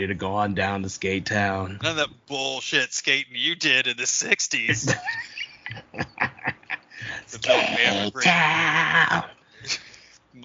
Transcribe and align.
ready 0.00 0.14
to 0.14 0.18
go 0.18 0.32
on 0.32 0.54
down 0.54 0.82
to 0.82 0.88
Skate 0.88 1.26
Town. 1.26 1.78
None 1.82 1.90
of 1.90 1.96
that 1.98 2.08
bullshit 2.26 2.90
skating 2.90 3.34
you 3.34 3.54
did 3.54 3.86
in 3.86 3.98
the 3.98 4.04
60s. 4.04 4.86
the 5.92 6.06
Skate 7.26 8.14
Town. 8.22 9.24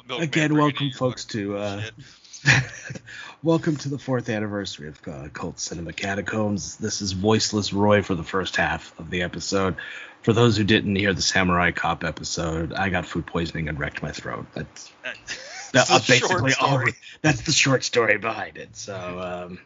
Again, 0.10 0.58
welcome 0.58 0.92
folks 0.92 1.24
to 1.26 1.56
uh, 1.56 1.84
welcome 3.44 3.78
to 3.78 3.88
the 3.88 3.98
fourth 3.98 4.28
anniversary 4.28 4.90
of 4.90 5.00
uh, 5.08 5.30
Cult 5.30 5.58
Cinema 5.58 5.94
Catacombs. 5.94 6.76
This 6.76 7.02
is 7.02 7.14
voiceless 7.14 7.72
Roy 7.72 8.02
for 8.02 8.16
the 8.16 8.26
first 8.26 8.58
half 8.58 8.94
of 9.00 9.10
the 9.10 9.22
episode. 9.22 9.78
For 10.24 10.34
those 10.34 10.58
who 10.58 10.66
didn't 10.66 10.98
hear 10.98 11.14
the 11.14 11.22
Samurai 11.22 11.72
Cop 11.72 12.04
episode, 12.04 12.74
I 12.74 12.90
got 12.90 13.06
food 13.06 13.26
poisoning 13.26 13.70
and 13.70 13.80
wrecked 13.80 14.04
my 14.04 14.12
throat. 14.12 14.48
That's 14.54 14.92
It's 15.76 15.92
uh, 15.92 15.96
a 15.96 16.02
short 16.02 16.30
basically 16.30 16.54
all. 16.60 16.78
story. 16.78 16.94
That's 17.22 17.42
the 17.42 17.52
short 17.52 17.84
story 17.84 18.18
behind 18.18 18.58
it. 18.58 18.76
So, 18.76 18.96
um, 18.96 19.60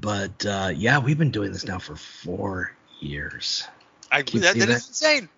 but 0.00 0.44
uh, 0.46 0.72
yeah, 0.74 0.98
we've 0.98 1.18
been 1.18 1.30
doing 1.30 1.52
this 1.52 1.64
now 1.64 1.78
for 1.78 1.96
four 1.96 2.72
years. 3.00 3.66
I, 4.10 4.22
Can 4.22 4.40
that, 4.40 4.56
that 4.56 4.68
is 4.68 4.88
insane. 4.88 5.28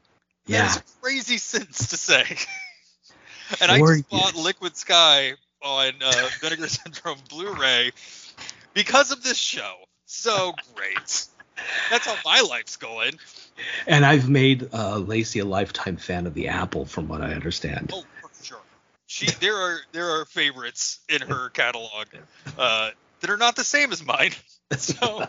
Yeah. 0.46 0.68
That 0.68 0.84
is 0.84 0.96
crazy 1.00 1.38
sentence 1.38 1.88
to 1.88 1.96
say. 1.96 2.24
and 3.60 3.70
I 3.70 3.78
Four 3.78 3.96
just 3.96 4.08
bought 4.08 4.34
years. 4.34 4.44
Liquid 4.44 4.76
Sky 4.76 5.32
on 5.62 5.92
uh, 6.02 6.28
Vinegar 6.40 6.68
Syndrome 6.68 7.18
Blu-ray 7.28 7.92
because 8.74 9.10
of 9.10 9.22
this 9.22 9.38
show. 9.38 9.74
So 10.04 10.54
great. 10.74 11.26
That's 11.90 12.06
how 12.06 12.16
my 12.24 12.42
life's 12.42 12.76
going. 12.76 13.12
And 13.86 14.04
I've 14.04 14.28
made 14.28 14.68
uh, 14.72 14.98
Lacey 14.98 15.40
a 15.40 15.44
lifetime 15.44 15.96
fan 15.96 16.26
of 16.26 16.34
the 16.34 16.48
Apple, 16.48 16.84
from 16.84 17.08
what 17.08 17.22
I 17.22 17.32
understand. 17.32 17.92
Oh. 17.94 18.04
She 19.06 19.26
there 19.40 19.56
are 19.56 19.78
there 19.92 20.20
are 20.20 20.24
favorites 20.24 21.00
in 21.08 21.22
her 21.22 21.50
catalog 21.50 22.06
uh, 22.58 22.90
that 23.20 23.30
are 23.30 23.36
not 23.36 23.56
the 23.56 23.64
same 23.64 23.92
as 23.92 24.04
mine. 24.04 24.32
So 24.76 25.22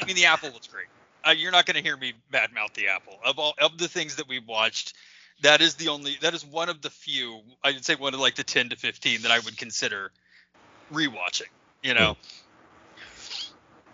I 0.00 0.06
mean, 0.06 0.16
the 0.16 0.26
Apple 0.26 0.50
was 0.50 0.66
great. 0.66 0.86
Uh, 1.24 1.30
you're 1.30 1.52
not 1.52 1.64
going 1.64 1.76
to 1.76 1.82
hear 1.82 1.96
me 1.96 2.12
badmouth 2.32 2.74
the 2.74 2.88
Apple. 2.88 3.18
Of 3.24 3.38
all 3.38 3.54
of 3.60 3.78
the 3.78 3.88
things 3.88 4.16
that 4.16 4.28
we've 4.28 4.46
watched, 4.46 4.94
that 5.42 5.60
is 5.60 5.76
the 5.76 5.88
only 5.88 6.16
that 6.20 6.34
is 6.34 6.44
one 6.44 6.68
of 6.68 6.82
the 6.82 6.90
few. 6.90 7.40
I'd 7.62 7.84
say 7.84 7.94
one 7.94 8.14
of 8.14 8.20
like 8.20 8.34
the 8.34 8.44
10 8.44 8.70
to 8.70 8.76
15 8.76 9.22
that 9.22 9.30
I 9.30 9.38
would 9.38 9.56
consider 9.56 10.10
rewatching. 10.92 11.48
You 11.82 11.94
know, 11.94 12.16
That's 12.20 12.43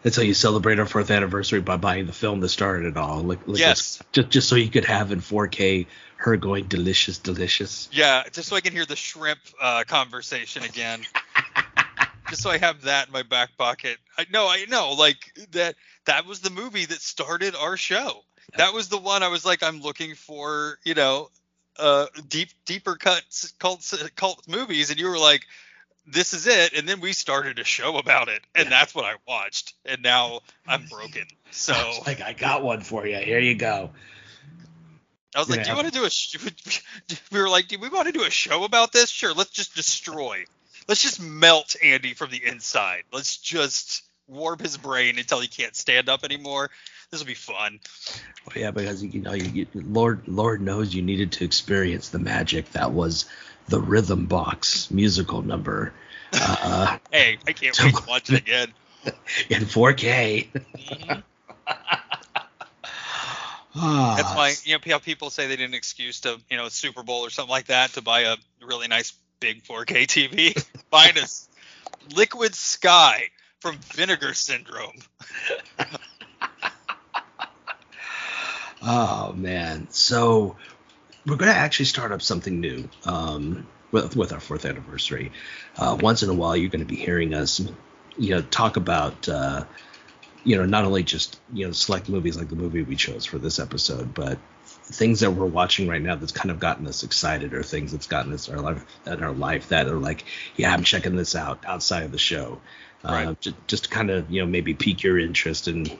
how 0.04 0.22
you 0.22 0.34
celebrate 0.34 0.78
our 0.78 0.86
fourth 0.86 1.10
anniversary 1.10 1.60
by 1.60 1.76
buying 1.76 2.06
the 2.06 2.12
film 2.12 2.40
that 2.40 2.48
started 2.48 2.86
it 2.86 2.96
all. 2.96 3.20
Like, 3.20 3.46
like 3.46 3.58
Yes. 3.58 4.02
just 4.12 4.30
just 4.30 4.48
so 4.48 4.56
you 4.56 4.70
could 4.70 4.86
have 4.86 5.12
in 5.12 5.20
4K 5.20 5.86
her 6.16 6.36
going 6.36 6.66
delicious, 6.66 7.18
delicious. 7.18 7.88
yeah, 7.92 8.24
just 8.32 8.48
so 8.48 8.56
I 8.56 8.60
can 8.60 8.72
hear 8.72 8.84
the 8.84 8.96
shrimp 8.96 9.40
uh, 9.60 9.84
conversation 9.84 10.62
again. 10.62 11.00
just 12.28 12.42
so 12.42 12.50
I 12.50 12.58
have 12.58 12.82
that 12.82 13.06
in 13.08 13.12
my 13.12 13.22
back 13.22 13.56
pocket. 13.56 13.98
I 14.18 14.26
know, 14.30 14.46
I 14.46 14.66
know, 14.68 14.92
like 14.92 15.32
that. 15.52 15.76
That 16.06 16.26
was 16.26 16.40
the 16.40 16.50
movie 16.50 16.86
that 16.86 17.00
started 17.00 17.54
our 17.54 17.76
show. 17.76 18.22
That 18.56 18.74
was 18.74 18.88
the 18.88 18.98
one 18.98 19.22
I 19.22 19.28
was 19.28 19.44
like, 19.44 19.62
I'm 19.62 19.80
looking 19.80 20.14
for, 20.14 20.78
you 20.84 20.94
know, 20.94 21.30
uh, 21.78 22.06
deep, 22.28 22.48
deeper 22.64 22.96
cuts, 22.96 23.52
cult, 23.58 23.92
cult 24.16 24.48
movies, 24.48 24.90
and 24.90 24.98
you 24.98 25.08
were 25.08 25.18
like, 25.18 25.46
this 26.12 26.34
is 26.34 26.46
it. 26.46 26.72
And 26.74 26.88
then 26.88 27.00
we 27.00 27.12
started 27.12 27.58
a 27.58 27.64
show 27.64 27.96
about 27.96 28.28
it, 28.28 28.42
and 28.54 28.64
Yeah. 28.64 28.70
that's 28.70 28.94
what 28.94 29.04
I 29.04 29.14
watched. 29.26 29.74
And 29.84 30.02
now 30.02 30.40
I'm 30.66 30.86
broken. 30.86 31.26
So 31.50 31.74
I 31.74 32.00
like, 32.06 32.20
I 32.20 32.32
got 32.32 32.62
one 32.62 32.80
for 32.80 33.06
you. 33.06 33.16
Here 33.18 33.40
you 33.40 33.54
go. 33.54 33.90
I 35.34 35.38
was 35.38 35.48
like, 35.48 35.62
do 35.62 35.70
you 35.70 35.76
want 35.76 35.86
to 35.86 35.92
do 35.92 36.04
a? 36.04 36.10
Sh-? 36.10 36.82
We 37.32 37.40
were 37.40 37.48
like, 37.48 37.68
do 37.68 37.78
we 37.78 37.88
want 37.88 38.06
to 38.06 38.12
do 38.12 38.24
a 38.24 38.30
show 38.30 38.64
about 38.64 38.92
this? 38.92 39.10
Sure, 39.10 39.32
let's 39.32 39.50
just 39.50 39.74
destroy. 39.76 40.44
Let's 40.88 41.02
just 41.02 41.20
melt 41.20 41.76
Andy 41.82 42.14
from 42.14 42.30
the 42.30 42.44
inside. 42.44 43.04
Let's 43.12 43.36
just 43.36 44.02
warp 44.26 44.60
his 44.60 44.76
brain 44.76 45.18
until 45.18 45.40
he 45.40 45.48
can't 45.48 45.76
stand 45.76 46.08
up 46.08 46.24
anymore. 46.24 46.70
This 47.10 47.20
will 47.20 47.26
be 47.26 47.34
fun. 47.34 47.80
Oh, 48.48 48.52
yeah, 48.54 48.70
because 48.70 49.02
you 49.02 49.20
know, 49.20 49.32
you, 49.32 49.50
you, 49.50 49.66
Lord, 49.74 50.28
Lord 50.28 50.60
knows 50.60 50.94
you 50.94 51.02
needed 51.02 51.32
to 51.32 51.44
experience 51.44 52.08
the 52.10 52.18
magic 52.18 52.70
that 52.72 52.92
was 52.92 53.26
the 53.68 53.80
Rhythm 53.80 54.26
Box 54.26 54.90
musical 54.90 55.42
number 55.42 55.92
uh, 56.32 56.98
Hey, 57.12 57.38
I 57.46 57.52
can't 57.52 57.78
wait 57.82 57.94
to 57.94 58.02
watch 58.06 58.30
it 58.30 58.38
again. 58.38 58.68
in 59.50 59.62
4K. 59.64 60.48
Mhm. 60.76 61.22
Ah, 63.72 64.14
That's 64.16 64.34
why 64.34 64.54
you 64.64 64.74
know 64.74 64.92
how 64.92 64.98
people 64.98 65.30
say 65.30 65.46
they 65.46 65.56
need 65.56 65.64
an 65.64 65.74
excuse 65.74 66.20
to 66.20 66.40
you 66.50 66.56
know 66.56 66.68
Super 66.68 67.04
Bowl 67.04 67.24
or 67.24 67.30
something 67.30 67.50
like 67.50 67.66
that 67.66 67.92
to 67.92 68.02
buy 68.02 68.22
a 68.22 68.36
really 68.60 68.88
nice 68.88 69.12
big 69.38 69.62
4K 69.62 70.06
TV. 70.06 70.60
Find 70.90 71.16
us 71.18 71.48
Liquid 72.14 72.54
Sky 72.54 73.30
from 73.60 73.78
Vinegar 73.94 74.34
Syndrome. 74.34 74.96
Oh 78.82 79.32
man, 79.34 79.88
so 79.90 80.56
we're 81.26 81.36
going 81.36 81.52
to 81.52 81.58
actually 81.58 81.86
start 81.86 82.12
up 82.12 82.22
something 82.22 82.60
new 82.60 82.88
um, 83.04 83.68
with 83.92 84.16
with 84.16 84.32
our 84.32 84.40
fourth 84.40 84.64
anniversary. 84.66 85.32
Uh, 85.76 85.98
once 86.00 86.22
in 86.22 86.30
a 86.30 86.34
while, 86.34 86.56
you're 86.56 86.70
going 86.70 86.80
to 86.80 86.86
be 86.86 86.96
hearing 86.96 87.34
us, 87.34 87.60
you 88.16 88.30
know, 88.30 88.42
talk 88.42 88.76
about, 88.76 89.28
uh, 89.28 89.64
you 90.44 90.56
know, 90.56 90.66
not 90.66 90.84
only 90.84 91.02
just 91.04 91.40
you 91.52 91.66
know 91.66 91.72
select 91.72 92.08
movies 92.08 92.36
like 92.38 92.48
the 92.48 92.56
movie 92.56 92.82
we 92.82 92.96
chose 92.96 93.26
for 93.26 93.38
this 93.38 93.58
episode, 93.58 94.14
but 94.14 94.38
things 94.64 95.20
that 95.20 95.32
we're 95.32 95.46
watching 95.46 95.88
right 95.88 96.02
now 96.02 96.16
that's 96.16 96.32
kind 96.32 96.50
of 96.50 96.58
gotten 96.60 96.86
us 96.86 97.02
excited, 97.04 97.54
or 97.54 97.62
things 97.62 97.92
that's 97.92 98.06
gotten 98.08 98.32
us 98.32 98.48
our 98.48 98.60
life 98.60 98.84
in 99.06 99.22
our 99.22 99.32
life 99.32 99.68
that 99.70 99.88
are 99.88 99.98
like, 100.00 100.24
yeah, 100.56 100.72
I'm 100.72 100.84
checking 100.84 101.16
this 101.16 101.36
out 101.36 101.64
outside 101.66 102.04
of 102.04 102.12
the 102.12 102.18
show. 102.18 102.60
Uh, 103.04 103.12
Right. 103.26 103.40
just, 103.40 103.68
just 103.68 103.84
to 103.84 103.90
kind 103.90 104.10
of 104.10 104.30
you 104.30 104.40
know 104.42 104.46
maybe 104.46 104.74
pique 104.74 105.02
your 105.02 105.18
interest 105.18 105.68
and 105.68 105.96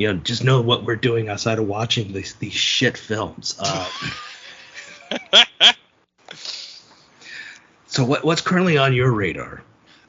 you 0.00 0.10
know 0.10 0.18
just 0.18 0.42
know 0.42 0.62
what 0.62 0.84
we're 0.84 0.96
doing 0.96 1.28
outside 1.28 1.58
of 1.58 1.66
watching 1.66 2.12
these 2.12 2.34
these 2.36 2.54
shit 2.54 2.96
films. 2.96 3.54
Uh, 3.60 3.86
so 7.86 8.04
what 8.06 8.24
what's 8.24 8.40
currently 8.40 8.78
on 8.78 8.94
your 8.94 9.12
radar? 9.12 9.62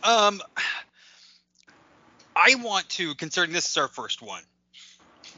Um, 0.04 0.42
I 2.36 2.56
want 2.56 2.88
to, 2.92 3.14
considering 3.16 3.52
this 3.52 3.70
is 3.70 3.78
our 3.78 3.90
first 3.90 4.22
one, 4.22 4.44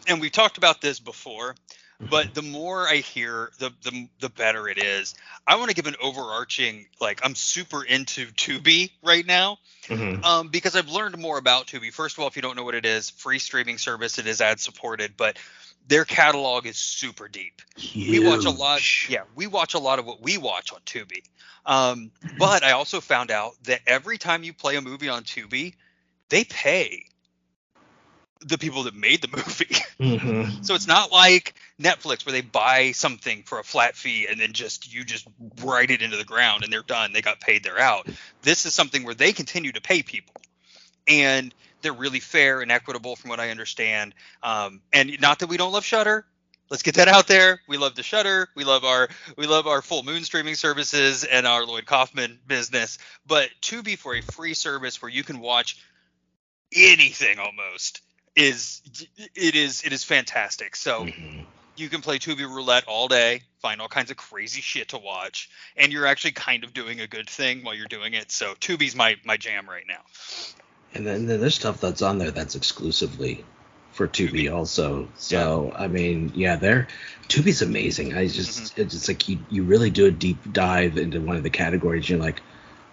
and 0.08 0.22
we've 0.22 0.32
talked 0.32 0.60
about 0.60 0.82
this 0.82 1.00
before, 1.00 1.56
but 2.10 2.34
the 2.34 2.42
more 2.42 2.88
I 2.88 2.98
hear, 2.98 3.52
the 3.60 3.72
the 3.84 4.08
the 4.20 4.30
better 4.30 4.68
it 4.68 4.78
is. 4.78 5.16
I 5.46 5.56
want 5.58 5.70
to 5.70 5.76
give 5.76 5.88
an 5.88 5.96
overarching, 6.02 6.86
like 7.02 7.22
I'm 7.24 7.36
super 7.36 7.84
into 7.84 8.28
Tubi 8.28 8.92
right 9.04 9.26
now, 9.26 9.58
um, 10.24 10.48
because 10.50 10.76
I've 10.76 10.90
learned 10.90 11.18
more 11.18 11.38
about 11.38 11.68
Tubi. 11.68 11.92
First 11.92 12.16
of 12.18 12.22
all, 12.22 12.28
if 12.28 12.36
you 12.36 12.42
don't 12.42 12.56
know 12.56 12.64
what 12.64 12.76
it 12.76 12.86
is, 12.86 13.10
free 13.10 13.40
streaming 13.40 13.78
service. 13.78 14.18
It 14.20 14.28
is 14.28 14.42
ad 14.42 14.60
supported, 14.60 15.14
but 15.18 15.38
their 15.88 16.06
catalog 16.06 16.66
is 16.66 16.78
super 16.78 17.28
deep. 17.28 17.62
we 17.78 18.20
watch 18.20 18.46
a 18.46 18.50
lot 18.50 18.80
Huge. 18.80 19.08
yeah 19.12 19.24
we 19.36 19.48
watch 19.48 19.74
a 19.74 19.80
lot 19.80 20.00
of 20.00 20.06
what 20.06 20.22
we 20.22 20.38
watch 20.38 20.72
on 20.72 20.80
tubi 20.86 21.22
um, 21.66 22.10
but 22.40 22.64
i 22.64 22.72
also 22.72 23.02
found 23.02 23.32
out 23.32 23.52
that 23.64 23.82
every 23.86 24.18
time 24.18 24.44
you 24.44 24.54
play 24.54 24.78
a 24.78 24.82
movie 24.82 25.10
on 25.10 25.24
tubi 25.24 25.74
they 26.30 26.46
pay 26.46 27.04
the 28.46 28.58
people 28.58 28.84
that 28.84 28.96
made 28.96 29.22
the 29.22 29.28
movie 29.38 29.76
Mhm. 30.00 30.66
so 30.66 30.76
it's 30.76 30.88
not 30.88 31.12
like 31.12 31.56
netflix 31.80 32.26
where 32.26 32.34
they 32.34 32.42
buy 32.42 32.92
something 32.92 33.44
for 33.44 33.60
a 33.60 33.64
flat 33.64 33.96
fee 33.96 34.28
and 34.30 34.40
then 34.40 34.54
just 34.54 34.94
you 34.94 35.04
just 35.04 35.28
write 35.62 35.92
it 35.92 36.02
into 36.02 36.18
the 36.18 36.24
ground 36.24 36.64
and 36.64 36.72
they're 36.72 36.82
done 36.84 37.14
they 37.14 37.22
got 37.22 37.40
paid 37.40 37.64
they're 37.64 37.80
out 37.80 38.08
this 38.42 38.66
is 38.66 38.74
something 38.74 39.04
where 39.04 39.16
they 39.16 39.34
continue 39.34 39.72
to 39.72 39.82
pay 39.82 40.04
people 40.04 40.36
and 41.08 41.54
they're 41.82 41.94
really 41.94 42.20
fair 42.20 42.62
and 42.62 42.72
equitable 42.72 43.16
from 43.16 43.30
what 43.30 43.40
i 43.40 43.50
understand 43.50 44.14
um, 44.42 44.82
and 44.92 45.20
not 45.22 45.40
that 45.40 45.48
we 45.48 45.58
don't 45.58 45.72
love 45.74 45.86
shutter 45.86 46.26
let's 46.70 46.82
get 46.82 46.96
that 46.96 47.08
out 47.08 47.28
there. 47.28 47.62
We 47.68 47.78
love 47.78 47.94
the 47.94 48.02
Shutter. 48.02 48.48
We 48.56 48.64
love 48.64 48.84
our 48.84 49.08
we 49.38 49.46
love 49.46 49.68
our 49.68 49.84
full 49.84 50.02
moon 50.02 50.24
streaming 50.24 50.56
services 50.56 51.24
and 51.24 51.46
our 51.46 51.66
Lloyd 51.66 51.86
Kaufman 51.86 52.40
business. 52.48 52.98
But 53.28 53.50
Tubi 53.62 53.96
for 53.96 54.16
a 54.16 54.22
free 54.22 54.56
service 54.56 55.00
where 55.00 55.12
you 55.12 55.24
can 55.24 55.40
watch 55.40 55.78
anything 56.74 57.38
almost 57.38 58.02
is 58.36 58.82
it 59.36 59.56
is 59.56 59.84
it 59.84 59.94
is 59.94 60.04
fantastic. 60.04 60.76
So 60.76 61.06
Mhm. 61.06 61.46
you 61.76 61.90
can 61.90 62.02
play 62.02 62.20
Tubi 62.20 62.48
roulette 62.48 62.86
all 62.88 63.08
day, 63.08 63.42
find 63.62 63.82
all 63.82 63.88
kinds 63.88 64.12
of 64.12 64.18
crazy 64.18 64.62
shit 64.62 64.90
to 64.90 64.98
watch, 64.98 65.50
and 65.76 65.92
you're 65.92 66.06
actually 66.06 66.32
kind 66.32 66.64
of 66.64 66.74
doing 66.74 67.00
a 67.00 67.08
good 67.08 67.30
thing 67.30 67.64
while 67.64 67.74
you're 67.74 67.88
doing 67.88 68.14
it. 68.14 68.32
So 68.32 68.56
Tubi's 68.56 68.96
my 68.96 69.18
my 69.24 69.38
jam 69.38 69.70
right 69.70 69.86
now. 69.88 70.02
And 70.96 71.06
then 71.06 71.26
there's 71.26 71.56
stuff 71.56 71.82
that's 71.82 72.02
on 72.04 72.20
there 72.20 72.32
that's 72.32 72.56
exclusively 72.56 73.44
for 73.94 74.08
Tubi, 74.08 74.54
also. 74.54 75.08
So 75.18 75.74
I 75.76 75.88
mean, 75.88 76.32
yeah, 76.36 76.56
they're 76.56 76.88
Tubi's 77.28 77.62
amazing. 77.62 78.16
I 78.16 78.28
just 78.28 78.78
it's 78.78 78.94
just 78.94 79.08
like 79.08 79.28
you 79.30 79.40
you 79.50 79.64
really 79.64 79.90
do 79.90 80.06
a 80.06 80.12
deep 80.12 80.54
dive 80.54 80.98
into 80.98 81.22
one 81.22 81.36
of 81.36 81.44
the 81.44 81.50
categories. 81.50 82.10
You're 82.10 82.20
like, 82.20 82.42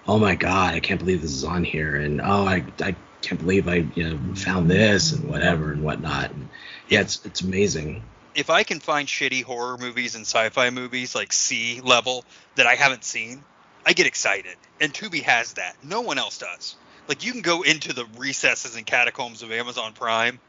oh 0.07 0.19
my 0.19 0.35
god, 0.35 0.75
I 0.75 0.81
can't 0.81 1.01
believe 1.01 1.23
this 1.23 1.33
is 1.33 1.45
on 1.45 1.65
here, 1.65 1.97
and 1.97 2.21
oh 2.21 2.47
I 2.47 2.65
I 2.81 2.95
can't 3.23 3.41
believe 3.41 3.69
I 3.69 3.87
you 3.95 4.11
know 4.11 4.35
found 4.35 4.71
this 4.71 5.13
and 5.13 5.29
whatever 5.29 5.73
and 5.73 5.83
whatnot. 5.83 6.31
And 6.33 6.49
yeah, 6.89 7.01
it's 7.01 7.25
it's 7.25 7.41
amazing. 7.43 8.03
if 8.35 8.51
I 8.51 8.63
can 8.63 8.81
find 8.81 9.09
shitty 9.09 9.43
horror 9.43 9.77
movies 9.79 10.15
and 10.15 10.25
sci-fi 10.25 10.71
movies 10.71 11.15
like 11.15 11.33
C 11.33 11.81
level 11.81 12.25
that 12.57 12.67
I 12.67 12.75
haven't 12.77 13.05
seen, 13.05 13.43
I 13.85 13.93
get 13.93 14.07
excited. 14.07 14.57
And 14.81 14.93
Tubi 14.93 15.23
has 15.23 15.55
that. 15.55 15.77
No 15.83 16.03
one 16.03 16.19
else 16.19 16.39
does. 16.39 16.77
Like 17.09 17.25
you 17.25 17.33
can 17.33 17.43
go 17.43 17.63
into 17.63 17.93
the 17.93 18.07
recesses 18.19 18.77
and 18.77 18.87
catacombs 18.87 19.43
of 19.43 19.51
Amazon 19.51 19.93
Prime 19.93 20.41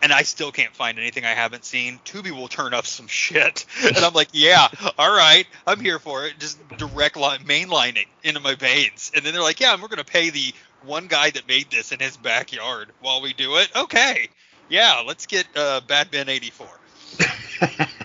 and 0.00 0.12
I 0.12 0.22
still 0.22 0.52
can't 0.52 0.74
find 0.74 0.98
anything 0.98 1.24
I 1.24 1.34
haven't 1.34 1.64
seen. 1.64 1.98
Tubi 2.04 2.30
will 2.30 2.48
turn 2.48 2.74
up 2.74 2.86
some 2.86 3.06
shit. 3.08 3.66
And 3.84 3.96
I'm 3.98 4.12
like, 4.12 4.28
yeah, 4.32 4.68
all 4.98 5.14
right, 5.14 5.46
I'm 5.66 5.80
here 5.80 5.98
for 5.98 6.26
it. 6.26 6.38
Just 6.38 6.58
direct 6.76 7.16
line 7.16 7.40
mainlining 7.40 8.06
into 8.22 8.40
my 8.40 8.54
veins. 8.54 9.10
And 9.14 9.24
then 9.24 9.32
they're 9.32 9.42
like, 9.42 9.60
yeah, 9.60 9.76
we're 9.80 9.88
to 9.88 10.04
pay 10.04 10.30
the 10.30 10.52
one 10.84 11.06
guy 11.06 11.30
that 11.30 11.46
made 11.48 11.70
this 11.70 11.92
in 11.92 12.00
his 12.00 12.16
backyard 12.16 12.90
while 13.00 13.20
we 13.20 13.32
do 13.32 13.56
it. 13.56 13.68
Okay. 13.74 14.28
Yeah, 14.68 15.02
let's 15.06 15.26
get 15.26 15.46
uh, 15.56 15.80
Bad 15.86 16.10
Ben 16.10 16.28
84. 16.28 16.66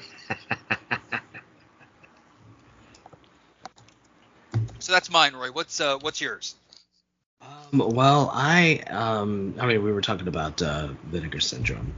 So 4.83 4.91
that's 4.91 5.09
mine, 5.09 5.33
Roy. 5.33 5.49
What's 5.49 5.79
uh, 5.79 5.97
what's 5.99 6.19
yours? 6.19 6.55
Um, 7.41 7.95
well, 7.95 8.29
I 8.33 8.83
um, 8.89 9.55
I 9.57 9.65
mean, 9.65 9.81
we 9.81 9.93
were 9.93 10.01
talking 10.01 10.27
about 10.27 10.61
uh, 10.61 10.89
Vinegar 11.05 11.39
Syndrome, 11.39 11.93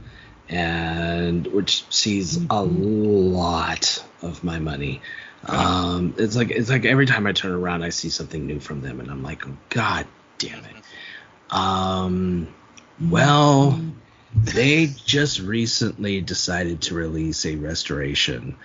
and 0.48 1.44
which 1.48 1.84
sees 1.92 2.38
a 2.48 2.62
lot 2.62 4.04
of 4.22 4.44
my 4.44 4.60
money. 4.60 5.02
Um, 5.46 6.14
it's 6.16 6.36
like 6.36 6.52
it's 6.52 6.70
like 6.70 6.84
every 6.84 7.06
time 7.06 7.26
I 7.26 7.32
turn 7.32 7.50
around, 7.50 7.82
I 7.82 7.88
see 7.88 8.08
something 8.08 8.46
new 8.46 8.60
from 8.60 8.82
them, 8.82 9.00
and 9.00 9.10
I'm 9.10 9.24
like, 9.24 9.48
oh, 9.48 9.56
God 9.68 10.06
damn 10.38 10.64
it. 10.64 10.76
Um, 11.50 12.48
well, 13.00 13.80
they 14.34 14.86
just 15.04 15.40
recently 15.40 16.20
decided 16.20 16.82
to 16.82 16.94
release 16.94 17.46
a 17.46 17.56
restoration 17.56 18.56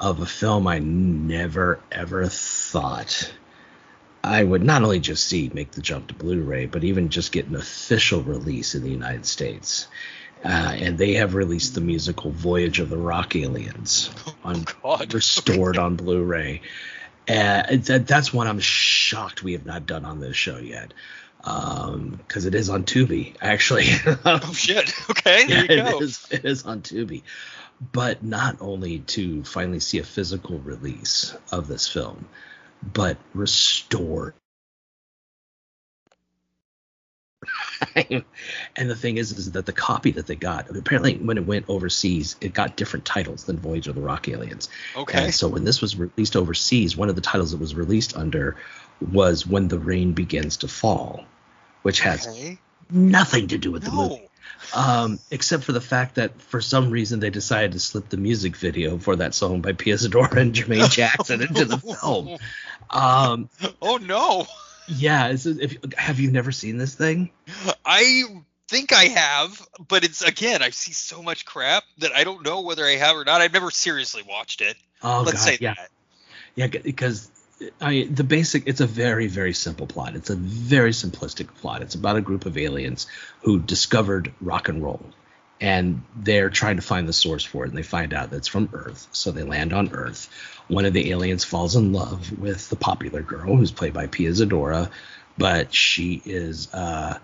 of 0.00 0.20
a 0.20 0.26
film 0.26 0.66
I 0.66 0.80
never 0.80 1.80
ever 1.92 2.26
thought 2.26 3.32
I 4.24 4.42
would 4.42 4.64
not 4.64 4.82
only 4.82 5.00
just 5.00 5.26
see 5.26 5.50
make 5.52 5.72
the 5.72 5.82
jump 5.82 6.06
to 6.08 6.14
Blu-ray, 6.14 6.64
but 6.64 6.82
even 6.82 7.10
just 7.10 7.30
get 7.30 7.46
an 7.46 7.56
official 7.56 8.22
release 8.22 8.74
in 8.74 8.82
the 8.82 8.90
United 8.90 9.26
States. 9.26 9.86
Uh, 10.42 10.48
and 10.78 10.96
they 10.96 11.14
have 11.14 11.34
released 11.34 11.74
the 11.74 11.82
musical 11.82 12.30
Voyage 12.30 12.80
of 12.80 12.88
the 12.88 12.96
Rock 12.96 13.36
Aliens 13.36 14.10
on 14.42 14.64
God. 14.82 15.12
restored 15.12 15.76
on 15.76 15.96
Blu-ray. 15.96 16.62
Uh, 17.28 17.76
that, 17.76 18.06
that's 18.06 18.32
one 18.32 18.46
I'm 18.46 18.60
shocked 18.60 19.42
we 19.42 19.52
have 19.54 19.64
not 19.66 19.86
done 19.86 20.04
on 20.04 20.20
this 20.20 20.36
show 20.36 20.58
yet, 20.58 20.92
Um, 21.42 22.10
because 22.26 22.44
it 22.46 22.54
is 22.54 22.68
on 22.68 22.84
Tubi 22.84 23.36
actually. 23.40 23.86
Oh 24.24 24.52
shit. 24.52 24.92
Okay, 25.10 25.46
there 25.46 25.66
Yeah, 25.66 25.76
you 25.76 25.82
go. 25.84 25.98
It 25.98 26.02
is, 26.02 26.26
it 26.30 26.44
is 26.44 26.64
on 26.64 26.82
Tubi. 26.82 27.22
But 27.80 28.22
not 28.22 28.58
only 28.60 29.00
to 29.00 29.44
finally 29.44 29.80
see 29.80 29.98
a 29.98 30.04
physical 30.04 30.58
release 30.60 31.34
of 31.52 31.66
this 31.66 31.88
film, 31.88 32.28
but 32.82 33.18
restored. 33.34 34.34
And 38.76 38.90
the 38.90 38.94
thing 38.96 39.16
is, 39.18 39.32
is 39.32 39.52
that 39.52 39.66
the 39.66 39.72
copy 39.72 40.10
that 40.12 40.26
they 40.26 40.36
got, 40.36 40.74
apparently 40.74 41.16
when 41.16 41.38
it 41.38 41.46
went 41.46 41.66
overseas, 41.68 42.36
it 42.40 42.52
got 42.52 42.76
different 42.76 43.04
titles 43.04 43.44
than 43.44 43.58
Voyage 43.58 43.88
of 43.88 43.94
the 43.94 44.00
Rock 44.00 44.28
Aliens. 44.28 44.68
Okay. 44.96 45.24
And 45.24 45.34
so 45.34 45.48
when 45.48 45.64
this 45.64 45.80
was 45.80 45.96
released 45.96 46.36
overseas, 46.36 46.96
one 46.96 47.08
of 47.08 47.14
the 47.14 47.20
titles 47.20 47.52
it 47.54 47.60
was 47.60 47.74
released 47.74 48.16
under 48.16 48.56
was 49.12 49.46
When 49.46 49.68
the 49.68 49.78
Rain 49.78 50.12
Begins 50.12 50.58
to 50.58 50.68
Fall, 50.68 51.24
which 51.82 52.00
has 52.00 52.26
Okay. 52.26 52.58
nothing 52.90 53.48
to 53.48 53.58
do 53.58 53.72
with 53.72 53.84
the 53.84 53.90
movie 53.90 54.28
um, 54.74 55.18
except 55.30 55.64
for 55.64 55.72
the 55.72 55.80
fact 55.80 56.16
that 56.16 56.40
for 56.40 56.60
some 56.60 56.90
reason 56.90 57.20
they 57.20 57.30
decided 57.30 57.72
to 57.72 57.80
slip 57.80 58.08
the 58.08 58.16
music 58.16 58.56
video 58.56 58.98
for 58.98 59.16
that 59.16 59.34
song 59.34 59.60
by 59.60 59.72
Pia 59.72 59.94
Zadora 59.94 60.36
and 60.36 60.54
Jermaine 60.54 60.90
Jackson 60.92 61.42
into 61.42 61.64
the 61.64 61.78
film. 61.78 62.38
Um, 62.90 63.48
Oh 63.80 63.96
no. 63.96 64.46
Yeah, 64.86 65.28
it's, 65.28 65.46
if 65.46 65.76
have 65.96 66.20
you 66.20 66.30
never 66.30 66.52
seen 66.52 66.78
this 66.78 66.94
thing? 66.94 67.30
I 67.84 68.24
think 68.68 68.92
I 68.92 69.04
have, 69.04 69.66
but 69.88 70.04
it's 70.04 70.22
again, 70.22 70.62
I 70.62 70.70
see 70.70 70.92
so 70.92 71.22
much 71.22 71.44
crap 71.44 71.84
that 71.98 72.12
I 72.12 72.24
don't 72.24 72.44
know 72.44 72.62
whether 72.62 72.84
I 72.84 72.96
have 72.96 73.16
or 73.16 73.24
not. 73.24 73.40
I've 73.40 73.52
never 73.52 73.70
seriously 73.70 74.22
watched 74.28 74.60
it. 74.60 74.76
Oh 75.02 75.22
Let's 75.24 75.38
God, 75.38 75.48
say 75.50 75.58
yeah, 75.60 75.74
that. 75.74 75.90
yeah, 76.54 76.66
because 76.66 77.30
I 77.80 78.08
the 78.10 78.24
basic 78.24 78.66
it's 78.66 78.80
a 78.80 78.86
very 78.86 79.26
very 79.26 79.52
simple 79.52 79.86
plot. 79.86 80.16
It's 80.16 80.30
a 80.30 80.36
very 80.36 80.90
simplistic 80.90 81.48
plot. 81.54 81.82
It's 81.82 81.94
about 81.94 82.16
a 82.16 82.20
group 82.20 82.46
of 82.46 82.58
aliens 82.58 83.06
who 83.42 83.60
discovered 83.60 84.32
rock 84.40 84.68
and 84.68 84.82
roll. 84.82 85.02
And 85.64 86.02
they're 86.14 86.50
trying 86.50 86.76
to 86.76 86.82
find 86.82 87.08
the 87.08 87.14
source 87.14 87.42
for 87.42 87.64
it, 87.64 87.70
and 87.70 87.78
they 87.78 87.82
find 87.82 88.12
out 88.12 88.28
that 88.30 88.36
it's 88.36 88.48
from 88.48 88.68
Earth. 88.74 89.08
So 89.12 89.30
they 89.30 89.44
land 89.44 89.72
on 89.72 89.94
Earth. 89.94 90.28
One 90.68 90.84
of 90.84 90.92
the 90.92 91.10
aliens 91.10 91.42
falls 91.42 91.74
in 91.74 91.94
love 91.94 92.38
with 92.38 92.68
the 92.68 92.76
popular 92.76 93.22
girl, 93.22 93.56
who's 93.56 93.72
played 93.72 93.94
by 93.94 94.06
Pia 94.06 94.30
Zadora, 94.30 94.90
but 95.38 95.72
she 95.72 96.20
is 96.26 96.68
uh, 96.74 97.18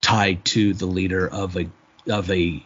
tied 0.00 0.46
to 0.46 0.72
the 0.72 0.86
leader 0.86 1.28
of 1.28 1.58
a 1.58 1.68
of 2.08 2.30
a 2.30 2.64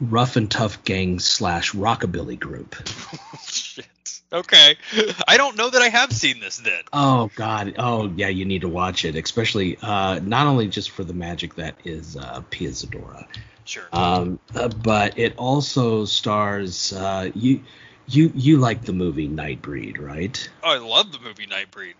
rough 0.00 0.36
and 0.36 0.48
tough 0.48 0.84
gang 0.84 1.18
slash 1.18 1.72
rockabilly 1.72 2.38
group. 2.38 2.76
Shit. 3.42 3.86
Okay. 4.32 4.76
I 5.26 5.36
don't 5.36 5.56
know 5.56 5.68
that 5.68 5.82
I 5.82 5.88
have 5.88 6.12
seen 6.12 6.38
this 6.38 6.58
then. 6.58 6.82
Oh 6.92 7.28
God! 7.34 7.74
Oh 7.76 8.12
yeah, 8.14 8.28
you 8.28 8.44
need 8.44 8.60
to 8.60 8.68
watch 8.68 9.04
it, 9.04 9.16
especially 9.16 9.78
uh, 9.82 10.20
not 10.20 10.46
only 10.46 10.68
just 10.68 10.90
for 10.90 11.02
the 11.02 11.12
magic 11.12 11.56
that 11.56 11.74
is 11.84 12.16
uh, 12.16 12.42
Pia 12.50 12.70
Zadora, 12.70 13.26
Sure. 13.64 13.84
um, 13.92 14.38
uh, 14.54 14.68
but 14.68 15.18
it 15.18 15.36
also 15.38 16.04
stars 16.04 16.92
uh, 16.92 17.30
you. 17.34 17.60
You 18.08 18.32
you 18.34 18.58
like 18.58 18.82
the 18.84 18.92
movie 18.92 19.28
Nightbreed, 19.28 20.00
right? 20.00 20.50
oh, 20.64 20.74
I 20.74 20.78
love 20.78 21.12
the 21.12 21.20
movie 21.20 21.46
Nightbreed. 21.46 21.94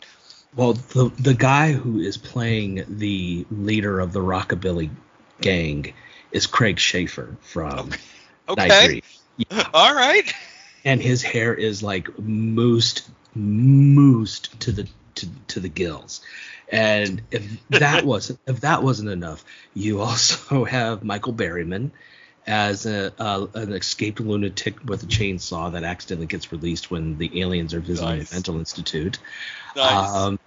Well, 0.57 0.75
the 0.75 1.11
the 1.19 1.33
guy 1.35 1.73
who 1.73 2.00
is 2.00 2.16
playing 2.16 2.85
the 2.88 3.47
leader 3.50 4.00
of 4.00 4.12
the 4.12 4.21
rockabilly 4.21 4.90
gang 5.40 5.92
is 6.33 6.47
Craig 6.47 6.76
Sheffer 6.76 7.37
from 7.40 7.90
Okay. 8.49 8.69
Nightbreed. 8.69 9.04
Yeah. 9.38 9.69
All 9.75 9.95
right. 9.95 10.31
and 10.85 11.00
his 11.00 11.23
hair 11.23 11.54
is 11.54 11.83
like 11.83 12.09
moosed 12.16 13.02
moosed 13.37 14.59
to 14.59 14.73
the 14.73 14.88
to, 15.23 15.29
to 15.49 15.61
the 15.61 15.69
gills 15.69 16.21
and 16.71 17.23
if 17.31 17.69
that 17.71 18.05
wasn't 18.12 18.38
if 18.47 18.61
that 18.61 18.83
wasn't 18.83 19.09
enough 19.09 19.45
you 19.75 20.00
also 20.00 20.64
have 20.79 21.02
michael 21.02 21.33
berryman 21.33 21.91
as 22.45 22.87
a, 22.87 23.12
uh, 23.21 23.47
an 23.55 23.73
escaped 23.73 24.19
lunatic 24.19 24.75
with 24.85 25.05
a 25.05 25.07
chainsaw 25.07 25.71
that 25.71 25.85
accidentally 25.85 26.26
gets 26.26 26.50
released 26.50 26.91
when 26.91 27.17
the 27.17 27.41
aliens 27.41 27.73
are 27.73 27.79
visiting 27.81 28.19
Nice. 28.19 28.31
the 28.31 28.35
mental 28.35 28.59
institute 28.59 29.19
Nice. 29.76 30.14
um, 30.14 30.38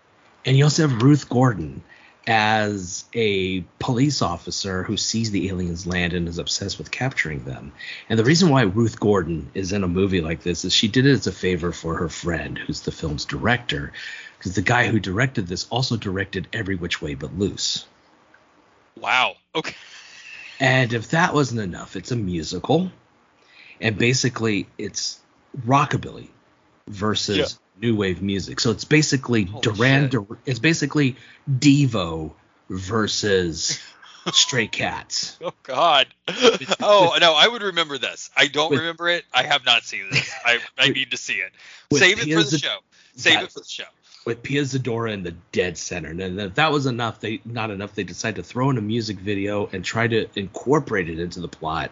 and 0.45 0.57
you 0.57 0.65
also 0.65 0.87
have 0.87 1.01
Ruth 1.01 1.27
Gordon 1.29 1.81
as 2.27 3.05
a 3.13 3.61
police 3.79 4.21
officer 4.21 4.83
who 4.83 4.97
sees 4.97 5.29
the 5.29 5.47
aliens 5.49 5.85
land 5.85 6.13
and 6.13 6.27
is 6.27 6.39
obsessed 6.39 6.77
with 6.77 6.89
capturing 6.89 7.43
them. 7.45 7.71
And 8.09 8.17
the 8.17 8.23
reason 8.23 8.49
why 8.49 8.63
Ruth 8.63 8.99
Gordon 8.99 9.51
is 9.53 9.71
in 9.71 9.83
a 9.83 9.87
movie 9.87 10.21
like 10.21 10.41
this 10.41 10.65
is 10.65 10.73
she 10.73 10.87
did 10.87 11.05
it 11.05 11.11
as 11.11 11.27
a 11.27 11.31
favor 11.31 11.71
for 11.71 11.97
her 11.97 12.09
friend, 12.09 12.57
who's 12.57 12.81
the 12.81 12.91
film's 12.91 13.25
director, 13.25 13.93
because 14.37 14.55
the 14.55 14.63
guy 14.63 14.87
who 14.87 14.99
directed 14.99 15.47
this 15.47 15.67
also 15.69 15.97
directed 15.97 16.47
Every 16.51 16.75
Which 16.75 17.01
Way 17.01 17.13
But 17.13 17.37
Loose. 17.37 17.85
wow. 18.99 19.35
Okay. 19.53 19.75
And 20.59 20.93
if 20.93 21.09
that 21.09 21.33
wasn't 21.33 21.61
enough, 21.61 21.95
it's 21.95 22.11
a 22.11 22.15
musical, 22.15 22.91
and 23.81 23.97
basically 23.97 24.67
it's 24.77 25.19
rockabilly 25.65 26.29
versus. 26.87 27.59
New 27.81 27.95
wave 27.95 28.21
music. 28.21 28.59
So 28.59 28.71
it's 28.71 28.85
basically 28.85 29.43
Holy 29.45 29.61
Duran. 29.61 30.09
Dur- 30.09 30.37
it's 30.45 30.59
basically 30.59 31.15
Devo 31.49 32.33
versus 32.69 33.79
Stray 34.33 34.67
Cats. 34.67 35.37
Oh 35.43 35.53
God. 35.63 36.07
oh 36.81 37.17
no, 37.19 37.33
I 37.33 37.47
would 37.47 37.61
remember 37.63 37.97
this. 37.97 38.29
I 38.35 38.47
don't 38.47 38.71
With- 38.71 38.79
remember 38.79 39.09
it. 39.09 39.25
I 39.33 39.43
have 39.43 39.65
not 39.65 39.83
seen 39.83 40.03
this. 40.11 40.31
I, 40.45 40.59
I 40.77 40.89
need 40.89 41.11
to 41.11 41.17
see 41.17 41.33
it. 41.35 41.51
Save 41.93 42.19
it 42.27 42.33
for 42.33 42.43
the 42.49 42.57
show. 42.57 42.77
Save 43.15 43.33
Yeah. 43.33 43.43
it 43.43 43.51
for 43.51 43.59
the 43.59 43.65
show. 43.69 43.83
with 44.25 44.41
Pia 44.41 44.61
Zadora 44.63 45.13
in 45.13 45.23
the 45.23 45.31
dead 45.51 45.77
center. 45.77 46.09
And 46.09 46.39
if 46.41 46.55
that 46.55 46.71
was 46.71 46.85
enough, 46.87 47.19
they 47.19 47.41
not 47.45 47.69
enough, 47.71 47.93
they 47.95 48.03
decided 48.03 48.37
to 48.37 48.43
throw 48.43 48.69
in 48.71 48.77
a 48.77 48.81
music 48.81 49.17
video 49.19 49.69
and 49.71 49.85
try 49.85 50.07
to 50.07 50.27
incorporate 50.35 51.09
it 51.09 51.19
into 51.19 51.39
the 51.41 51.47
plot 51.47 51.91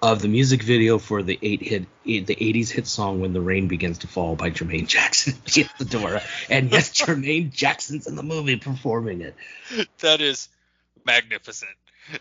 of 0.00 0.22
the 0.22 0.28
music 0.28 0.62
video 0.62 0.98
for 0.98 1.22
the 1.22 1.38
eight 1.42 1.62
hit 1.62 1.86
the 2.04 2.22
80s 2.22 2.70
hit 2.70 2.86
song 2.86 3.20
When 3.20 3.32
the 3.32 3.40
Rain 3.40 3.68
Begins 3.68 3.98
to 3.98 4.06
Fall 4.06 4.36
by 4.36 4.50
Jermaine 4.50 4.86
Jackson 4.86 5.34
and 5.34 5.44
Pia 5.44 5.64
Zadora. 5.78 6.22
And 6.48 6.70
yes, 6.70 6.90
Jermaine 6.98 7.50
Jackson's 7.50 8.06
in 8.06 8.14
the 8.14 8.22
movie 8.22 8.56
performing 8.56 9.20
it. 9.22 9.34
That 9.98 10.20
is 10.20 10.48
magnificent. 11.04 11.72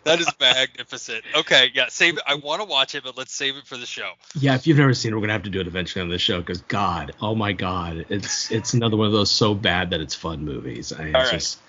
That 0.03 0.19
is 0.19 0.27
magnificent. 0.39 1.23
Okay, 1.33 1.71
yeah, 1.73 1.85
save 1.87 2.17
it. 2.17 2.23
I 2.27 2.35
want 2.35 2.61
to 2.61 2.67
watch 2.67 2.95
it, 2.95 3.03
but 3.03 3.17
let's 3.17 3.33
save 3.33 3.55
it 3.55 3.65
for 3.65 3.77
the 3.77 3.85
show. 3.85 4.11
Yeah, 4.37 4.55
if 4.55 4.67
you've 4.67 4.77
never 4.77 4.93
seen 4.93 5.13
it, 5.13 5.15
we're 5.15 5.21
gonna 5.21 5.33
have 5.33 5.43
to 5.43 5.49
do 5.49 5.61
it 5.61 5.67
eventually 5.67 6.01
on 6.01 6.09
the 6.09 6.17
show 6.17 6.39
because 6.39 6.61
God, 6.61 7.13
oh 7.21 7.35
my 7.35 7.53
God, 7.53 8.07
it's 8.09 8.51
it's 8.51 8.73
another 8.73 8.97
one 8.97 9.07
of 9.07 9.13
those 9.13 9.31
so 9.31 9.53
bad 9.53 9.91
that 9.91 10.01
it's 10.01 10.13
fun 10.13 10.43
movies. 10.43 10.91
I, 10.91 11.03
it's 11.03 11.15
All 11.15 11.21
right. 11.21 11.31
just, 11.31 11.59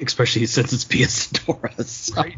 especially 0.00 0.44
since 0.46 0.72
it's 0.74 0.84
Pia 0.84 1.06
Zadora. 1.06 1.82
So. 1.84 2.20
Right. 2.20 2.36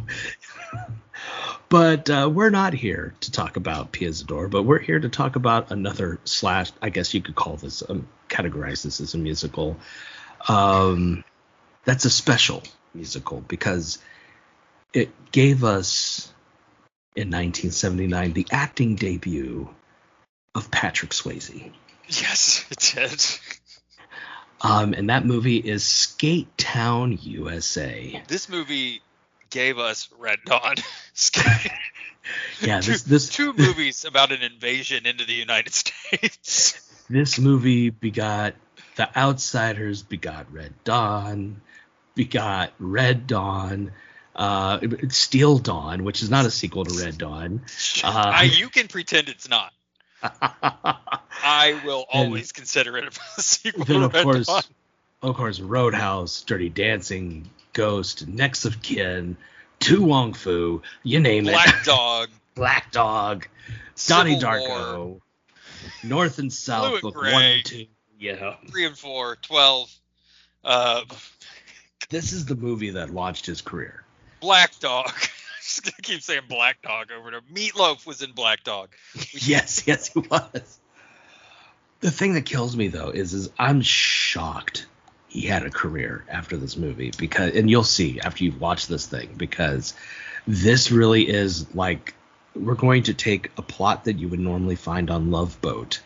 but 1.72 2.10
uh, 2.10 2.30
we're 2.30 2.50
not 2.50 2.74
here 2.74 3.14
to 3.20 3.32
talk 3.32 3.56
about 3.56 3.92
Pia 3.92 4.10
Zadora, 4.10 4.50
but 4.50 4.64
we're 4.64 4.78
here 4.78 5.00
to 5.00 5.08
talk 5.08 5.36
about 5.36 5.70
another 5.70 6.20
slash. 6.24 6.70
I 6.82 6.90
guess 6.90 7.14
you 7.14 7.22
could 7.22 7.34
call 7.34 7.56
this, 7.56 7.82
um, 7.88 8.06
categorize 8.28 8.82
this 8.82 9.00
as 9.00 9.14
a 9.14 9.18
musical. 9.18 9.78
Um, 10.46 11.24
that's 11.86 12.04
a 12.04 12.10
special 12.10 12.62
musical 12.92 13.40
because 13.40 14.00
it 14.92 15.12
gave 15.32 15.64
us 15.64 16.30
in 17.16 17.28
1979 17.28 18.34
the 18.34 18.46
acting 18.50 18.94
debut 18.96 19.70
of 20.54 20.70
Patrick 20.70 21.12
Swayze. 21.12 21.72
Yes, 22.06 22.66
it 22.70 22.94
did. 22.94 23.24
Um, 24.60 24.92
and 24.92 25.08
that 25.08 25.24
movie 25.24 25.56
is 25.56 25.84
Skate 25.84 26.58
Town, 26.58 27.18
USA. 27.22 28.22
This 28.28 28.50
movie 28.50 29.00
gave 29.52 29.78
us 29.78 30.08
Red 30.18 30.38
Dawn. 30.44 30.74
Yeah, 32.60 32.80
two, 32.80 32.92
this 32.92 33.02
this 33.02 33.28
two 33.28 33.52
movies 33.52 34.04
about 34.04 34.30
an 34.30 34.42
invasion 34.42 35.06
into 35.06 35.24
the 35.24 35.32
United 35.32 35.72
States. 35.74 36.80
this 37.10 37.36
movie 37.40 37.90
begot 37.90 38.54
The 38.94 39.08
Outsiders, 39.18 40.02
begot 40.04 40.52
Red 40.52 40.72
Dawn, 40.84 41.60
begot 42.14 42.72
Red 42.78 43.26
Dawn, 43.26 43.90
uh, 44.36 44.78
Steel 45.08 45.58
Dawn, 45.58 46.04
which 46.04 46.22
is 46.22 46.30
not 46.30 46.46
a 46.46 46.50
sequel 46.52 46.84
to 46.84 47.02
Red 47.04 47.18
Dawn. 47.18 47.62
Uh, 48.04 48.08
I, 48.14 48.42
you 48.44 48.68
can 48.68 48.86
pretend 48.86 49.28
it's 49.28 49.48
not. 49.48 49.72
I 50.22 51.80
will 51.84 52.06
And- 52.12 52.26
always 52.28 52.52
consider 52.52 52.96
it 52.98 53.18
a 53.36 53.42
sequel 53.42 53.84
then 53.84 53.98
to 54.00 54.04
of 54.06 54.14
Red 54.14 54.22
course, 54.22 54.46
Dawn. 54.46 54.62
of 55.22 55.36
course, 55.36 55.58
Roadhouse, 55.58 56.42
Dirty 56.42 56.68
Dancing, 56.68 57.50
Ghost, 57.72 58.26
Next 58.28 58.64
of 58.64 58.82
Kin, 58.82 59.36
To 59.80 60.02
Wong 60.02 60.34
Foo, 60.34 60.82
you 61.02 61.20
name 61.20 61.48
it. 61.48 61.52
Black 61.52 61.84
Dog, 61.84 62.30
Black 62.54 62.92
Dog, 62.92 63.48
Donnie 64.06 64.38
Darko, 64.38 64.68
War, 64.68 65.20
North 66.04 66.38
and 66.38 66.52
South, 66.52 66.88
Blue 66.88 66.92
and 66.94 67.02
book 67.02 67.14
Gray. 67.14 67.32
one 67.32 67.42
and 67.42 67.64
two. 67.64 67.86
Yeah, 68.18 68.56
three 68.70 68.86
and 68.86 68.96
four, 68.96 69.36
twelve. 69.36 69.92
Uh, 70.64 71.02
this 72.08 72.32
is 72.32 72.46
the 72.46 72.54
movie 72.54 72.90
that 72.90 73.10
launched 73.10 73.46
his 73.46 73.60
career. 73.60 74.04
Black 74.40 74.78
Dog. 74.78 75.10
just 75.62 75.84
gonna 75.84 75.94
keep 76.02 76.22
saying 76.22 76.42
Black 76.48 76.82
Dog 76.82 77.10
over 77.10 77.28
and 77.28 77.36
over. 77.36 77.46
Meatloaf 77.52 78.06
was 78.06 78.22
in 78.22 78.32
Black 78.32 78.64
Dog. 78.64 78.90
yes, 79.32 79.84
yes, 79.86 80.08
he 80.08 80.20
was. 80.20 80.78
The 82.00 82.10
thing 82.10 82.34
that 82.34 82.44
kills 82.44 82.76
me 82.76 82.88
though 82.88 83.10
is, 83.10 83.32
is 83.32 83.50
I'm 83.58 83.80
shocked 83.80 84.86
he 85.32 85.40
had 85.40 85.64
a 85.64 85.70
career 85.70 86.26
after 86.28 86.58
this 86.58 86.76
movie 86.76 87.10
because, 87.16 87.56
and 87.56 87.70
you'll 87.70 87.84
see 87.84 88.20
after 88.20 88.44
you've 88.44 88.60
watched 88.60 88.86
this 88.86 89.06
thing 89.06 89.30
because 89.34 89.94
this 90.46 90.92
really 90.92 91.26
is 91.26 91.74
like 91.74 92.14
we're 92.54 92.74
going 92.74 93.04
to 93.04 93.14
take 93.14 93.50
a 93.56 93.62
plot 93.62 94.04
that 94.04 94.18
you 94.18 94.28
would 94.28 94.40
normally 94.40 94.76
find 94.76 95.10
on 95.10 95.30
Love 95.30 95.58
Boat 95.62 96.02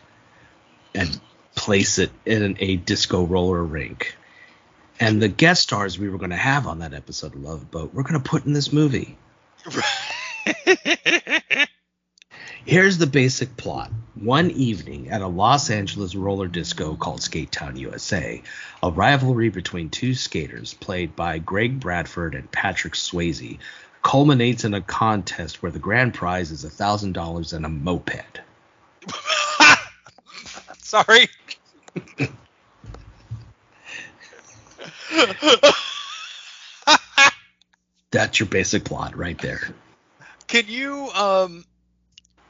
and 0.95 1.19
place 1.55 1.99
it 1.99 2.09
in 2.25 2.55
a 2.61 2.77
disco 2.77 3.25
roller 3.25 3.61
rink. 3.61 4.15
And 4.97 5.21
the 5.21 5.27
guest 5.27 5.63
stars 5.63 5.99
we 5.99 6.07
were 6.07 6.19
going 6.19 6.29
to 6.29 6.37
have 6.37 6.65
on 6.65 6.79
that 6.79 6.93
episode 6.93 7.35
of 7.35 7.43
Love 7.43 7.69
Boat, 7.69 7.93
we're 7.93 8.03
going 8.03 8.21
to 8.21 8.29
put 8.29 8.45
in 8.45 8.53
this 8.53 8.71
movie. 8.71 9.17
Here's 12.65 12.97
the 12.97 13.07
basic 13.07 13.57
plot. 13.57 13.91
One 14.21 14.49
evening 14.51 15.09
at 15.09 15.21
a 15.21 15.27
Los 15.27 15.69
Angeles 15.69 16.15
roller 16.15 16.47
disco 16.47 16.95
called 16.95 17.21
Skate 17.21 17.51
Town, 17.51 17.75
USA, 17.75 18.41
a 18.81 18.89
rivalry 18.89 19.49
between 19.49 19.91
two 19.91 20.15
skaters, 20.15 20.73
played 20.73 21.15
by 21.15 21.37
Greg 21.37 21.79
Bradford 21.79 22.33
and 22.33 22.51
Patrick 22.51 22.93
Swayze, 22.95 23.59
culminates 24.01 24.63
in 24.63 24.73
a 24.73 24.81
contest 24.81 25.61
where 25.61 25.71
the 25.71 25.77
grand 25.77 26.15
prize 26.15 26.49
is 26.51 26.65
$1,000 26.65 27.53
and 27.53 27.65
a 27.65 27.69
moped. 27.69 28.41
Sorry. 30.79 31.29
That's 38.09 38.39
your 38.39 38.47
basic 38.47 38.83
plot 38.83 39.15
right 39.15 39.37
there. 39.37 39.61
Can 40.47 40.65
you 40.67 41.09
um 41.11 41.65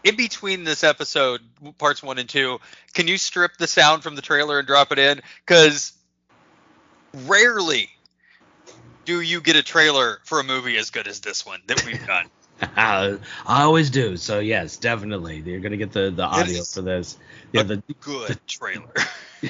in 0.08 0.16
between 0.16 0.64
this 0.64 0.84
episode 0.84 1.42
parts 1.78 2.02
1 2.02 2.18
and 2.18 2.30
2, 2.30 2.60
can 2.94 3.08
you 3.08 3.18
strip 3.18 3.58
the 3.58 3.68
sound 3.68 4.04
from 4.04 4.16
the 4.16 4.22
trailer 4.22 4.60
and 4.60 4.68
drop 4.68 4.92
it 4.92 5.00
in 5.00 5.22
cuz 5.46 5.94
rarely 7.14 7.90
do 9.08 9.22
you 9.22 9.40
get 9.40 9.56
a 9.56 9.64
trailer 9.64 10.20
for 10.26 10.40
a 10.40 10.44
movie 10.44 10.78
as 10.78 10.90
good 10.90 11.08
as 11.08 11.22
this 11.22 11.46
one 11.46 11.62
that 11.68 11.86
we've 11.86 12.06
done. 12.06 12.26
I 12.76 13.18
always 13.46 13.90
do. 13.90 14.18
So 14.18 14.40
yes, 14.40 14.78
definitely, 14.78 15.38
you're 15.46 15.62
gonna 15.62 15.78
get 15.78 15.94
the 15.94 16.12
the 16.12 16.24
audio 16.24 16.64
for 16.64 16.82
this. 16.82 17.18
Yeah, 17.54 17.64
the 17.64 17.82
Good 18.02 18.40
trailer. 18.48 18.94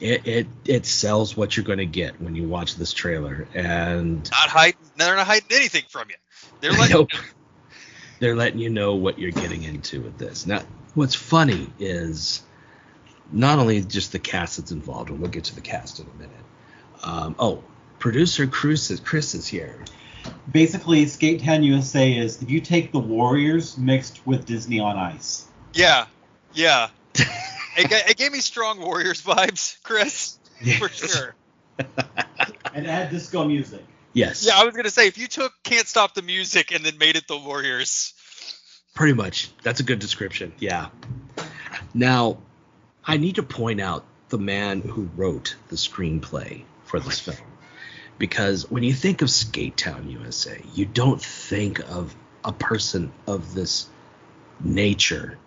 it 0.00 0.26
it 0.26 0.46
it 0.64 0.86
sells 0.86 1.36
what 1.36 1.56
you're 1.56 1.64
gonna 1.64 1.84
get 1.84 2.20
when 2.22 2.34
you 2.34 2.48
watch 2.48 2.76
this 2.76 2.92
trailer, 2.92 3.46
and 3.54 4.30
not 4.30 4.48
hiding 4.48 4.80
they're 4.96 5.16
not 5.16 5.26
hiding 5.26 5.48
anything 5.50 5.84
from 5.88 6.08
you. 6.08 6.16
They're 6.60 6.72
letting 6.78 6.96
Nope. 6.96 7.10
They're 8.20 8.36
letting 8.36 8.60
you 8.60 8.70
know 8.70 8.94
what 8.94 9.18
you're 9.18 9.32
getting 9.32 9.64
into 9.64 10.00
with 10.00 10.16
this. 10.18 10.46
Now, 10.46 10.62
what's 10.94 11.14
funny 11.14 11.68
is 11.80 12.42
not 13.32 13.58
only 13.58 13.80
just 13.80 14.12
the 14.12 14.18
cast 14.18 14.58
that's 14.58 14.70
involved, 14.70 15.10
and 15.10 15.20
we'll 15.20 15.30
get 15.30 15.44
to 15.44 15.54
the 15.54 15.60
cast 15.60 15.98
in 15.98 16.06
a 16.06 16.18
minute. 16.18 16.36
Um, 17.02 17.34
oh, 17.38 17.64
producer 17.98 18.46
Chris 18.46 18.90
is 18.90 19.00
Chris 19.00 19.34
is 19.34 19.48
here. 19.48 19.84
Basically, 20.52 21.06
Skate 21.06 21.42
Town 21.42 21.62
USA 21.62 22.12
is 22.12 22.42
if 22.42 22.50
you 22.50 22.60
take 22.60 22.92
the 22.92 22.98
Warriors 22.98 23.78
mixed 23.78 24.24
with 24.26 24.44
Disney 24.44 24.78
on 24.78 24.96
Ice. 24.96 25.46
Yeah. 25.72 26.06
Yeah. 26.52 26.88
it, 27.14 27.90
it 28.10 28.16
gave 28.18 28.32
me 28.32 28.40
strong 28.40 28.80
Warriors 28.80 29.22
vibes, 29.22 29.82
Chris, 29.82 30.38
for 30.78 30.88
sure. 30.90 31.34
and 32.74 32.86
add 32.86 33.10
disco 33.10 33.44
music. 33.44 33.84
Yes. 34.12 34.44
Yeah, 34.44 34.58
I 34.58 34.64
was 34.64 34.74
gonna 34.74 34.90
say 34.90 35.06
if 35.06 35.18
you 35.18 35.26
took 35.26 35.52
"Can't 35.62 35.86
Stop 35.86 36.14
the 36.14 36.22
Music" 36.22 36.72
and 36.72 36.84
then 36.84 36.98
made 36.98 37.16
it 37.16 37.28
the 37.28 37.38
Warriors. 37.38 38.14
Pretty 38.94 39.12
much. 39.12 39.50
That's 39.62 39.80
a 39.80 39.84
good 39.84 40.00
description. 40.00 40.52
Yeah. 40.58 40.88
Now, 41.94 42.38
I 43.04 43.16
need 43.16 43.36
to 43.36 43.42
point 43.42 43.80
out 43.80 44.04
the 44.28 44.38
man 44.38 44.80
who 44.80 45.08
wrote 45.16 45.56
the 45.68 45.76
screenplay 45.76 46.62
for 46.84 47.00
this 47.00 47.20
film. 47.20 47.36
Because 48.18 48.70
when 48.70 48.82
you 48.82 48.92
think 48.92 49.22
of 49.22 49.30
Skate 49.30 49.76
Town 49.76 50.10
USA, 50.10 50.60
you 50.74 50.84
don't 50.84 51.22
think 51.22 51.78
of 51.80 52.14
a 52.44 52.52
person 52.52 53.12
of 53.26 53.54
this 53.54 53.88
nature 54.62 55.38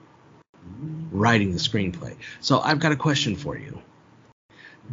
writing 1.11 1.51
the 1.51 1.59
screenplay. 1.59 2.15
So 2.41 2.59
I've 2.59 2.79
got 2.79 2.91
a 2.91 2.95
question 2.95 3.35
for 3.35 3.57
you. 3.57 3.81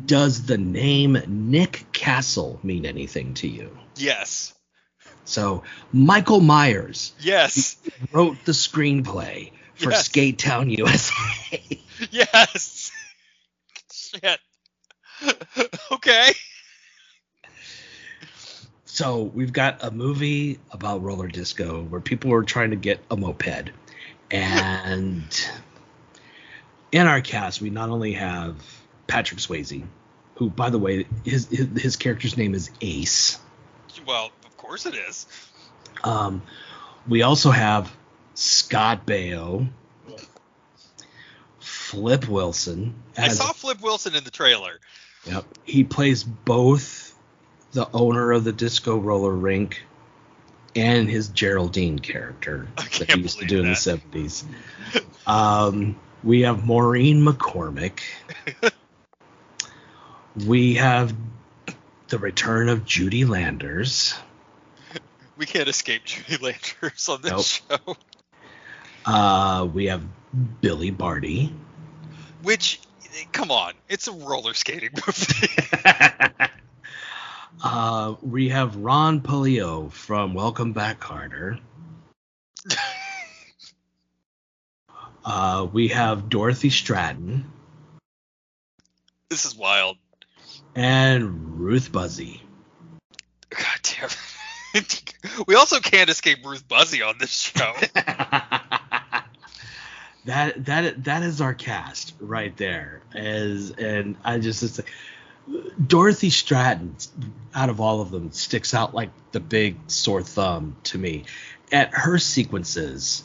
Does 0.06 0.46
the 0.46 0.58
name 0.58 1.18
Nick 1.26 1.84
Castle 1.92 2.58
mean 2.62 2.86
anything 2.86 3.34
to 3.34 3.48
you? 3.48 3.76
Yes. 3.96 4.54
So 5.24 5.62
Michael 5.92 6.40
Myers 6.40 7.12
Yes. 7.20 7.76
wrote 8.12 8.36
the 8.44 8.52
screenplay 8.52 9.52
for 9.74 9.90
Yes. 9.90 10.06
Skate 10.06 10.38
Town 10.38 10.70
USA. 10.70 11.62
Yes. 12.10 12.90
Shit. 13.92 14.40
okay. 15.92 16.32
so 18.86 19.22
we've 19.22 19.52
got 19.52 19.84
a 19.84 19.90
movie 19.90 20.58
about 20.70 21.02
roller 21.02 21.28
disco 21.28 21.82
where 21.84 22.00
people 22.00 22.32
are 22.32 22.42
trying 22.42 22.70
to 22.70 22.76
get 22.76 23.00
a 23.10 23.16
moped. 23.16 23.70
And 24.32 25.50
in 26.92 27.06
our 27.08 27.20
cast, 27.20 27.60
we 27.60 27.68
not 27.70 27.88
only 27.88 28.12
have 28.12 28.54
Patrick 29.10 29.40
Swayze, 29.40 29.84
who, 30.36 30.48
by 30.48 30.70
the 30.70 30.78
way, 30.78 31.06
his 31.24 31.48
his, 31.48 31.68
his 31.76 31.96
character's 31.96 32.36
name 32.36 32.54
is 32.54 32.70
Ace. 32.80 33.38
Well, 34.06 34.30
of 34.46 34.56
course 34.56 34.86
it 34.86 34.94
is. 34.94 35.26
Um, 36.04 36.42
we 37.08 37.22
also 37.22 37.50
have 37.50 37.94
Scott 38.34 39.04
Baio, 39.04 39.68
Flip 41.58 42.28
Wilson. 42.28 42.94
I 43.18 43.28
saw 43.28 43.52
Flip 43.52 43.80
Wilson 43.82 44.14
in 44.14 44.24
the 44.24 44.30
trailer. 44.30 44.78
Yep. 45.26 45.44
He 45.64 45.84
plays 45.84 46.22
both 46.22 47.14
the 47.72 47.88
owner 47.92 48.32
of 48.32 48.44
the 48.44 48.52
disco 48.52 48.96
roller 48.96 49.32
rink 49.32 49.82
and 50.76 51.10
his 51.10 51.28
Geraldine 51.28 51.98
character 51.98 52.68
that 52.76 53.10
he 53.10 53.20
used 53.20 53.40
to 53.40 53.46
do 53.46 53.62
believe 53.62 53.92
in 54.12 54.12
the 54.12 54.22
70s. 54.22 54.44
Um, 55.26 55.98
we 56.22 56.42
have 56.42 56.64
Maureen 56.64 57.24
McCormick. 57.24 58.00
we 60.46 60.74
have 60.74 61.14
the 62.08 62.18
return 62.18 62.68
of 62.68 62.84
Judy 62.84 63.24
Landers. 63.24 64.14
We 65.36 65.46
can't 65.46 65.68
escape 65.68 66.04
Judy 66.04 66.36
Landers 66.36 67.08
on 67.08 67.22
this 67.22 67.62
Nope. 67.70 67.80
show. 67.86 67.96
Uh, 69.06 69.66
we 69.72 69.86
have 69.86 70.02
Billy 70.60 70.90
Barty. 70.90 71.50
Which, 72.42 72.78
come 73.32 73.50
on, 73.50 73.72
it's 73.88 74.06
a 74.06 74.12
roller 74.12 74.52
skating 74.52 74.90
movie. 75.06 75.48
uh, 77.64 78.16
we 78.20 78.50
have 78.50 78.76
Ron 78.76 79.22
Palillo 79.22 79.90
from 79.90 80.34
Welcome 80.34 80.74
Back, 80.74 81.00
Kotter. 81.00 81.58
Uh, 85.22 85.68
we 85.70 85.88
have 85.88 86.30
Dorothy 86.30 86.70
Stratten 86.70 87.44
this 89.30 89.44
is 89.44 89.56
wild. 89.56 89.96
And 90.74 91.60
Ruth 91.60 91.90
Buzzi. 91.92 92.40
God 93.50 93.80
damn 93.82 94.08
it. 94.74 95.14
we 95.46 95.54
also 95.54 95.80
can't 95.80 96.10
escape 96.10 96.44
Ruth 96.44 96.66
Buzzi 96.68 97.06
on 97.06 97.16
this 97.18 97.32
show. 97.32 97.72
that 100.24 100.64
that 100.64 101.04
that 101.04 101.22
is 101.22 101.40
our 101.40 101.54
cast 101.54 102.14
right 102.20 102.56
there. 102.56 103.02
As 103.14 103.70
and 103.70 104.16
I 104.24 104.38
just 104.38 104.62
it's 104.62 104.78
like, 104.78 104.90
Dorothy 105.84 106.30
Stratten 106.30 107.08
out 107.54 107.68
of 107.68 107.80
all 107.80 108.00
of 108.00 108.10
them 108.10 108.30
sticks 108.30 108.74
out 108.74 108.94
like 108.94 109.10
the 109.32 109.40
big 109.40 109.76
sore 109.88 110.22
thumb 110.22 110.76
to 110.84 110.98
me. 110.98 111.24
At 111.72 111.92
her 111.94 112.18
sequences 112.18 113.24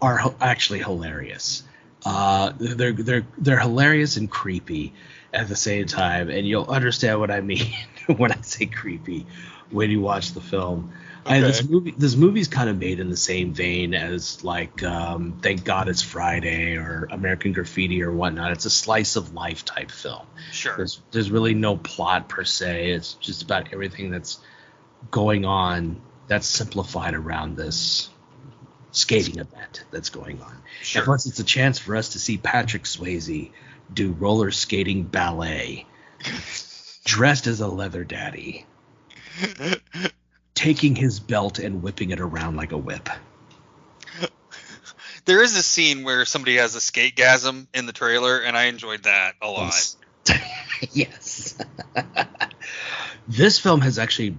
are 0.00 0.34
actually 0.40 0.80
hilarious. 0.80 1.62
Uh, 2.04 2.52
they're 2.58 2.92
they're 2.92 3.26
they're 3.38 3.60
hilarious 3.60 4.16
and 4.16 4.30
creepy 4.30 4.92
at 5.34 5.48
the 5.48 5.56
same 5.56 5.86
time, 5.86 6.30
and 6.30 6.46
you'll 6.46 6.70
understand 6.70 7.20
what 7.20 7.30
I 7.30 7.40
mean 7.40 7.74
when 8.16 8.32
I 8.32 8.40
say 8.40 8.66
creepy 8.66 9.26
when 9.70 9.90
you 9.90 10.00
watch 10.00 10.32
the 10.32 10.40
film. 10.40 10.92
I, 11.26 11.40
this 11.40 11.66
movie 11.66 11.94
this 11.96 12.16
movie's 12.16 12.48
kind 12.48 12.68
of 12.68 12.78
made 12.78 13.00
in 13.00 13.08
the 13.08 13.16
same 13.16 13.54
vein 13.54 13.94
as 13.94 14.44
like 14.44 14.82
um, 14.82 15.38
Thank 15.40 15.64
God 15.64 15.88
It's 15.88 16.02
Friday 16.02 16.76
or 16.76 17.08
American 17.10 17.52
Graffiti 17.52 18.02
or 18.02 18.12
whatnot. 18.12 18.52
It's 18.52 18.66
a 18.66 18.70
slice 18.70 19.16
of 19.16 19.32
life 19.32 19.64
type 19.64 19.90
film. 19.90 20.26
Sure. 20.52 20.76
There's 20.76 21.00
there's 21.12 21.30
really 21.30 21.54
no 21.54 21.78
plot 21.78 22.28
per 22.28 22.44
se. 22.44 22.90
It's 22.90 23.14
just 23.14 23.42
about 23.42 23.72
everything 23.72 24.10
that's 24.10 24.38
going 25.10 25.46
on 25.46 26.00
that's 26.26 26.46
simplified 26.46 27.14
around 27.14 27.56
this 27.56 28.10
skating 28.92 29.38
event 29.38 29.84
that's 29.90 30.10
going 30.10 30.40
on. 30.42 30.62
Sure. 30.82 31.00
And 31.00 31.06
plus, 31.06 31.26
it's 31.26 31.38
a 31.40 31.44
chance 31.44 31.78
for 31.78 31.96
us 31.96 32.10
to 32.10 32.18
see 32.18 32.36
Patrick 32.36 32.84
Swayze 32.84 33.50
do 33.92 34.12
roller 34.12 34.50
skating 34.50 35.04
ballet, 35.04 35.86
dressed 37.04 37.46
as 37.46 37.60
a 37.60 37.68
leather 37.68 38.04
daddy, 38.04 38.66
taking 40.54 40.96
his 40.96 41.20
belt 41.20 41.58
and 41.58 41.82
whipping 41.82 42.10
it 42.10 42.20
around 42.20 42.56
like 42.56 42.72
a 42.72 42.78
whip. 42.78 43.08
there 45.24 45.42
is 45.42 45.56
a 45.56 45.62
scene 45.62 46.04
where 46.04 46.24
somebody 46.24 46.56
has 46.56 46.74
a 46.74 46.80
skate 46.80 47.16
gasm 47.16 47.66
in 47.74 47.86
the 47.86 47.92
trailer, 47.92 48.38
and 48.38 48.56
I 48.56 48.64
enjoyed 48.64 49.04
that 49.04 49.34
a 49.42 49.48
lot. 49.48 49.94
yes. 50.92 51.58
this 53.28 53.58
film 53.58 53.80
has 53.80 53.98
actually 53.98 54.36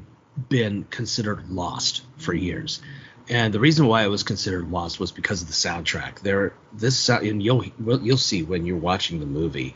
been 0.50 0.86
considered 0.90 1.50
lost 1.50 2.04
for 2.18 2.34
years. 2.34 2.82
And 3.30 3.54
the 3.54 3.60
reason 3.60 3.88
why 3.88 4.04
it 4.04 4.08
was 4.08 4.24
considered 4.24 4.70
lost 4.70 5.00
was 5.00 5.12
because 5.12 5.42
of 5.42 5.48
the 5.48 5.54
soundtrack. 5.54 6.20
There, 6.20 6.54
this 6.74 7.10
and 7.10 7.42
you'll 7.42 7.66
you'll 7.66 8.18
see 8.18 8.44
when 8.44 8.66
you're 8.66 8.78
watching 8.78 9.20
the 9.20 9.26
movie 9.26 9.76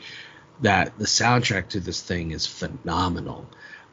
that 0.62 0.98
the 0.98 1.06
soundtrack 1.06 1.70
to 1.70 1.80
this 1.80 2.02
thing 2.02 2.32
is 2.32 2.46
phenomenal. 2.46 3.50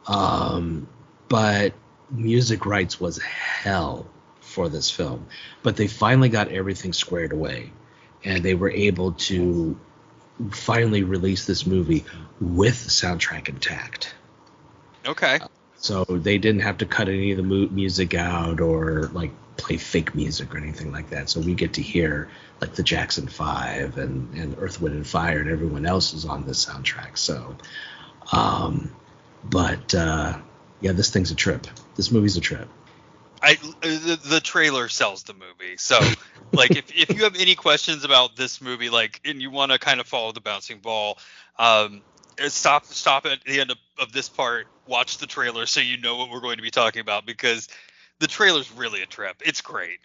Um, 0.06 0.88
but 1.28 1.72
music 2.10 2.66
rights 2.66 3.00
was 3.00 3.18
hell 3.18 4.06
for 4.40 4.68
this 4.68 4.90
film. 4.90 5.26
But 5.62 5.76
they 5.76 5.86
finally 5.86 6.28
got 6.28 6.48
everything 6.48 6.92
squared 6.92 7.32
away, 7.32 7.72
and 8.24 8.42
they 8.42 8.54
were 8.54 8.70
able 8.70 9.12
to 9.12 9.78
finally 10.50 11.02
release 11.02 11.46
this 11.46 11.66
movie 11.66 12.04
with 12.40 12.84
the 12.84 12.90
soundtrack 12.90 13.48
intact. 13.48 14.14
Okay. 15.06 15.38
So 15.76 16.04
they 16.04 16.38
didn't 16.38 16.62
have 16.62 16.78
to 16.78 16.86
cut 16.86 17.08
any 17.08 17.30
of 17.32 17.36
the 17.36 17.42
mu- 17.42 17.68
music 17.68 18.14
out 18.14 18.60
or 18.60 19.04
like 19.12 19.30
play 19.56 19.76
fake 19.76 20.14
music 20.14 20.54
or 20.54 20.58
anything 20.58 20.92
like 20.92 21.10
that. 21.10 21.28
So 21.28 21.40
we 21.40 21.54
get 21.54 21.74
to 21.74 21.82
hear 21.82 22.30
like 22.60 22.74
the 22.74 22.82
Jackson 22.82 23.28
Five 23.28 23.98
and, 23.98 24.34
and 24.34 24.56
Earth, 24.58 24.80
Wind 24.80 24.94
and 24.94 25.06
Fire 25.06 25.40
and 25.40 25.50
everyone 25.50 25.86
else 25.86 26.14
is 26.14 26.24
on 26.24 26.46
this 26.46 26.64
soundtrack. 26.64 27.16
So, 27.18 27.56
um, 28.32 28.94
but 29.44 29.94
uh, 29.94 30.38
yeah, 30.80 30.92
this 30.92 31.10
thing's 31.10 31.30
a 31.30 31.34
trip. 31.34 31.66
This 31.94 32.10
movie's 32.10 32.36
a 32.36 32.40
trip. 32.40 32.68
I 33.42 33.54
the, 33.82 34.18
the 34.24 34.40
trailer 34.40 34.88
sells 34.88 35.22
the 35.24 35.34
movie. 35.34 35.76
So, 35.76 35.98
like, 36.52 36.72
if, 36.72 36.90
if 36.94 37.16
you 37.16 37.24
have 37.24 37.36
any 37.36 37.54
questions 37.54 38.04
about 38.04 38.34
this 38.34 38.60
movie, 38.60 38.88
like, 38.88 39.20
and 39.24 39.40
you 39.40 39.50
want 39.50 39.72
to 39.72 39.78
kind 39.78 40.00
of 40.00 40.06
follow 40.06 40.32
the 40.32 40.40
bouncing 40.40 40.78
ball, 40.78 41.18
um, 41.58 42.02
stop 42.48 42.86
stop 42.86 43.26
at 43.26 43.44
the 43.44 43.60
end 43.60 43.70
of, 43.70 43.78
of 43.98 44.12
this 44.12 44.28
part, 44.28 44.66
watch 44.86 45.18
the 45.18 45.26
trailer 45.26 45.66
so 45.66 45.80
you 45.80 45.98
know 45.98 46.16
what 46.16 46.30
we're 46.30 46.40
going 46.40 46.56
to 46.56 46.62
be 46.62 46.70
talking 46.70 47.00
about 47.00 47.26
because 47.26 47.68
the 48.18 48.26
trailer's 48.26 48.70
really 48.72 49.02
a 49.02 49.06
trip. 49.06 49.36
It's 49.44 49.60
great. 49.60 49.98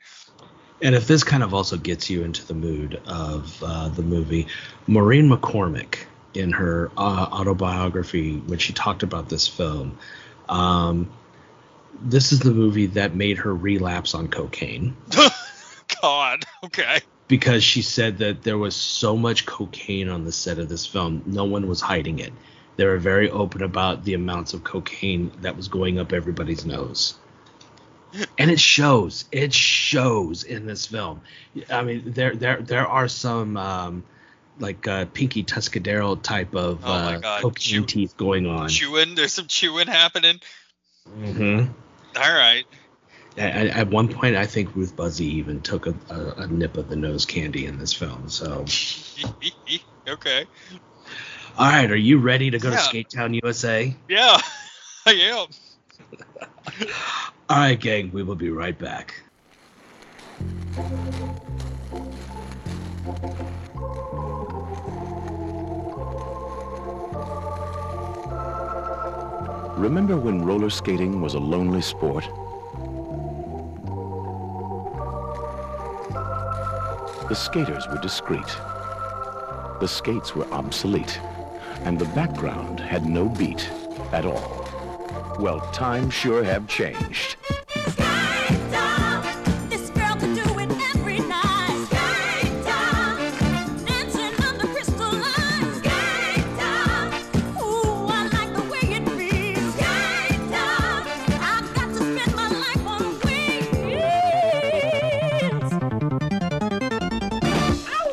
And 0.82 0.96
if 0.96 1.08
this 1.08 1.24
kind 1.24 1.44
of 1.44 1.54
also 1.54 1.78
gets 1.78 2.10
you 2.10 2.24
into 2.24 2.46
the 2.46 2.54
mood 2.54 3.00
of 3.06 3.62
uh, 3.64 3.90
the 3.90 4.02
movie, 4.02 4.48
Maureen 4.88 5.30
McCormick 5.30 6.00
in 6.34 6.52
her 6.54 6.90
uh, 6.98 7.28
autobiography 7.32 8.38
when 8.38 8.58
she 8.58 8.74
talked 8.74 9.04
about 9.04 9.30
this 9.30 9.48
film, 9.48 9.98
um, 10.50 11.12
this 12.02 12.32
is 12.32 12.40
the 12.40 12.52
movie 12.52 12.88
that 12.88 13.14
made 13.14 13.38
her 13.38 13.54
relapse 13.54 14.16
on 14.16 14.28
cocaine 14.28 14.96
God. 16.02 16.44
Okay. 16.64 17.00
because 17.28 17.64
she 17.64 17.82
said 17.82 18.18
that 18.20 18.42
there 18.42 18.58
was 18.58 18.76
so 18.76 19.16
much 19.16 19.46
cocaine 19.46 20.10
on 20.10 20.26
the 20.26 20.32
set 20.32 20.58
of 20.58 20.68
this 20.68 20.86
film, 20.86 21.22
no 21.28 21.46
one 21.46 21.68
was 21.68 21.80
hiding 21.80 22.20
it. 22.20 22.34
They 22.78 22.86
were 22.86 22.98
very 22.98 23.30
open 23.30 23.62
about 23.62 24.04
the 24.04 24.16
amounts 24.16 24.54
of 24.54 24.64
cocaine 24.64 25.32
that 25.42 25.56
was 25.56 25.68
going 25.68 26.00
up 26.00 26.12
everybody's 26.12 26.66
nose. 26.66 27.20
And 28.38 28.52
it 28.52 28.60
shows. 28.60 29.26
It 29.32 29.54
shows 29.54 30.44
in 30.44 30.66
this 30.66 30.86
film. 30.86 31.22
I 31.70 31.82
mean, 31.84 32.04
there 32.06 32.36
there 32.36 32.62
there 32.62 32.88
are 32.88 33.08
some 33.08 33.58
um, 33.58 34.04
like 34.60 34.88
uh, 34.88 35.06
Pinky 35.14 35.44
Tuscadero 35.44 36.22
type 36.22 36.56
of 36.56 36.82
Oh 36.84 36.90
uh, 36.92 37.42
cocaine 37.42 37.54
Chew- 37.54 37.86
teeth 37.86 38.18
going 38.18 38.48
on. 38.48 38.70
Chewing. 38.70 39.16
There's 39.16 39.34
some 39.34 39.48
chewing 39.48 39.88
happening. 39.88 40.42
Mm-hmm. 41.10 41.72
All 42.18 42.34
right. 42.34 42.66
At, 43.38 43.68
at 43.68 43.90
one 43.90 44.10
point, 44.10 44.36
I 44.36 44.46
think 44.46 44.76
Ruth 44.76 44.96
Buzzi 44.96 45.22
even 45.22 45.62
took 45.62 45.88
a, 45.88 45.96
a, 46.10 46.34
a 46.42 46.48
nip 46.48 46.76
of 46.76 46.90
the 46.90 46.98
nose 46.98 47.26
candy 47.26 47.66
in 47.66 47.78
this 47.80 47.94
film. 47.94 48.30
So, 48.30 48.66
okay. 50.08 50.46
all 51.58 51.70
right, 51.70 51.90
are 51.90 51.96
you 51.96 52.18
ready 52.18 52.52
to 52.52 52.60
go 52.60 52.70
to 52.70 52.76
Yeah. 52.76 52.82
Skate 52.82 53.10
Town, 53.10 53.34
USA? 53.36 53.96
Yeah. 54.10 54.38
I 55.06 55.14
am. 55.14 55.48
All 57.50 57.58
right, 57.58 57.80
gang, 57.80 58.12
we 58.12 58.24
will 58.24 58.36
be 58.36 58.50
right 58.50 58.78
back. 58.78 59.16
Remember 69.78 70.16
when 70.16 70.46
roller 70.46 70.70
skating 70.70 71.22
was 71.22 71.34
a 71.34 71.40
lonely 71.40 71.82
sport? 71.82 72.26
The 77.28 77.36
skaters 77.36 77.88
were 77.88 77.98
discreet. 77.98 78.48
The 79.80 79.88
skates 79.88 80.36
were 80.36 80.46
obsolete. 80.52 81.20
And 81.84 81.98
the 81.98 82.06
background 82.14 82.80
had 82.80 83.06
no 83.06 83.28
beat 83.28 83.68
at 84.12 84.26
all. 84.26 84.61
Well, 85.40 85.60
times 85.72 86.14
sure 86.14 86.44
have 86.44 86.68
changed. 86.68 87.36
Skate 87.88 88.72
down. 88.72 89.24
This 89.70 89.90
girl 89.90 90.16
can 90.16 90.36
do 90.36 90.42
it 90.60 90.70
every 90.96 91.20
night. 91.20 91.88
Skate 91.88 92.64
down. 92.64 93.18
Dancing 93.86 94.36
under 94.46 94.68
crystal 94.68 95.12
lights. 95.12 95.78
Skate 95.80 96.58
down. 96.58 97.14
Ooh, 97.58 98.06
I 98.08 98.28
like 98.34 98.54
the 98.54 98.62
way 98.70 98.84
it 98.98 99.10
feels. 99.18 99.74
Skate 99.74 100.50
down. 100.52 101.08
I 101.42 101.42
got 101.74 101.88
to 101.88 101.96
spend 101.96 102.36
my 102.36 102.48
life 102.50 102.86
on 102.88 103.04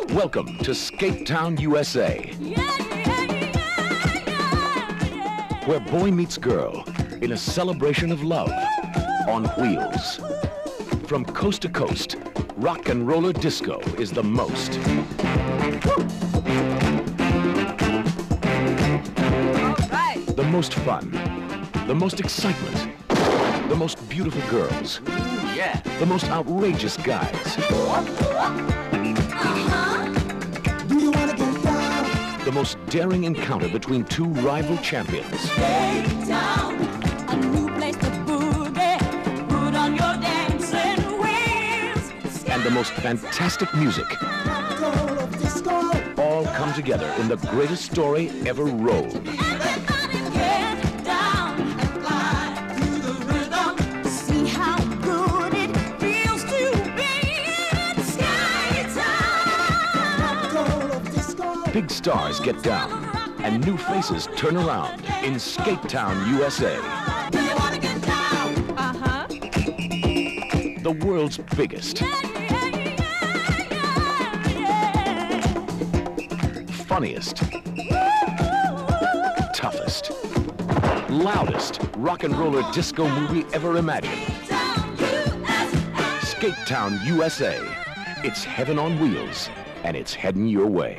wheels. 0.06 0.12
Welcome 0.14 0.56
to 0.58 0.74
Skate 0.74 1.26
Town, 1.26 1.56
USA, 1.58 2.32
Yeah, 2.40 2.56
yeah, 2.58 3.24
yeah, 3.24 3.44
yeah, 4.26 5.14
yeah. 5.14 5.66
where 5.66 5.80
boy 5.80 6.10
meets 6.10 6.38
girl 6.38 6.84
in 7.22 7.32
a 7.32 7.36
celebration 7.36 8.12
of 8.12 8.22
love 8.22 8.50
on 9.28 9.44
wheels. 9.60 10.20
From 11.06 11.24
coast 11.24 11.62
to 11.62 11.68
coast, 11.68 12.16
rock 12.56 12.88
and 12.88 13.08
roller 13.08 13.32
disco 13.32 13.80
is 13.98 14.12
the 14.12 14.22
most. 14.22 14.72
The 20.36 20.48
most 20.50 20.74
fun, 20.74 21.10
the 21.86 21.94
most 21.94 22.20
excitement, 22.20 22.94
The 23.68 23.76
most 23.76 24.08
beautiful 24.08 24.40
girls. 24.50 25.00
Yeah. 25.54 25.80
The 25.98 26.06
most 26.06 26.24
outrageous 26.30 26.96
guys. 26.96 27.56
The 32.44 32.52
most 32.52 32.78
daring 32.86 33.24
encounter 33.24 33.68
between 33.68 34.04
two 34.04 34.24
rival 34.24 34.78
champions. 34.78 35.50
The 42.68 42.74
most 42.74 42.92
fantastic 42.92 43.72
music 43.74 44.04
all 46.18 46.44
come 46.44 46.70
together 46.74 47.10
in 47.18 47.26
the 47.26 47.36
greatest 47.50 47.90
story 47.90 48.28
ever 48.44 48.64
wrote. 48.64 49.14
Everybody 49.14 50.18
get 50.34 51.02
down 51.02 51.58
and 51.62 51.80
fly 52.02 52.74
to 52.76 52.90
the 53.06 53.14
rhythm. 53.24 54.04
See 54.04 54.48
how 54.48 54.76
good 55.00 55.54
it 55.54 55.74
feels 55.98 56.44
to 56.44 56.70
be 56.94 57.12
in 57.72 57.96
Sky 58.04 58.84
Town. 61.64 61.72
Big 61.72 61.90
stars 61.90 62.38
get 62.38 62.62
down, 62.62 62.92
and 63.44 63.64
new 63.64 63.78
faces 63.78 64.28
turn 64.36 64.58
around 64.58 65.02
in 65.24 65.38
Skate 65.38 65.88
Town, 65.88 66.14
USA, 66.36 66.76
Do 67.30 67.42
you 67.42 67.56
wanna 67.56 67.78
get 67.78 68.02
down? 68.02 68.54
Uh-huh. 68.76 69.26
the 70.82 70.92
world's 71.06 71.38
biggest, 71.56 72.02
funniest, 76.98 77.36
toughest, 79.54 80.10
loudest 81.08 81.78
rock 81.96 82.24
and 82.24 82.34
roller 82.34 82.68
disco 82.72 83.08
movie 83.08 83.46
ever 83.52 83.76
imagined. 83.76 84.20
Skate 86.22 86.56
Town, 86.66 86.98
USA. 87.04 87.56
It's 88.24 88.42
heaven 88.42 88.80
on 88.80 88.98
wheels, 88.98 89.48
and 89.84 89.96
it's 89.96 90.12
heading 90.12 90.48
your 90.48 90.66
way. 90.66 90.98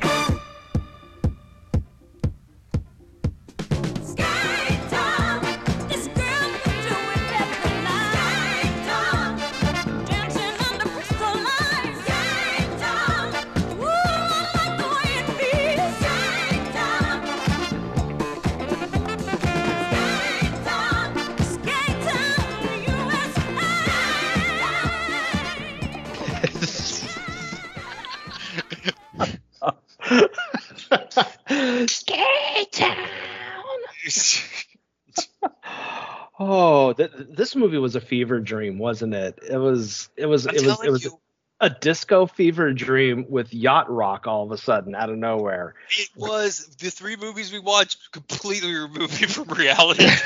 This 37.50 37.56
movie 37.56 37.78
was 37.78 37.96
a 37.96 38.00
fever 38.00 38.38
dream, 38.38 38.78
wasn't 38.78 39.12
it? 39.12 39.40
It 39.48 39.56
was. 39.56 40.08
It 40.16 40.26
was. 40.26 40.46
I'm 40.46 40.54
it 40.54 40.62
was. 40.62 40.84
It 40.84 40.90
was 40.90 41.04
you, 41.04 41.20
a 41.60 41.68
disco 41.68 42.26
fever 42.26 42.72
dream 42.72 43.26
with 43.28 43.52
yacht 43.52 43.90
rock 43.90 44.28
all 44.28 44.44
of 44.44 44.52
a 44.52 44.56
sudden 44.56 44.94
out 44.94 45.10
of 45.10 45.18
nowhere. 45.18 45.74
it 45.90 46.08
was 46.16 46.76
the 46.76 46.90
three 46.90 47.16
movies 47.16 47.52
we 47.52 47.58
watched 47.58 48.12
completely 48.12 48.72
removed 48.72 49.20
me 49.20 49.26
from 49.26 49.48
reality. 49.48 50.06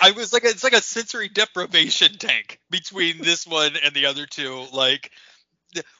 I 0.00 0.12
was 0.12 0.32
like, 0.32 0.44
it's 0.44 0.64
like 0.64 0.72
a 0.74 0.80
sensory 0.80 1.28
deprivation 1.28 2.16
tank 2.16 2.60
between 2.70 3.18
this 3.18 3.46
one 3.46 3.72
and 3.84 3.92
the 3.94 4.06
other 4.06 4.26
two. 4.26 4.64
Like, 4.72 5.10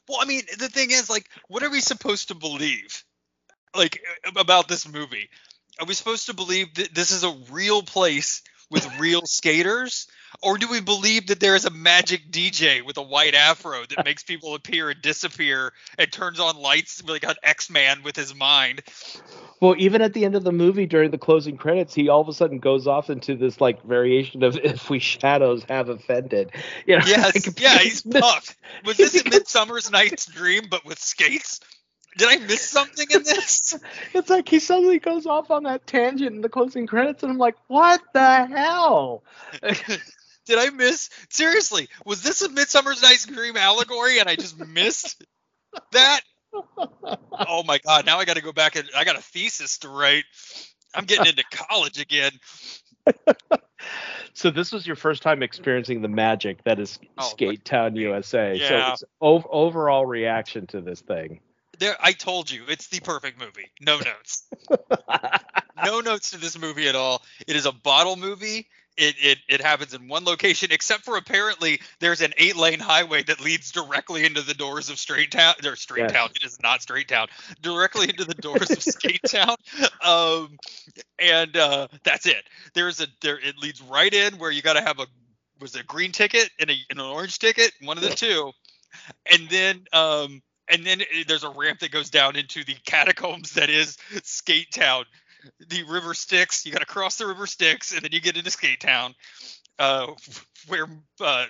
well, 0.09 0.19
I 0.21 0.25
mean, 0.25 0.43
the 0.59 0.69
thing 0.69 0.93
is, 0.93 1.11
like, 1.11 1.29
what 1.49 1.63
are 1.65 1.71
we 1.71 1.81
supposed 1.81 2.29
to 2.29 2.35
believe, 2.35 3.05
like, 3.75 4.01
about 4.37 4.69
this 4.69 4.89
movie? 4.89 5.29
Are 5.81 5.87
we 5.87 5.95
supposed 5.95 6.27
to 6.27 6.35
believe 6.35 6.75
that 6.75 6.95
this 6.95 7.11
is 7.11 7.25
a 7.25 7.37
real 7.51 7.83
place 7.83 8.43
with 8.71 8.99
real 8.99 9.23
skaters? 9.25 10.07
Or 10.43 10.59
do 10.59 10.69
we 10.69 10.81
believe 10.81 11.29
that 11.29 11.41
there 11.41 11.55
is 11.55 11.65
a 11.65 11.71
magic 11.71 12.31
DJ 12.31 12.85
with 12.85 12.97
a 12.97 13.03
white 13.03 13.35
afro 13.35 13.85
that 13.87 14.05
makes 14.05 14.25
people 14.25 14.55
appear 14.55 14.91
and 14.91 15.01
disappear 15.01 15.73
and 15.97 16.11
turns 16.11 16.41
on 16.41 16.57
lights 16.57 17.03
like 17.05 17.25
an 17.25 17.37
X-Man 17.43 18.03
with 18.03 18.17
his 18.17 18.35
mind? 18.35 18.83
Well, 19.61 19.75
even 19.79 20.03
at 20.03 20.13
the 20.13 20.25
end 20.25 20.35
of 20.35 20.43
the 20.43 20.53
movie 20.53 20.87
during 20.87 21.11
the 21.13 21.19
closing 21.19 21.57
credits, 21.57 21.95
he 21.95 22.09
all 22.09 22.21
of 22.21 22.29
a 22.29 22.35
sudden 22.35 22.59
goes 22.59 22.87
off 22.87 23.11
into 23.11 23.37
this 23.37 23.61
like 23.61 23.83
variation 23.85 24.43
of 24.43 24.57
"If 24.63 24.91
we 24.91 24.99
shadows 24.99 25.65
have 25.69 25.89
offended." 25.89 26.51
You 26.87 26.99
know, 26.99 27.05
Yes, 27.07 27.47
like, 27.47 27.61
yeah, 27.61 27.79
he's 27.83 28.03
puffed. 28.03 28.57
Was 28.85 28.97
this 28.97 29.25
a 29.25 29.29
Midsummer's 29.29 29.91
Night's 29.91 30.27
Dream 30.27 30.65
but 30.69 30.85
with 30.85 30.99
skates? 30.99 31.61
Did 32.17 32.29
I 32.29 32.37
miss 32.45 32.63
something 32.63 33.07
in 33.11 33.23
this? 33.23 33.79
It's 34.15 34.31
like 34.31 34.49
he 34.49 34.61
suddenly 34.61 35.01
goes 35.01 35.27
off 35.27 35.51
on 35.51 35.65
that 35.65 35.87
tangent 35.87 36.35
in 36.35 36.41
the 36.41 36.49
closing 36.49 36.87
credits, 36.87 37.23
and 37.23 37.33
I'm 37.33 37.39
like, 37.39 37.57
what 37.67 38.01
the 38.13 38.47
hell? 38.47 39.25
Did 39.63 40.59
I 40.59 40.71
miss? 40.71 41.11
Seriously, 41.31 41.89
was 42.05 42.23
this 42.23 42.43
a 42.43 42.49
Midsummer's 42.51 43.03
Night's 43.03 43.27
Dream 43.27 43.57
allegory 43.57 44.21
and 44.21 44.29
I 44.29 44.37
just 44.37 44.59
missed 44.59 45.25
that? 45.93 46.21
Oh 46.53 47.63
my 47.65 47.79
god! 47.79 48.07
Now 48.07 48.19
I 48.19 48.25
got 48.25 48.37
to 48.37 48.43
go 48.43 48.53
back 48.53 48.77
and 48.77 48.89
I 48.97 49.05
got 49.05 49.17
a 49.17 49.23
thesis 49.23 49.79
to 49.79 49.89
write. 49.89 50.25
I'm 50.95 51.07
getting 51.07 51.27
into 51.27 51.45
college 51.51 51.99
again. 52.01 52.33
So 54.35 54.51
this 54.51 54.73
was 54.73 54.85
your 54.87 54.97
first 54.97 55.23
time 55.23 55.43
experiencing 55.43 56.03
the 56.03 56.09
magic 56.09 56.65
that 56.65 56.81
is 56.81 56.99
Oh, 57.17 57.29
Skate 57.29 57.65
Town, 57.65 57.95
USA. 57.97 58.59
So 58.59 58.65
Yeah. 58.65 58.93
it's 58.93 59.05
ov- 59.21 59.47
overall 59.49 60.05
reaction 60.05 60.67
to 60.69 60.81
this 60.81 61.01
thing. 61.01 61.41
There, 61.79 61.97
I 62.01 62.13
told 62.13 62.51
you, 62.51 62.65
it's 62.69 62.89
the 62.89 63.01
perfect 63.01 63.39
movie. 63.39 63.71
No 63.81 63.99
notes. 63.99 64.45
no 65.85 66.01
notes 66.01 66.31
to 66.31 66.39
this 66.39 66.59
movie 66.59 66.89
at 66.89 66.95
all. 66.95 67.23
It 67.47 67.57
is 67.57 67.67
a 67.67 67.73
bottle 67.73 68.17
movie. 68.17 68.69
It, 68.97 69.17
it 69.21 69.39
it 69.49 69.61
happens 69.61 69.93
in 69.93 70.07
one 70.07 70.25
location, 70.25 70.69
except 70.71 71.05
for 71.05 71.17
apparently 71.17 71.81
there's 71.99 72.21
an 72.21 72.33
eight 72.39 72.55
lane 72.55 72.79
highway 72.79 73.25
that 73.25 73.41
leads 73.41 73.73
directly 73.73 74.25
into 74.25 74.41
the 74.41 74.55
doors 74.55 74.89
of 74.89 74.99
Straight 75.01 75.33
Town. 75.33 75.55
Or 75.65 75.75
Straight 75.75 76.03
Yes. 76.03 76.13
Town. 76.13 76.29
It 76.37 76.45
is 76.45 76.63
not 76.63 76.81
Straight 76.81 77.09
Town. 77.09 77.27
Directly 77.61 78.09
into 78.09 78.25
the 78.25 78.35
doors 78.35 78.71
of 78.71 78.81
Skate 78.81 79.23
Town. 79.27 79.57
Um, 80.01 80.59
and 81.19 81.57
uh, 81.57 81.89
that's 82.05 82.27
it. 82.27 82.45
There's 82.75 83.01
a 83.01 83.09
there. 83.21 83.39
It 83.39 83.59
leads 83.59 83.83
right 83.83 84.15
in 84.15 84.35
where 84.35 84.53
you 84.53 84.63
got 84.63 84.75
to 84.75 84.83
have 84.83 85.01
a 85.01 85.07
was 85.61 85.75
it 85.75 85.81
a 85.81 85.85
green 85.85 86.13
ticket 86.13 86.51
and, 86.61 86.71
a, 86.71 86.75
and 86.91 87.01
an 87.01 87.07
orange 87.07 87.39
ticket, 87.41 87.73
one 87.83 87.97
of 87.97 88.05
the 88.05 88.11
two, 88.11 88.53
and 89.27 89.49
then 89.49 89.85
um 89.93 90.41
and 90.69 90.85
then 90.85 91.03
there's 91.27 91.45
a 91.45 91.51
ramp 91.51 91.81
that 91.81 91.91
goes 91.91 92.11
down 92.11 92.37
into 92.37 92.65
the 92.65 92.75
catacombs 92.85 93.53
that 93.55 93.71
is 93.71 93.97
Skate 94.23 94.73
Town. 94.73 95.05
The 95.69 95.83
River 95.83 96.15
Styx. 96.15 96.65
You 96.65 96.73
got 96.73 96.79
to 96.79 96.87
cross 96.87 97.17
the 97.17 97.27
River 97.27 97.47
Styx, 97.47 97.93
and 97.93 98.03
then 98.03 98.13
you 98.13 98.21
get 98.21 98.37
into 98.37 98.51
Skate 98.51 98.81
Town, 98.81 99.15
uh, 99.79 100.07
where 100.69 100.87
uh, 101.21 101.45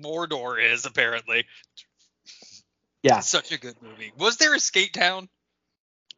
Mordor 0.00 0.72
is 0.72 0.86
apparently. 0.86 1.44
Yeah. 3.02 3.20
Such 3.20 3.52
a 3.52 3.58
good 3.58 3.76
movie. 3.82 4.12
Was 4.18 4.36
there 4.36 4.54
a 4.54 4.60
Skate 4.60 4.94
Town? 4.94 5.28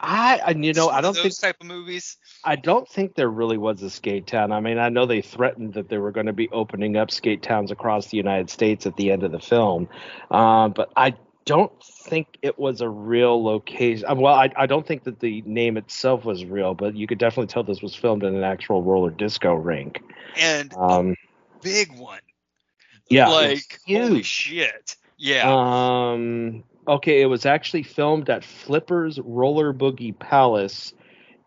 I, 0.02 0.40
and 0.46 0.64
you 0.64 0.72
know, 0.72 0.88
I 0.88 1.00
don't 1.00 1.14
those 1.14 1.38
think 1.38 1.40
type 1.40 1.56
of 1.60 1.66
movies. 1.68 2.16
I 2.44 2.56
don't 2.56 2.88
think 2.88 3.14
there 3.14 3.28
really 3.28 3.56
was 3.56 3.82
a 3.82 3.90
skate 3.90 4.26
town. 4.26 4.50
I 4.50 4.58
mean, 4.58 4.76
I 4.76 4.88
know 4.88 5.06
they 5.06 5.22
threatened 5.22 5.74
that 5.74 5.88
they 5.88 5.98
were 5.98 6.10
going 6.10 6.26
to 6.26 6.32
be 6.32 6.48
opening 6.48 6.96
up 6.96 7.12
skate 7.12 7.40
towns 7.40 7.70
across 7.70 8.08
the 8.08 8.16
United 8.16 8.50
States 8.50 8.84
at 8.84 8.96
the 8.96 9.12
end 9.12 9.22
of 9.22 9.30
the 9.30 9.38
film, 9.38 9.88
uh, 10.30 10.68
but 10.68 10.90
I 10.96 11.14
don't 11.44 11.72
think 11.82 12.38
it 12.42 12.58
was 12.58 12.80
a 12.80 12.88
real 12.88 13.42
location. 13.42 14.06
uh, 14.08 14.14
Well, 14.14 14.34
I, 14.34 14.50
I 14.56 14.66
don't 14.66 14.86
think 14.86 15.04
that 15.04 15.20
the 15.20 15.42
name 15.42 15.76
itself 15.76 16.24
was 16.24 16.44
real, 16.44 16.74
but 16.74 16.96
you 16.96 17.06
could 17.06 17.18
definitely 17.18 17.48
tell 17.48 17.62
this 17.62 17.82
was 17.82 17.94
filmed 17.94 18.22
in 18.22 18.34
an 18.34 18.44
actual 18.44 18.82
roller 18.82 19.10
disco 19.10 19.54
rink. 19.54 20.02
And 20.36 20.72
Um, 20.74 21.16
big 21.60 21.92
one. 21.98 22.20
yeah, 23.08 23.28
like 23.28 23.80
holy 23.86 24.22
shit. 24.22 24.96
Yeah. 25.16 26.12
Um, 26.12 26.64
okay, 26.86 27.20
it 27.20 27.26
was 27.26 27.46
actually 27.46 27.82
filmed 27.82 28.30
at 28.30 28.44
Flipper's 28.44 29.18
Roller 29.20 29.72
Boogie 29.72 30.18
Palace 30.18 30.92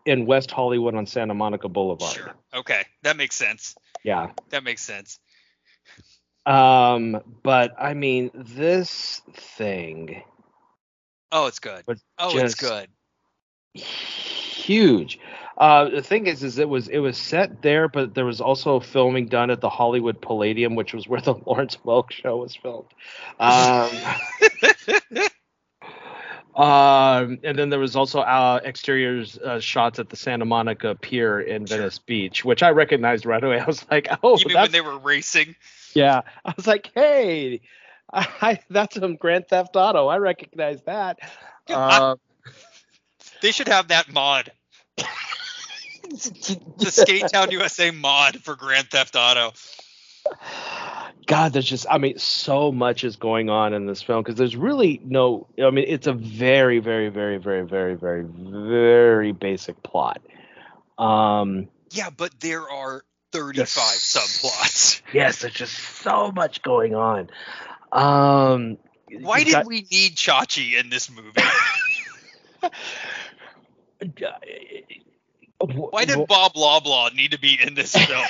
in 0.04 0.26
West 0.26 0.50
Hollywood 0.50 0.94
on 0.94 1.06
Santa 1.06 1.34
Monica 1.34 1.68
Boulevard. 1.68 2.12
sure. 2.12 2.34
Okay, 2.54 2.84
that 3.02 3.16
makes 3.16 3.34
sense. 3.34 3.74
Yeah. 4.04 4.30
That 4.50 4.62
makes 4.62 4.82
sense. 4.82 5.18
Um, 6.46 7.20
but 7.42 7.74
I 7.78 7.94
mean, 7.94 8.30
this 8.34 9.20
thing 9.34 10.22
Oh, 11.32 11.46
it's 11.46 11.58
good. 11.58 11.84
Oh, 12.18 12.38
it's 12.38 12.54
good. 12.54 12.88
huge. 13.74 15.18
Uh, 15.58 15.88
the 15.88 16.02
thing 16.02 16.26
is, 16.26 16.42
is 16.42 16.58
it 16.58 16.68
was 16.68 16.88
it 16.88 16.98
was 16.98 17.16
set 17.18 17.62
there, 17.62 17.88
but 17.88 18.14
there 18.14 18.24
was 18.24 18.40
also 18.40 18.78
filming 18.78 19.26
done 19.26 19.50
at 19.50 19.60
the 19.60 19.70
Hollywood 19.70 20.20
Palladium, 20.20 20.74
which 20.74 20.94
was 20.94 21.08
where 21.08 21.20
the 21.20 21.34
Lawrence 21.46 21.76
Welk 21.84 22.10
show 22.10 22.36
was 22.38 22.54
filmed. 22.54 22.92
Um, 23.40 23.90
Um, 26.56 27.38
and 27.44 27.58
then 27.58 27.68
there 27.68 27.78
was 27.78 27.96
also 27.96 28.20
uh, 28.20 28.60
exteriors 28.64 29.36
uh, 29.36 29.60
shots 29.60 29.98
at 29.98 30.08
the 30.08 30.16
Santa 30.16 30.46
Monica 30.46 30.94
Pier 30.94 31.38
in 31.38 31.66
Venice 31.66 31.98
Beach, 31.98 32.46
which 32.46 32.62
I 32.62 32.70
recognized 32.70 33.26
right 33.26 33.44
away. 33.44 33.60
I 33.60 33.66
was 33.66 33.84
like, 33.90 34.08
oh, 34.22 34.38
Even 34.38 34.54
when 34.54 34.54
that's 34.54 34.72
they 34.72 34.80
were 34.80 34.96
racing. 34.96 35.54
Yeah. 35.96 36.20
I 36.44 36.52
was 36.56 36.66
like, 36.66 36.90
hey, 36.94 37.60
I, 38.12 38.60
that's 38.70 38.96
some 38.96 39.16
Grand 39.16 39.48
Theft 39.48 39.74
Auto. 39.76 40.08
I 40.08 40.18
recognize 40.18 40.82
that. 40.82 41.18
Uh, 41.68 42.16
They 43.42 43.52
should 43.52 43.68
have 43.68 43.88
that 43.88 44.12
mod. 44.12 44.50
The 46.08 46.90
Skate 46.90 47.28
Town 47.32 47.50
USA 47.50 47.90
mod 47.90 48.36
for 48.36 48.54
Grand 48.54 48.88
Theft 48.88 49.16
Auto. 49.16 49.52
God, 51.26 51.52
there's 51.52 51.66
just, 51.66 51.86
I 51.90 51.98
mean, 51.98 52.16
so 52.16 52.70
much 52.70 53.02
is 53.02 53.16
going 53.16 53.50
on 53.50 53.74
in 53.74 53.86
this 53.86 54.02
film 54.02 54.22
because 54.22 54.36
there's 54.36 54.54
really 54.54 55.00
no, 55.04 55.48
I 55.60 55.70
mean, 55.70 55.84
it's 55.88 56.06
a 56.06 56.12
very, 56.12 56.78
very, 56.78 57.08
very, 57.08 57.38
very, 57.38 57.64
very, 57.64 57.96
very, 57.96 58.22
very 58.24 59.32
basic 59.32 59.82
plot. 59.82 60.20
Um, 60.96 61.68
Yeah, 61.90 62.10
but 62.10 62.38
there 62.38 62.70
are 62.70 63.02
35 63.36 63.56
Yes. 63.56 64.16
subplots. 64.16 65.02
yes, 65.12 65.40
there's 65.40 65.52
just 65.54 65.74
so 65.74 66.32
much 66.32 66.62
going 66.62 66.94
on. 66.94 67.28
Um, 67.92 68.78
Why 69.20 69.44
did 69.44 69.52
got- 69.52 69.66
we 69.66 69.86
need 69.90 70.16
Chachi 70.16 70.78
in 70.78 70.90
this 70.90 71.10
movie? 71.10 71.40
Why 75.58 76.04
did 76.04 76.26
Bob 76.26 76.54
Loblaw 76.54 77.14
need 77.14 77.32
to 77.32 77.38
be 77.38 77.58
in 77.60 77.74
this 77.74 77.92
film? 77.96 78.26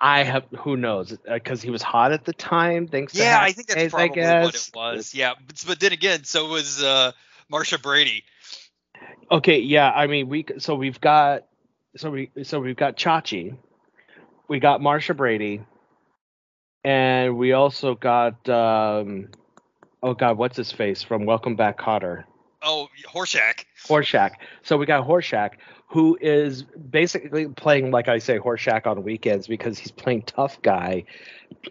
I 0.00 0.22
have 0.22 0.44
who 0.58 0.76
knows 0.76 1.16
because 1.26 1.62
he 1.62 1.70
was 1.70 1.82
hot 1.82 2.12
at 2.12 2.24
the 2.24 2.34
time. 2.34 2.88
Thanks 2.88 3.14
to 3.14 3.20
yeah, 3.20 3.38
I 3.40 3.52
think 3.52 3.68
that's 3.68 3.80
Days, 3.80 3.90
probably 3.92 4.22
I 4.22 4.42
what 4.44 4.54
it 4.54 4.70
was. 4.74 5.14
Yeah, 5.14 5.32
but, 5.46 5.64
but 5.66 5.80
then 5.80 5.92
again, 5.92 6.24
so 6.24 6.48
was 6.48 6.82
uh, 6.82 7.12
Marcia 7.48 7.78
Brady. 7.78 8.24
Okay, 9.30 9.60
yeah. 9.60 9.90
I 9.90 10.06
mean, 10.08 10.28
we 10.28 10.44
so 10.58 10.74
we've 10.74 11.00
got 11.00 11.46
so 11.96 12.10
we 12.10 12.30
so 12.42 12.60
we've 12.60 12.76
got 12.76 12.96
Chachi, 12.96 13.56
we 14.48 14.58
got 14.60 14.80
Marcia 14.80 15.14
Brady, 15.14 15.62
and 16.84 17.36
we 17.36 17.52
also 17.52 17.94
got 17.94 18.48
um, 18.48 19.28
oh 20.02 20.14
god, 20.14 20.38
what's 20.38 20.56
his 20.56 20.72
face 20.72 21.02
from 21.02 21.24
Welcome 21.26 21.56
Back, 21.56 21.78
Kotter, 21.78 22.24
Oh, 22.62 22.88
Horshack. 23.08 23.64
Horshack. 23.86 24.32
So 24.62 24.76
we 24.76 24.86
got 24.86 25.06
Horshack, 25.06 25.52
who 25.88 26.18
is 26.20 26.62
basically 26.62 27.46
playing 27.48 27.90
like 27.90 28.08
I 28.08 28.18
say 28.18 28.38
Horshack 28.38 28.86
on 28.86 29.02
weekends 29.04 29.46
because 29.46 29.78
he's 29.78 29.90
playing 29.92 30.22
tough 30.22 30.60
guy. 30.62 31.04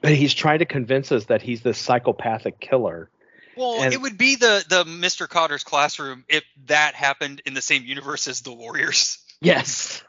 But 0.02 0.14
he's 0.14 0.34
trying 0.34 0.60
to 0.60 0.66
convince 0.66 1.12
us 1.12 1.26
that 1.26 1.42
he's 1.42 1.62
this 1.62 1.78
psychopathic 1.78 2.60
killer. 2.60 3.10
Well, 3.58 3.82
And- 3.84 3.94
it 3.94 4.02
would 4.02 4.18
be 4.18 4.36
the 4.36 4.64
the 4.70 4.84
Mr. 4.86 5.28
Kotter's 5.28 5.64
classroom 5.64 6.24
if 6.30 6.44
that 6.68 6.96
happened 6.96 7.42
in 7.46 7.54
the 7.54 7.62
same 7.62 7.84
universe 7.84 8.28
as 8.28 8.42
the 8.42 8.54
Warriors. 8.54 9.18
Yes. 9.42 10.02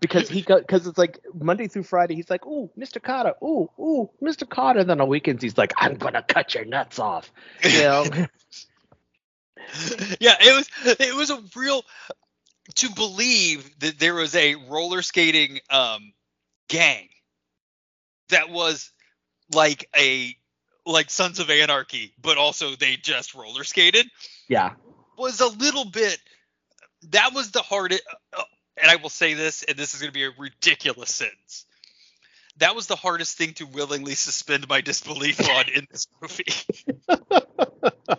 Because 0.00 0.28
he 0.28 0.42
got 0.42 0.60
because 0.60 0.86
it's 0.86 0.98
like 0.98 1.18
Monday 1.34 1.66
through 1.66 1.82
Friday 1.82 2.14
he's 2.14 2.30
like, 2.30 2.46
"Ooh, 2.46 2.70
Mr. 2.78 3.00
Kotter, 3.00 3.34
ooh, 3.42 3.68
ooh, 3.80 4.10
Mr. 4.22 4.46
Kotter." 4.46 4.86
Then 4.86 5.00
on 5.00 5.08
weekends 5.08 5.42
he's 5.42 5.58
like, 5.58 5.72
"I'm 5.76 5.96
gonna 5.96 6.22
cut 6.22 6.54
your 6.54 6.64
nuts 6.64 6.98
off." 6.98 7.32
You 7.64 7.70
know? 7.80 8.04
yeah, 10.20 10.36
it 10.40 10.54
was 10.54 10.96
it 11.00 11.14
was 11.14 11.30
a 11.30 11.42
real 11.56 11.84
to 12.76 12.90
believe 12.94 13.68
that 13.80 13.98
there 13.98 14.14
was 14.14 14.34
a 14.34 14.54
roller 14.54 15.02
skating 15.02 15.58
um 15.70 16.12
gang 16.68 17.08
that 18.28 18.50
was 18.50 18.92
like 19.52 19.88
a 19.96 20.36
like 20.86 21.10
Sons 21.10 21.38
of 21.38 21.50
Anarchy, 21.50 22.14
but 22.20 22.38
also 22.38 22.76
they 22.76 22.96
just 22.96 23.34
roller 23.34 23.64
skated 23.64 24.06
yeah. 24.48 24.74
was 25.16 25.40
a 25.40 25.48
little 25.48 25.84
bit 25.84 26.18
that 27.10 27.32
was 27.34 27.50
the 27.50 27.62
hardest 27.62 28.02
uh, 28.36 28.42
and 28.80 28.90
I 28.90 28.96
will 28.96 29.10
say 29.10 29.34
this 29.34 29.62
and 29.62 29.76
this 29.76 29.94
is 29.94 30.00
going 30.00 30.12
to 30.12 30.18
be 30.18 30.24
a 30.24 30.30
ridiculous 30.38 31.14
sentence. 31.14 31.64
That 32.58 32.74
was 32.74 32.88
the 32.88 32.96
hardest 32.96 33.38
thing 33.38 33.54
to 33.54 33.66
willingly 33.66 34.14
suspend 34.14 34.68
my 34.68 34.80
disbelief 34.80 35.40
on 35.48 35.68
in 35.68 35.86
this 35.90 36.08
movie. 36.20 36.44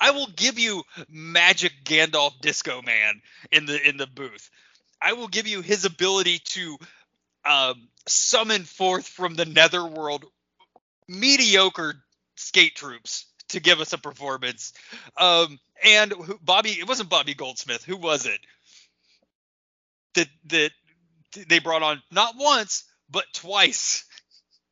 I 0.00 0.10
will 0.10 0.28
give 0.36 0.58
you 0.58 0.82
Magic 1.08 1.72
Gandalf 1.84 2.40
Disco 2.40 2.82
Man 2.82 3.22
in 3.50 3.66
the 3.66 3.88
in 3.88 3.96
the 3.96 4.06
booth. 4.06 4.50
I 5.00 5.14
will 5.14 5.28
give 5.28 5.46
you 5.46 5.62
his 5.62 5.86
ability 5.86 6.40
to 6.44 6.76
um, 7.44 7.88
summon 8.06 8.64
forth 8.64 9.06
from 9.06 9.34
the 9.34 9.46
netherworld 9.46 10.26
mediocre 11.08 11.94
skate 12.36 12.74
troops 12.74 13.26
to 13.48 13.60
give 13.60 13.80
us 13.80 13.92
a 13.92 13.98
performance. 13.98 14.72
Um, 15.16 15.58
and 15.84 16.12
Bobby, 16.42 16.70
it 16.70 16.86
wasn't 16.86 17.08
Bobby 17.08 17.34
Goldsmith. 17.34 17.84
Who 17.84 17.96
was 17.96 18.26
it? 18.26 18.38
That 20.14 20.28
that 20.46 20.70
they 21.48 21.60
brought 21.60 21.82
on 21.82 22.02
not 22.10 22.34
once 22.36 22.84
but 23.10 23.24
twice. 23.32 24.04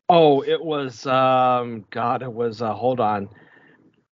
Oh, 0.09 0.43
it 0.43 0.65
was 0.65 1.07
um 1.07 1.85
God, 1.91 2.23
it 2.23 2.33
was 2.33 2.63
uh 2.63 2.75
hold 2.75 3.01
on. 3.01 3.29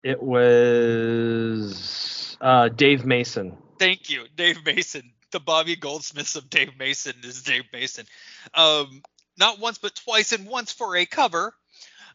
It 0.02 0.22
was 0.22 2.36
uh 2.40 2.68
Dave 2.68 3.04
Mason. 3.04 3.56
Thank 3.78 4.10
you, 4.10 4.26
Dave 4.36 4.64
Mason. 4.64 5.12
The 5.32 5.40
Bobby 5.40 5.76
Goldsmiths 5.76 6.36
of 6.36 6.48
Dave 6.48 6.78
Mason 6.78 7.14
is 7.24 7.42
Dave 7.42 7.64
Mason. 7.72 8.06
Um, 8.54 9.02
not 9.38 9.58
once 9.58 9.78
but 9.78 9.94
twice, 9.94 10.32
and 10.32 10.46
once 10.46 10.72
for 10.72 10.96
a 10.96 11.04
cover. 11.04 11.52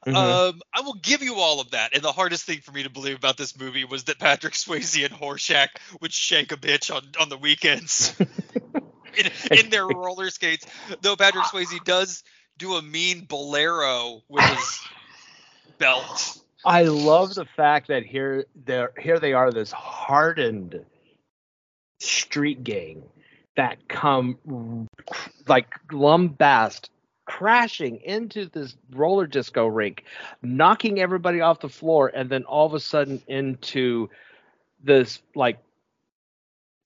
Mhm. 0.07 0.15
Um, 0.15 0.61
I 0.73 0.81
will 0.81 0.95
give 0.95 1.21
you 1.21 1.35
all 1.35 1.59
of 1.59 1.71
that. 1.71 1.93
And 1.93 2.01
the 2.01 2.11
hardest 2.11 2.45
thing 2.45 2.61
for 2.61 2.71
me 2.71 2.81
to 2.83 2.89
believe 2.89 3.15
about 3.15 3.37
this 3.37 3.59
movie 3.59 3.85
was 3.85 4.05
that 4.05 4.17
Patrick 4.17 4.53
Swayze 4.55 5.05
and 5.05 5.13
Horshack 5.13 5.67
would 5.99 6.11
shank 6.11 6.51
a 6.51 6.57
bitch 6.57 6.93
on, 6.95 7.03
on 7.19 7.29
the 7.29 7.37
weekends 7.37 8.15
in, 9.17 9.57
in 9.57 9.69
their 9.69 9.87
roller 9.87 10.29
skates. 10.29 10.65
Though 11.01 11.15
Patrick 11.15 11.45
Swayze 11.45 11.83
does 11.83 12.23
do 12.57 12.75
a 12.75 12.81
mean 12.81 13.25
bolero 13.25 14.21
with 14.29 14.43
his 14.43 14.79
belt. 15.77 16.41
I 16.63 16.83
love 16.83 17.33
the 17.33 17.45
fact 17.45 17.87
that 17.87 18.03
here 18.03 18.45
there 18.65 18.91
here 18.99 19.19
they 19.19 19.33
are 19.33 19.51
this 19.51 19.71
hardened 19.71 20.85
street 21.99 22.63
gang 22.63 23.03
that 23.55 23.87
come 23.87 24.87
like 25.47 25.67
lumbast 25.91 26.89
crashing 27.25 27.97
into 27.97 28.47
this 28.47 28.75
roller 28.91 29.25
disco 29.25 29.65
rink 29.65 30.03
knocking 30.41 30.99
everybody 30.99 31.41
off 31.41 31.59
the 31.59 31.69
floor 31.69 32.11
and 32.13 32.29
then 32.29 32.43
all 32.43 32.65
of 32.65 32.73
a 32.73 32.79
sudden 32.79 33.21
into 33.27 34.09
this 34.83 35.21
like 35.35 35.59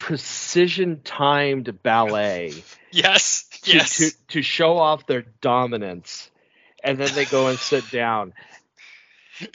precision 0.06 1.02
timed 1.04 1.82
ballet 1.82 2.54
Yes, 2.92 3.50
to, 3.64 3.76
yes. 3.76 3.98
to 3.98 4.12
to 4.28 4.42
show 4.44 4.78
off 4.78 5.08
their 5.08 5.24
dominance 5.42 6.30
and 6.84 7.00
then 7.00 7.10
they 7.16 7.26
go 7.26 7.48
and 7.48 7.58
sit 7.58 7.90
down 7.90 8.34
the 9.40 9.50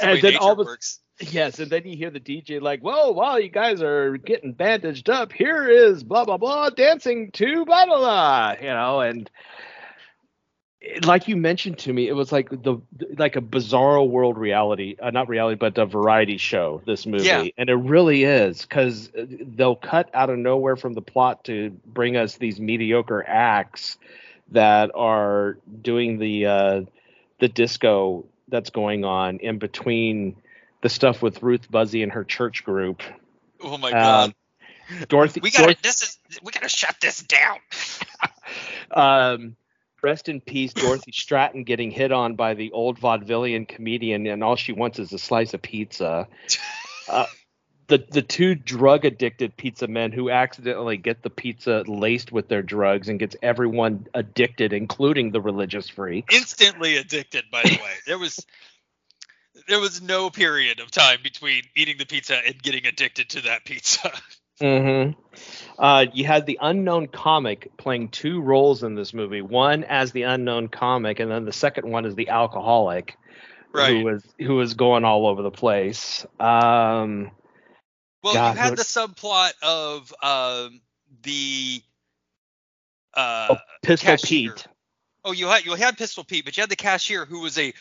and 0.00 0.22
then 0.22 0.36
all 0.36 0.54
the 0.54 0.62
works. 0.62 1.00
Yes, 1.18 1.58
and 1.58 1.72
then 1.72 1.82
you 1.86 1.96
hear 1.96 2.10
the 2.10 2.20
DJ 2.20 2.60
like, 2.60 2.82
"Whoa, 2.82 3.10
while 3.10 3.40
you 3.40 3.48
guys 3.48 3.82
are 3.82 4.16
getting 4.16 4.52
bandaged 4.52 5.10
up, 5.10 5.32
here 5.32 5.68
is 5.68 6.04
blah 6.04 6.24
blah 6.24 6.36
blah 6.36 6.70
dancing 6.70 7.32
to 7.32 7.64
blah 7.64 7.86
blah 7.86 7.98
blah," 7.98 8.54
you 8.60 8.68
know, 8.68 9.00
and 9.00 9.28
like 11.04 11.26
you 11.28 11.36
mentioned 11.36 11.78
to 11.78 11.92
me, 11.92 12.08
it 12.08 12.12
was 12.12 12.32
like 12.32 12.50
the 12.50 12.78
like 13.16 13.36
a 13.36 13.40
bizarro 13.40 14.08
world 14.08 14.38
reality, 14.38 14.96
uh, 15.00 15.10
not 15.10 15.28
reality, 15.28 15.56
but 15.56 15.76
a 15.78 15.86
variety 15.86 16.36
show. 16.36 16.82
This 16.86 17.06
movie, 17.06 17.24
Yeah. 17.24 17.46
and 17.56 17.68
it 17.68 17.74
really 17.74 18.24
is 18.24 18.62
because 18.62 19.10
they'll 19.14 19.76
cut 19.76 20.10
out 20.14 20.30
of 20.30 20.38
nowhere 20.38 20.76
from 20.76 20.92
the 20.92 21.02
plot 21.02 21.44
to 21.44 21.70
bring 21.86 22.16
us 22.16 22.36
these 22.36 22.60
mediocre 22.60 23.24
acts 23.26 23.96
that 24.52 24.90
are 24.94 25.58
doing 25.82 26.18
the 26.18 26.46
uh, 26.46 26.82
the 27.38 27.48
disco 27.48 28.26
that's 28.48 28.70
going 28.70 29.04
on 29.04 29.38
in 29.38 29.58
between 29.58 30.36
the 30.82 30.88
stuff 30.88 31.22
with 31.22 31.42
Ruth 31.42 31.70
Buzzi 31.70 32.02
and 32.02 32.12
her 32.12 32.22
church 32.24 32.64
group. 32.64 33.02
Oh 33.62 33.78
my 33.78 33.90
god. 33.90 34.28
Um, 34.28 35.06
Dorothy, 35.08 35.40
we 35.40 35.50
gotta 35.50 35.64
Dorothy 35.64 35.80
this 35.82 36.02
is 36.02 36.18
we 36.42 36.52
gotta 36.52 36.68
shut 36.68 36.96
this 37.00 37.22
down. 37.22 37.58
um, 38.90 39.56
rest 40.06 40.28
in 40.28 40.40
peace, 40.40 40.72
Dorothy 40.72 41.10
Stratten 41.10 41.64
getting 41.66 41.90
hit 41.90 42.12
on 42.12 42.36
by 42.36 42.54
the 42.54 42.70
old 42.70 43.00
vaudevillian 43.00 43.66
comedian, 43.66 44.26
and 44.28 44.44
all 44.44 44.54
she 44.54 44.72
wants 44.72 45.00
is 45.00 45.12
a 45.12 45.18
slice 45.18 45.52
of 45.52 45.62
pizza. 45.62 46.28
Uh, 47.08 47.24
the 47.86 48.04
the 48.10 48.20
two 48.20 48.56
drug 48.56 49.04
addicted 49.04 49.56
pizza 49.56 49.86
men 49.86 50.10
who 50.10 50.28
accidentally 50.28 50.96
get 50.96 51.22
the 51.22 51.30
pizza 51.30 51.84
laced 51.86 52.32
with 52.32 52.48
their 52.48 52.62
drugs 52.62 53.08
and 53.08 53.20
gets 53.20 53.36
everyone 53.44 54.08
addicted, 54.12 54.72
including 54.72 55.30
the 55.30 55.40
religious 55.40 55.88
freaks. 55.88 56.34
Instantly 56.34 56.96
addicted, 56.96 57.44
by 57.52 57.62
the 57.62 57.76
way. 57.76 57.92
There 58.08 58.18
was 58.18 58.44
there 59.68 59.78
was 59.78 60.02
no 60.02 60.30
period 60.30 60.80
of 60.80 60.90
time 60.90 61.18
between 61.22 61.62
eating 61.76 61.96
the 61.98 62.06
pizza 62.06 62.36
and 62.44 62.60
getting 62.60 62.86
addicted 62.86 63.28
to 63.30 63.42
that 63.42 63.64
pizza. 63.64 64.10
hmm 64.60 65.10
Uh, 65.78 66.06
you 66.12 66.24
had 66.24 66.46
the 66.46 66.58
unknown 66.62 67.06
comic 67.08 67.70
playing 67.76 68.08
two 68.08 68.40
roles 68.40 68.82
in 68.82 68.94
this 68.94 69.12
movie. 69.12 69.42
One 69.42 69.84
as 69.84 70.12
the 70.12 70.22
unknown 70.22 70.68
comic, 70.68 71.20
and 71.20 71.30
then 71.30 71.44
the 71.44 71.52
second 71.52 71.90
one 71.90 72.06
is 72.06 72.14
the 72.14 72.28
alcoholic. 72.30 73.16
Right. 73.72 73.98
who 73.98 74.04
was 74.04 74.22
who 74.38 74.54
was 74.54 74.72
going 74.74 75.04
all 75.04 75.26
over 75.26 75.42
the 75.42 75.50
place. 75.50 76.24
Um, 76.40 77.30
Well, 78.22 78.32
God, 78.32 78.54
you 78.54 78.60
had 78.60 78.70
what- 78.70 78.78
the 78.78 78.84
subplot 78.84 79.52
of 79.62 80.14
um, 80.22 80.80
the 81.22 81.82
uh, 83.12 83.48
oh, 83.50 83.56
Pistol 83.82 84.06
cashier. 84.12 84.52
Pete. 84.52 84.66
Oh, 85.24 85.32
you 85.32 85.48
had 85.48 85.66
you 85.66 85.74
had 85.74 85.98
Pistol 85.98 86.24
Pete, 86.24 86.44
but 86.44 86.56
you 86.56 86.62
had 86.62 86.70
the 86.70 86.76
cashier 86.76 87.26
who 87.26 87.40
was 87.40 87.58
a 87.58 87.74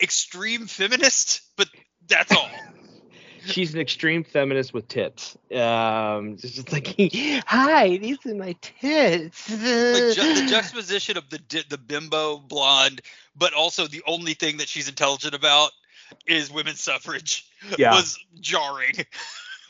extreme 0.00 0.66
feminist, 0.66 1.42
but 1.56 1.68
that's 2.06 2.32
all. 2.34 2.48
She's 3.52 3.74
an 3.74 3.80
extreme 3.80 4.24
feminist 4.24 4.72
with 4.74 4.88
tits. 4.88 5.36
Um, 5.52 6.32
it's 6.34 6.52
just 6.54 6.72
like, 6.72 6.94
hi, 7.46 7.96
these 7.96 8.18
are 8.26 8.34
my 8.34 8.54
tits. 8.60 9.50
like 9.50 9.58
ju- 9.58 10.34
the 10.42 10.46
juxtaposition 10.50 11.16
of 11.16 11.28
the 11.30 11.38
di- 11.38 11.64
the 11.68 11.78
bimbo 11.78 12.38
blonde, 12.38 13.00
but 13.36 13.52
also 13.54 13.86
the 13.86 14.02
only 14.06 14.34
thing 14.34 14.58
that 14.58 14.68
she's 14.68 14.88
intelligent 14.88 15.34
about 15.34 15.70
is 16.26 16.50
women's 16.50 16.80
suffrage 16.80 17.46
Yeah. 17.78 17.90
was 17.94 18.18
jarring. 18.40 18.94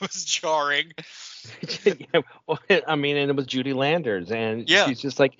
was 0.01 0.25
jarring. 0.25 0.93
yeah, 1.85 2.21
well, 2.47 2.59
I 2.87 2.95
mean, 2.97 3.17
and 3.17 3.31
it 3.31 3.37
was 3.37 3.47
Judy 3.47 3.73
Landers, 3.73 4.31
and 4.31 4.69
Yeah. 4.69 4.87
she's 4.87 5.01
just 5.01 5.19
like, 5.19 5.39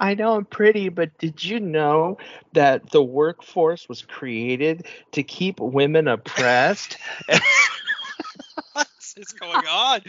I 0.00 0.14
know 0.14 0.34
I'm 0.34 0.44
pretty, 0.44 0.88
but 0.88 1.16
did 1.18 1.42
you 1.42 1.60
know 1.60 2.18
that 2.52 2.90
the 2.90 3.02
workforce 3.02 3.88
was 3.88 4.02
created 4.02 4.86
to 5.12 5.22
keep 5.22 5.60
women 5.60 6.08
oppressed? 6.08 6.96
what 8.72 8.88
is 9.16 9.28
going 9.32 9.66
on? 9.66 10.00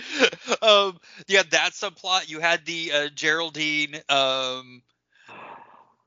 Um, 0.62 1.00
you 1.28 1.38
had 1.38 1.52
that 1.52 1.72
subplot. 1.72 2.30
You 2.30 2.40
had 2.40 2.66
the 2.66 2.92
uh, 2.94 3.10
Geraldine 3.14 3.96
um, 4.10 4.82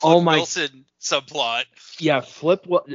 Oh 0.02 0.14
Flip 0.14 0.24
my- 0.24 0.36
Wilson 0.36 0.84
subplot. 1.00 1.64
yeah, 1.98 2.20
Flip. 2.20 2.66
Wil- 2.66 2.86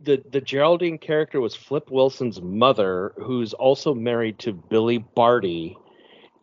The 0.00 0.22
the 0.30 0.40
Geraldine 0.40 0.98
character 0.98 1.40
was 1.40 1.54
Flip 1.56 1.90
Wilson's 1.90 2.40
mother, 2.40 3.12
who's 3.16 3.52
also 3.54 3.94
married 3.94 4.38
to 4.40 4.52
Billy 4.52 4.98
Barty, 4.98 5.76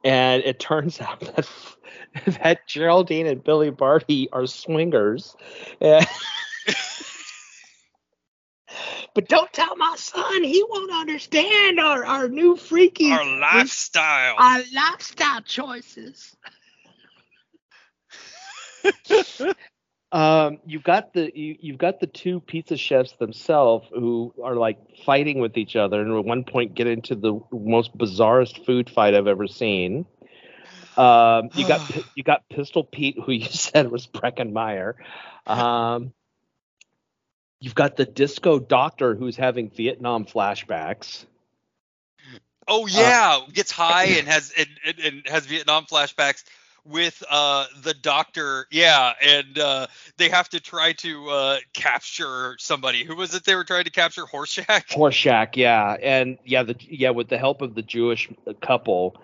and 0.03 0.43
it 0.43 0.59
turns 0.69 0.99
out 1.01 1.19
that 1.21 1.47
that 2.41 2.67
Geraldine 2.67 3.27
and 3.27 3.43
Billy 3.43 3.69
Barty 3.71 4.29
are 4.31 4.45
swingers. 4.47 5.35
And- 5.81 6.05
but 9.13 9.29
don't 9.29 9.51
tell 9.53 9.75
my 9.77 9.95
son; 9.97 10.43
he 10.43 10.63
won't 10.67 10.91
understand 10.91 11.79
our 11.79 12.05
our 12.05 12.27
new 12.27 12.55
freaky 12.57 13.11
Our 13.11 13.39
lifestyle. 13.39 14.35
our 14.37 14.61
lifestyle 14.73 15.41
choices. 15.41 16.35
um, 20.11 20.59
you've 20.65 20.83
got 20.83 21.13
the 21.13 21.31
you, 21.37 21.57
you've 21.59 21.77
got 21.77 21.99
the 21.99 22.07
two 22.07 22.39
pizza 22.39 22.77
chefs 22.77 23.13
themselves 23.13 23.87
who 23.91 24.33
are 24.43 24.55
like 24.55 24.77
fighting 25.05 25.39
with 25.39 25.57
each 25.57 25.75
other, 25.75 26.01
and 26.01 26.15
at 26.15 26.25
one 26.25 26.43
point 26.43 26.75
get 26.75 26.87
into 26.87 27.15
the 27.15 27.39
most 27.51 27.97
bizarrest 27.97 28.65
food 28.65 28.89
fight 28.89 29.15
I've 29.15 29.27
ever 29.27 29.47
seen. 29.47 30.05
Um, 30.95 31.49
you 31.55 31.67
got 31.67 31.81
you 32.15 32.23
got 32.23 32.47
Pistol 32.49 32.83
Pete, 32.83 33.17
who 33.23 33.31
you 33.33 33.45
said 33.45 33.91
was 33.91 34.07
Breckin 34.07 34.53
Meyer. 34.53 34.95
Um, 35.47 36.13
you've 37.59 37.75
got 37.75 37.97
the 37.97 38.05
disco 38.05 38.59
doctor 38.59 39.15
who's 39.15 39.35
having 39.35 39.69
Vietnam 39.69 40.25
flashbacks. 40.25 41.25
Oh 42.67 42.87
yeah, 42.87 43.39
gets 43.53 43.71
high 43.71 44.05
and 44.05 44.27
has 44.27 44.53
and, 44.57 44.67
and, 44.85 44.99
and 44.99 45.27
has 45.27 45.45
Vietnam 45.45 45.85
flashbacks 45.85 46.43
with 46.85 47.23
uh 47.29 47.65
the 47.81 47.93
doctor. 47.93 48.67
Yeah, 48.71 49.13
and 49.21 49.57
uh 49.59 49.87
they 50.17 50.29
have 50.29 50.49
to 50.49 50.59
try 50.59 50.93
to 50.93 51.29
uh 51.29 51.57
capture 51.73 52.55
somebody. 52.59 53.03
Who 53.03 53.15
was 53.15 53.33
it 53.35 53.43
they 53.45 53.55
were 53.55 53.63
trying 53.63 53.85
to 53.85 53.91
capture? 53.91 54.23
Horshack? 54.23 54.87
Horshack, 54.89 55.55
yeah, 55.55 55.97
and 56.01 56.37
yeah, 56.45 56.63
the 56.63 56.75
yeah 56.79 57.09
with 57.09 57.27
the 57.29 57.37
help 57.37 57.61
of 57.61 57.75
the 57.75 57.81
Jewish 57.81 58.29
couple, 58.61 59.17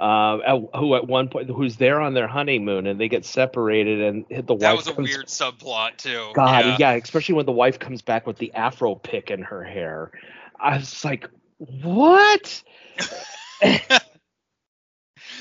uh, 0.00 0.58
who 0.76 0.94
at 0.96 1.06
one 1.06 1.28
point 1.28 1.48
who's 1.50 1.76
there 1.76 2.00
on 2.00 2.14
their 2.14 2.26
honeymoon 2.28 2.86
and 2.86 2.98
they 3.00 3.08
get 3.08 3.24
separated 3.24 4.00
and 4.00 4.24
hit 4.28 4.46
the 4.46 4.56
That 4.56 4.70
wife. 4.70 4.78
was 4.78 4.88
a 4.88 4.94
comes- 4.94 5.08
weird 5.08 5.26
subplot 5.26 5.98
too. 5.98 6.30
God, 6.34 6.64
yeah. 6.64 6.76
yeah. 6.78 6.92
especially 6.92 7.34
when 7.36 7.46
the 7.46 7.52
wife 7.52 7.78
comes 7.78 8.02
back 8.02 8.26
with 8.26 8.38
the 8.38 8.52
afro 8.54 8.94
pick 8.94 9.30
in 9.30 9.42
her 9.42 9.62
hair. 9.62 10.10
I 10.58 10.76
was 10.78 11.04
like, 11.04 11.28
what? 11.58 12.62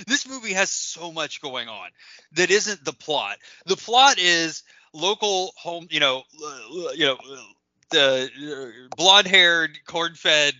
this 0.07 0.27
movie 0.27 0.53
has 0.53 0.69
so 0.69 1.11
much 1.11 1.41
going 1.41 1.67
on 1.67 1.89
that 2.33 2.51
isn't 2.51 2.83
the 2.83 2.93
plot. 2.93 3.37
The 3.65 3.75
plot 3.75 4.17
is 4.17 4.63
local 4.93 5.51
home, 5.57 5.87
you 5.89 5.99
know, 5.99 6.23
uh, 6.43 6.91
you 6.93 7.05
know, 7.05 7.13
uh, 7.13 7.41
the 7.91 8.29
uh, 8.89 8.95
blonde-haired, 8.95 9.77
corn-fed, 9.85 10.53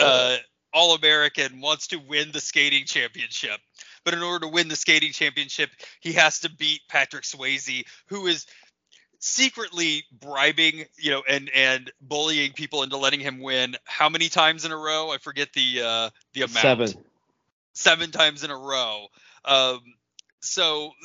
uh, 0.00 0.36
all-American 0.72 1.60
wants 1.60 1.88
to 1.88 1.96
win 1.96 2.30
the 2.32 2.40
skating 2.40 2.84
championship. 2.84 3.60
But 4.04 4.14
in 4.14 4.22
order 4.22 4.46
to 4.46 4.52
win 4.52 4.68
the 4.68 4.76
skating 4.76 5.12
championship, 5.12 5.70
he 6.00 6.12
has 6.12 6.40
to 6.40 6.50
beat 6.50 6.80
Patrick 6.88 7.24
Swayze, 7.24 7.84
who 8.06 8.26
is 8.26 8.46
secretly 9.18 10.04
bribing, 10.12 10.84
you 10.96 11.10
know, 11.10 11.22
and 11.28 11.50
and 11.54 11.90
bullying 12.00 12.52
people 12.52 12.82
into 12.82 12.96
letting 12.96 13.20
him 13.20 13.40
win. 13.40 13.76
How 13.84 14.08
many 14.08 14.28
times 14.28 14.64
in 14.64 14.72
a 14.72 14.76
row? 14.76 15.10
I 15.10 15.18
forget 15.18 15.52
the 15.52 15.82
uh, 15.82 16.10
the 16.32 16.42
amount 16.42 16.58
Seven. 16.58 16.88
Seven 17.72 18.10
times 18.10 18.44
in 18.44 18.50
a 18.50 18.56
row. 18.56 19.06
Um, 19.44 19.80
so 20.40 20.92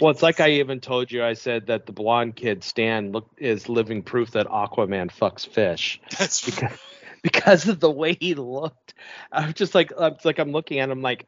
Well, 0.00 0.10
it's 0.10 0.22
like 0.22 0.40
I 0.40 0.50
even 0.52 0.80
told 0.80 1.10
you. 1.10 1.24
I 1.24 1.32
said 1.32 1.66
that 1.66 1.86
the 1.86 1.92
blonde 1.92 2.36
kid 2.36 2.62
Stan 2.62 3.12
look 3.12 3.30
is 3.38 3.68
living 3.68 4.02
proof 4.02 4.32
that 4.32 4.46
Aquaman 4.46 5.10
fucks 5.10 5.46
fish. 5.46 6.00
that's 6.18 6.44
because 6.44 6.78
because 7.22 7.68
of 7.68 7.80
the 7.80 7.90
way 7.90 8.16
he 8.18 8.34
looked. 8.34 8.94
I'm 9.30 9.54
just 9.54 9.74
like 9.74 9.92
it's 9.96 10.24
like 10.24 10.38
I'm 10.38 10.52
looking 10.52 10.80
at 10.80 10.90
him 10.90 11.02
like 11.02 11.26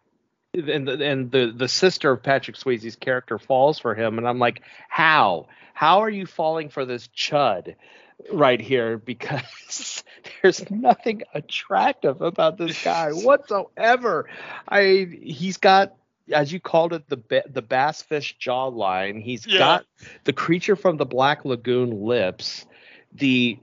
and 0.53 0.87
the, 0.87 1.05
and 1.05 1.31
the 1.31 1.53
the 1.57 1.69
sister 1.69 2.11
of 2.13 2.23
Patrick 2.23 2.57
Swayze's 2.57 2.97
character 2.97 3.39
falls 3.39 3.79
for 3.79 3.95
him 3.95 4.19
and 4.19 4.29
I'm 4.29 4.39
like 4.39 4.63
how 4.89 5.47
how 5.73 6.01
are 6.01 6.11
you 6.11 6.27
falling 6.27 6.69
for 6.69 6.85
this 6.85 7.09
chud 7.09 7.75
right 8.33 8.61
here 8.61 8.99
because 9.05 10.05
there's 10.43 10.71
nothing 10.71 11.23
attractive 11.35 12.21
about 12.23 12.59
this 12.59 12.83
guy 12.83 13.11
whatsoever. 13.13 14.29
I 14.69 15.09
he's 15.23 15.57
got 15.59 15.95
as 16.33 16.53
you 16.53 16.61
called 16.61 16.93
it 16.93 17.09
the 17.09 17.17
ba- 17.17 17.45
the 17.49 17.63
bass 17.63 18.03
fish 18.03 18.37
jawline. 18.41 19.23
He's 19.23 19.47
Yeah. 19.47 19.59
got 19.59 19.85
the 20.25 20.33
creature 20.33 20.77
from 20.77 20.97
the 20.97 21.07
Black 21.07 21.45
Lagoon 21.45 22.05
lips. 22.05 22.67
The 23.13 23.59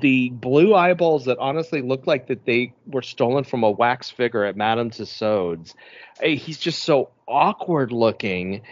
the 0.00 0.30
blue 0.30 0.74
eyeballs 0.74 1.26
that 1.26 1.38
honestly 1.38 1.80
look 1.80 2.06
like 2.06 2.26
that 2.26 2.44
they 2.44 2.74
were 2.86 3.02
stolen 3.02 3.44
from 3.44 3.62
a 3.62 3.70
wax 3.70 4.10
figure 4.10 4.44
at 4.44 4.56
Madame 4.56 4.90
Tussauds. 4.90 5.74
Eh, 6.20 6.34
He's 6.34 6.58
just 6.58 6.82
so 6.82 7.10
awkward 7.28 7.92
looking, 7.92 8.62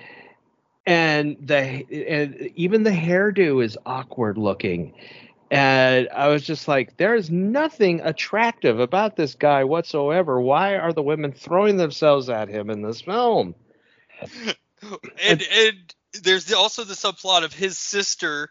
and 0.86 1.36
the 1.40 1.86
and 2.08 2.50
even 2.56 2.82
the 2.82 2.90
hairdo 2.90 3.64
is 3.64 3.78
awkward 3.86 4.36
looking. 4.36 4.94
And 5.52 6.08
I 6.08 6.28
was 6.28 6.44
just 6.44 6.66
like, 6.66 6.96
there 6.96 7.14
is 7.14 7.30
nothing 7.30 8.00
attractive 8.00 8.80
about 8.80 9.16
this 9.16 9.34
guy 9.34 9.64
whatsoever. 9.64 10.40
Why 10.40 10.76
are 10.78 10.94
the 10.94 11.02
women 11.02 11.32
throwing 11.32 11.76
themselves 11.76 12.30
at 12.30 12.48
him 12.48 12.70
in 12.70 12.80
this 12.80 13.02
film? 13.02 13.54
and 15.22 15.42
and 15.52 15.94
there's 16.22 16.46
the- 16.46 16.56
also 16.56 16.84
the 16.84 16.94
subplot 16.94 17.44
of 17.44 17.52
his 17.52 17.78
sister, 17.78 18.48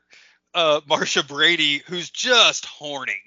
uh, 0.54 0.82
Marcia 0.88 1.24
Brady, 1.24 1.80
who's 1.88 2.12
just 2.12 2.68
horny. 2.68 3.24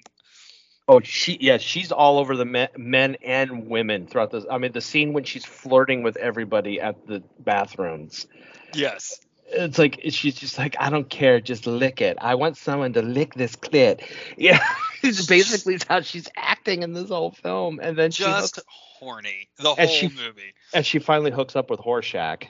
Oh, 0.87 1.01
she 1.01 1.37
yeah, 1.41 1.57
she's 1.57 1.91
all 1.91 2.19
over 2.19 2.37
the 2.37 2.45
men, 2.45 2.69
men 2.77 3.17
and 3.25 3.67
women 3.67 4.07
throughout 4.07 4.31
this. 4.31 4.45
I 4.49 4.57
mean, 4.57 4.71
the 4.71 4.79
scene 4.79 5.11
when 5.11 5.25
she's 5.25 5.43
flirting 5.43 6.01
with 6.01 6.15
everybody 6.15 6.79
at 6.79 7.05
the 7.07 7.23
bathrooms. 7.39 8.25
Yes. 8.73 9.19
It's 9.47 9.77
like 9.77 9.99
she's 10.09 10.35
just 10.35 10.57
like, 10.57 10.75
I 10.79 10.89
don't 10.89 11.07
care, 11.09 11.39
just 11.39 11.67
lick 11.67 12.01
it. 12.01 12.17
I 12.19 12.35
want 12.35 12.57
someone 12.57 12.93
to 12.93 13.01
lick 13.01 13.35
this 13.35 13.55
clit. 13.55 14.01
Yeah, 14.37 14.59
it's 15.03 15.25
basically 15.27 15.77
how 15.87 16.01
she's 16.01 16.27
acting 16.35 16.81
in 16.83 16.93
this 16.93 17.09
whole 17.09 17.31
film. 17.31 17.79
And 17.81 17.95
then 17.97 18.11
Just 18.11 18.55
hooks, 18.55 18.67
horny 18.99 19.49
the 19.57 19.75
whole 19.75 19.87
she- 19.87 20.07
movie. 20.09 20.53
and 20.73 20.85
she 20.85 20.99
finally 20.99 21.31
hooks 21.31 21.55
up 21.55 21.69
with 21.69 21.79
Horshack. 21.79 22.47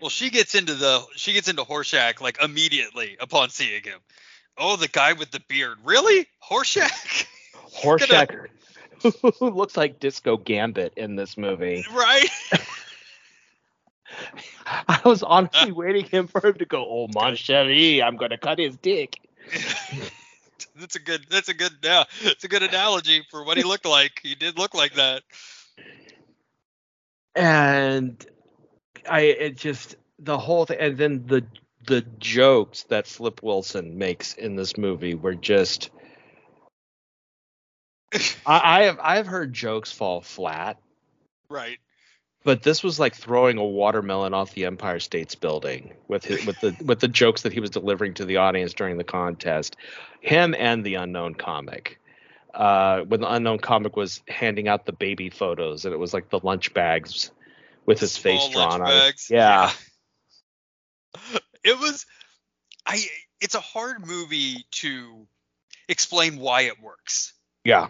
Well, 0.00 0.10
she 0.10 0.30
gets 0.30 0.54
into 0.54 0.74
the 0.74 1.02
she 1.16 1.32
gets 1.34 1.48
into 1.48 1.62
Horshack 1.64 2.20
like 2.20 2.42
immediately 2.42 3.16
upon 3.20 3.50
seeing 3.50 3.82
him. 3.82 3.98
Oh, 4.56 4.76
the 4.76 4.88
guy 4.88 5.12
with 5.12 5.30
the 5.30 5.40
beard. 5.48 5.78
Really? 5.84 6.26
Horshack? 6.50 7.26
Horshack, 7.82 8.46
who 9.02 9.50
looks 9.50 9.76
like 9.76 10.00
Disco 10.00 10.36
Gambit 10.36 10.94
in 10.96 11.16
this 11.16 11.36
movie. 11.36 11.84
right? 11.94 12.28
I 14.66 15.00
was 15.04 15.22
honestly 15.22 15.72
waiting 15.72 16.04
him 16.04 16.28
for 16.28 16.44
him 16.44 16.54
to 16.54 16.64
go, 16.64 16.86
"Oh, 16.88 17.08
mon 17.14 17.34
chéri, 17.34 18.02
I'm 18.02 18.16
gonna 18.16 18.38
cut 18.38 18.58
his 18.58 18.76
dick." 18.76 19.20
that's 20.76 20.96
a 20.96 21.00
good 21.00 21.24
that's 21.30 21.48
a 21.48 21.54
good 21.54 21.72
yeah, 21.82 22.04
it's 22.22 22.44
a 22.44 22.48
good 22.48 22.62
analogy 22.62 23.24
for 23.30 23.44
what 23.44 23.56
he 23.56 23.62
looked 23.62 23.86
like. 23.86 24.20
He 24.22 24.34
did 24.34 24.58
look 24.58 24.74
like 24.74 24.94
that. 24.94 25.22
and 27.38 28.26
I 29.08 29.20
it 29.20 29.56
just 29.56 29.96
the 30.18 30.38
whole 30.38 30.66
thing, 30.66 30.78
and 30.80 30.98
then 30.98 31.26
the 31.26 31.44
the 31.86 32.02
jokes 32.18 32.82
that 32.84 33.06
Flip 33.06 33.42
Wilson 33.42 33.96
makes 33.96 34.34
in 34.34 34.56
this 34.56 34.76
movie 34.76 35.14
were 35.14 35.34
just. 35.34 35.90
I, 38.46 38.80
I 38.80 38.82
have 38.84 38.98
I've 39.00 39.26
heard 39.26 39.52
jokes 39.52 39.92
fall 39.92 40.20
flat, 40.20 40.78
Right. 41.50 41.78
But 42.48 42.62
this 42.62 42.82
was 42.82 42.98
like 42.98 43.14
throwing 43.14 43.58
a 43.58 43.62
watermelon 43.62 44.32
off 44.32 44.54
the 44.54 44.64
Empire 44.64 45.00
State's 45.00 45.34
Building 45.34 45.92
with 46.08 46.24
his, 46.24 46.46
with 46.46 46.58
the 46.62 46.74
with 46.82 46.98
the 46.98 47.06
jokes 47.06 47.42
that 47.42 47.52
he 47.52 47.60
was 47.60 47.68
delivering 47.68 48.14
to 48.14 48.24
the 48.24 48.38
audience 48.38 48.72
during 48.72 48.96
the 48.96 49.04
contest. 49.04 49.76
Him 50.22 50.54
and 50.58 50.82
the 50.82 50.94
unknown 50.94 51.34
comic. 51.34 52.00
Uh, 52.54 53.00
when 53.02 53.20
the 53.20 53.30
unknown 53.30 53.58
comic 53.58 53.96
was 53.96 54.22
handing 54.28 54.66
out 54.66 54.86
the 54.86 54.92
baby 54.92 55.28
photos, 55.28 55.84
and 55.84 55.92
it 55.92 55.98
was 55.98 56.14
like 56.14 56.30
the 56.30 56.40
lunch 56.42 56.72
bags 56.72 57.30
with 57.84 58.00
his 58.00 58.16
face 58.16 58.40
Small 58.40 58.52
drawn 58.52 58.80
lunch 58.80 58.92
on 58.92 59.08
it. 59.08 59.22
Yeah. 59.28 59.70
It 61.64 61.78
was 61.78 62.06
I 62.86 63.04
it's 63.42 63.56
a 63.56 63.60
hard 63.60 64.06
movie 64.06 64.64
to 64.70 65.26
explain 65.86 66.38
why 66.38 66.62
it 66.62 66.80
works. 66.80 67.34
Yeah. 67.62 67.88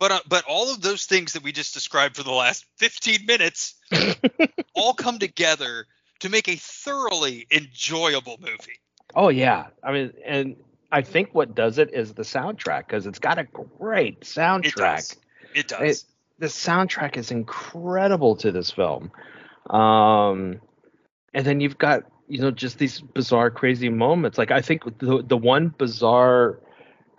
But 0.00 0.10
uh, 0.10 0.20
but 0.26 0.44
all 0.48 0.72
of 0.72 0.80
those 0.80 1.04
things 1.04 1.34
that 1.34 1.44
we 1.44 1.52
just 1.52 1.74
described 1.74 2.16
for 2.16 2.24
the 2.24 2.32
last 2.32 2.64
15 2.78 3.26
minutes 3.26 3.74
all 4.74 4.94
come 4.94 5.20
together 5.20 5.86
to 6.20 6.28
make 6.28 6.48
a 6.48 6.56
thoroughly 6.56 7.46
enjoyable 7.52 8.38
movie. 8.40 8.80
Oh 9.14 9.28
yeah. 9.28 9.66
I 9.84 9.92
mean, 9.92 10.12
and 10.24 10.56
I 10.90 11.02
think 11.02 11.28
what 11.32 11.54
does 11.54 11.78
it 11.78 11.92
is 11.92 12.14
the 12.14 12.22
soundtrack 12.22 12.86
because 12.86 13.06
it's 13.06 13.18
got 13.18 13.38
a 13.38 13.44
great 13.44 14.22
soundtrack. 14.22 14.64
It 14.64 14.74
does. 14.74 15.16
It 15.54 15.68
does. 15.68 16.04
the 16.38 16.46
soundtrack 16.46 17.16
is 17.16 17.30
incredible 17.30 18.36
to 18.36 18.50
this 18.50 18.70
film. 18.70 19.12
Um, 19.68 20.60
and 21.34 21.46
then 21.46 21.60
you've 21.60 21.78
got 21.78 22.04
you 22.26 22.40
know 22.40 22.50
just 22.50 22.78
these 22.78 23.00
bizarre, 23.00 23.50
crazy 23.50 23.90
moments. 23.90 24.38
Like 24.38 24.50
I 24.50 24.62
think 24.62 24.98
the 24.98 25.22
the 25.22 25.36
one 25.36 25.74
bizarre, 25.76 26.60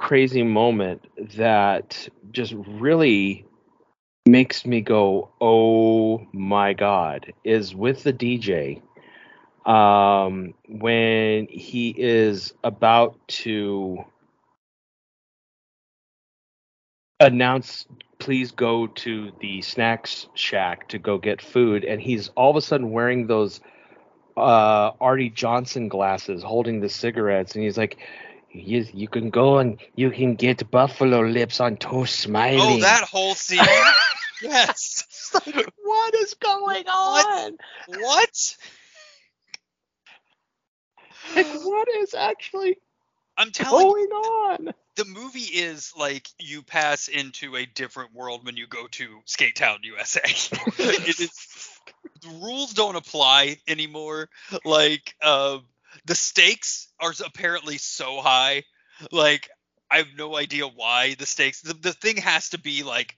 crazy 0.02 0.42
moment 0.42 1.08
that 1.38 2.10
just 2.32 2.54
really 2.58 3.46
makes 4.26 4.66
me 4.66 4.82
go, 4.82 5.30
"Oh 5.40 6.28
my 6.34 6.74
god!" 6.74 7.34
is 7.44 7.76
with 7.76 8.04
the 8.04 8.12
DJ. 8.12 8.82
Um, 9.66 10.56
when 10.68 11.48
he 11.48 11.94
is 11.96 12.54
about 12.64 13.16
to 13.44 14.04
announce 17.20 17.86
please 18.18 18.52
go 18.52 18.88
to 18.88 19.32
the 19.40 19.62
snacks 19.62 20.28
shack 20.34 20.88
to 20.90 20.98
go 20.98 21.20
get 21.20 21.40
food 21.42 21.84
and 21.84 22.02
he's 22.02 22.30
all 22.30 22.50
of 22.50 22.56
a 22.56 22.62
sudden 22.62 22.92
wearing 22.92 23.28
those 23.28 23.62
uh 24.38 24.92
Arte 25.00 25.30
Johnson 25.30 25.88
glasses 25.88 26.42
holding 26.42 26.80
the 26.80 26.90
cigarettes 26.90 27.54
and 27.54 27.64
he's 27.64 27.78
like 27.78 28.00
you, 28.54 28.86
you 28.94 29.08
can 29.08 29.30
go 29.30 29.60
and 29.60 29.80
you 29.96 30.12
can 30.12 30.36
get 30.36 30.70
buffalo 30.70 31.22
lips 31.22 31.60
on 31.60 31.78
toast 31.78 32.20
smiling 32.20 32.60
oh, 32.60 32.82
that 32.82 33.04
whole 33.04 33.36
scene. 33.36 33.60
yes. 34.42 35.32
Like, 35.34 35.72
what 35.84 36.14
is 36.16 36.34
going 36.36 36.88
on 36.88 37.58
What? 37.88 38.58
like 41.36 41.48
what 41.64 41.88
is 42.00 42.14
actually 42.14 42.78
I'm 43.38 43.52
telling 43.52 43.88
going 43.88 44.10
on 44.10 44.74
the 44.96 45.06
movie 45.06 45.40
is 45.40 45.94
like 45.98 46.28
you 46.40 46.64
pass 46.64 47.08
into 47.08 47.56
a 47.56 47.66
different 47.66 48.14
world 48.14 48.46
when 48.46 48.58
you 48.58 48.68
go 48.68 48.88
to 48.92 49.20
Skatetown, 49.26 49.78
USA. 49.84 50.22
it 50.26 51.20
is 51.20 51.80
the 52.22 52.30
rules 52.30 52.74
don't 52.74 52.96
apply 52.96 53.58
anymore. 53.68 54.30
Like 54.66 55.16
um, 55.24 55.64
the 56.06 56.16
stakes 56.16 56.88
are 57.00 57.14
apparently 57.26 57.78
so 57.78 58.22
high. 58.22 58.64
Like 59.12 59.50
I 59.90 59.98
have 59.98 60.08
no 60.18 60.36
idea 60.38 60.68
why 60.68 61.16
the 61.16 61.26
stakes. 61.26 61.62
The, 61.62 61.74
the 61.74 61.94
thing 61.94 62.18
has 62.18 62.50
to 62.50 62.60
be 62.60 62.84
like 62.84 63.16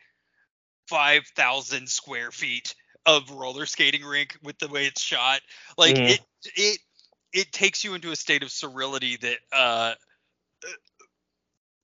five 0.88 1.26
thousand 1.36 1.90
square 1.90 2.32
feet 2.32 2.76
of 3.06 3.30
roller 3.32 3.66
skating 3.66 4.04
rink 4.04 4.38
with 4.44 4.58
the 4.60 4.68
way 4.68 4.86
it's 4.86 5.02
shot. 5.02 5.42
Like 5.78 6.00
Mhm. 6.00 6.06
it 6.06 6.22
it 6.56 6.80
it 7.34 7.52
takes 7.52 7.84
you 7.84 7.94
into 7.96 8.12
a 8.12 8.16
state 8.16 8.44
of 8.44 8.50
surreality 8.50 9.20
that 9.22 9.38
uh 9.52 9.94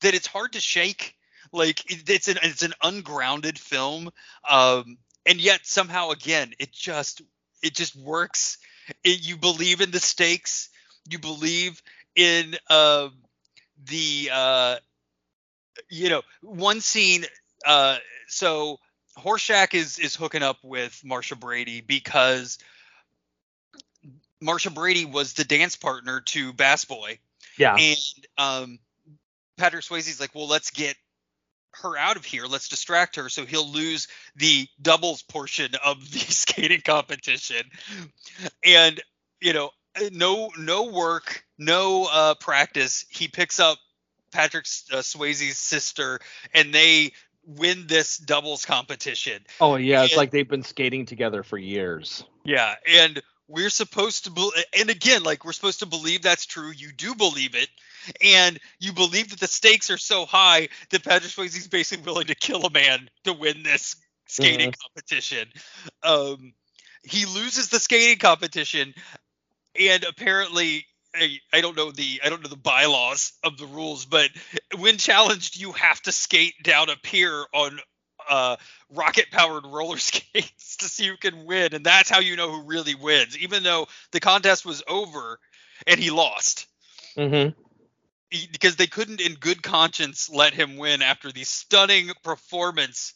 that 0.01 0.13
it's 0.13 0.27
hard 0.27 0.53
to 0.53 0.59
shake. 0.59 1.15
Like 1.51 1.91
it, 1.91 2.09
it's 2.09 2.27
an 2.27 2.37
it's 2.43 2.63
an 2.63 2.73
ungrounded 2.83 3.57
film, 3.57 4.09
um, 4.47 4.97
and 5.25 5.39
yet 5.41 5.61
somehow 5.65 6.11
again 6.11 6.53
it 6.59 6.71
just 6.71 7.21
it 7.63 7.75
just 7.75 7.95
works. 7.95 8.57
It, 9.03 9.25
you 9.27 9.37
believe 9.37 9.81
in 9.81 9.91
the 9.91 9.99
stakes. 9.99 10.69
You 11.09 11.19
believe 11.19 11.81
in 12.15 12.55
uh, 12.69 13.09
the 13.85 14.29
uh, 14.31 14.75
you 15.89 16.09
know 16.09 16.21
one 16.41 16.81
scene. 16.81 17.25
Uh, 17.65 17.97
so 18.27 18.79
Horshack 19.17 19.73
is 19.73 19.99
is 19.99 20.15
hooking 20.15 20.43
up 20.43 20.57
with 20.63 21.01
Marcia 21.03 21.35
Brady 21.35 21.81
because 21.81 22.57
Marcia 24.41 24.71
Brady 24.71 25.05
was 25.05 25.33
the 25.33 25.43
dance 25.43 25.75
partner 25.75 26.21
to 26.21 26.53
Bass 26.53 26.85
Boy 26.85 27.19
yeah 27.57 27.75
and 27.75 27.97
um, 28.37 28.79
Patrick 29.59 29.83
Swayze's 29.83 30.19
like, 30.19 30.33
well, 30.33 30.47
let's 30.47 30.71
get 30.71 30.95
her 31.73 31.97
out 31.97 32.15
of 32.15 32.25
here. 32.25 32.45
Let's 32.45 32.69
distract 32.69 33.17
her 33.17 33.29
so 33.29 33.45
he'll 33.45 33.69
lose 33.69 34.07
the 34.35 34.67
doubles 34.81 35.21
portion 35.21 35.71
of 35.85 36.11
the 36.11 36.19
skating 36.19 36.81
competition. 36.81 37.63
And 38.65 38.99
you 39.41 39.53
know, 39.53 39.69
no 40.11 40.49
no 40.57 40.83
work, 40.91 41.43
no 41.57 42.07
uh, 42.11 42.35
practice. 42.35 43.05
He 43.09 43.27
picks 43.27 43.59
up 43.59 43.77
Patrick 44.31 44.65
uh, 44.91 44.97
Swayze's 44.97 45.57
sister, 45.57 46.19
and 46.53 46.73
they 46.73 47.13
win 47.45 47.87
this 47.87 48.17
doubles 48.17 48.65
competition. 48.65 49.41
oh 49.59 49.75
yeah 49.75 50.03
it's 50.03 50.13
and- 50.13 50.17
like 50.17 50.31
they've 50.31 50.49
been 50.49 50.63
skating 50.63 51.05
together 51.05 51.41
for 51.43 51.57
years 51.57 52.23
Yeah, 52.43 52.75
and 52.87 53.21
we're 53.47 53.71
supposed 53.71 54.25
to, 54.25 54.31
be- 54.31 54.51
and 54.77 54.91
again, 54.91 55.23
like 55.23 55.43
we're 55.43 55.53
supposed 55.53 55.79
to 55.79 55.87
believe 55.87 56.21
that's 56.21 56.45
true. 56.45 56.69
You 56.69 56.91
do 56.91 57.15
believe 57.15 57.55
it, 57.55 57.67
and 58.23 58.59
you 58.79 58.93
believe 58.93 59.31
that 59.31 59.39
the 59.39 59.47
stakes 59.47 59.89
are 59.89 59.97
so 59.97 60.25
high 60.27 60.69
that 60.91 61.03
Patrick 61.03 61.31
swayze 61.31 61.57
is 61.57 61.67
basically 61.67 62.05
willing 62.05 62.27
to 62.27 62.35
kill 62.35 62.63
a 62.65 62.69
man 62.69 63.09
to 63.23 63.33
win 63.33 63.63
this 63.63 63.95
skating 64.27 64.71
competition. 64.83 65.47
Um, 66.03 66.53
he 67.03 67.25
loses 67.25 67.69
the 67.69 67.79
skating 67.79 68.19
competition, 68.19 68.93
and 69.79 70.03
apparently. 70.03 70.85
I, 71.11 71.39
I 71.51 71.61
don't 71.61 71.75
know 71.75 71.89
the 71.89 72.21
I 72.23 72.29
don't 72.29 72.43
know 72.43 72.49
the 72.49 72.55
bylaws 72.55 73.33
of 73.43 73.57
the 73.57 73.65
rules, 73.65 74.05
but 74.05 74.29
when 74.77 74.99
challenged, 74.99 75.59
you 75.59 75.71
have 75.71 75.99
to 76.03 76.11
skate 76.11 76.53
down 76.61 76.89
a 76.91 76.97
pier 76.97 77.45
on 77.51 77.79
uh, 78.29 78.55
rocket 78.91 79.31
powered 79.31 79.65
roller 79.65 79.97
skates 79.99 80.77
to 80.77 80.85
see 80.85 81.07
who 81.07 81.17
can 81.17 81.45
win 81.45 81.73
and 81.73 81.85
that's 81.85 82.09
how 82.09 82.19
you 82.19 82.35
know 82.35 82.51
who 82.51 82.67
really 82.67 82.95
wins 82.95 83.37
even 83.37 83.63
though 83.63 83.87
the 84.11 84.19
contest 84.19 84.65
was 84.65 84.83
over 84.87 85.39
and 85.87 85.99
he 85.99 86.09
lost 86.09 86.67
mm-hmm. 87.17 87.49
He- 88.29 88.47
because 88.51 88.75
they 88.75 88.87
couldn't 88.87 89.21
in 89.21 89.33
good 89.33 89.61
conscience 89.61 90.29
let 90.29 90.53
him 90.53 90.77
win 90.77 91.01
after 91.01 91.31
the 91.31 91.43
stunning 91.43 92.11
performance 92.23 93.13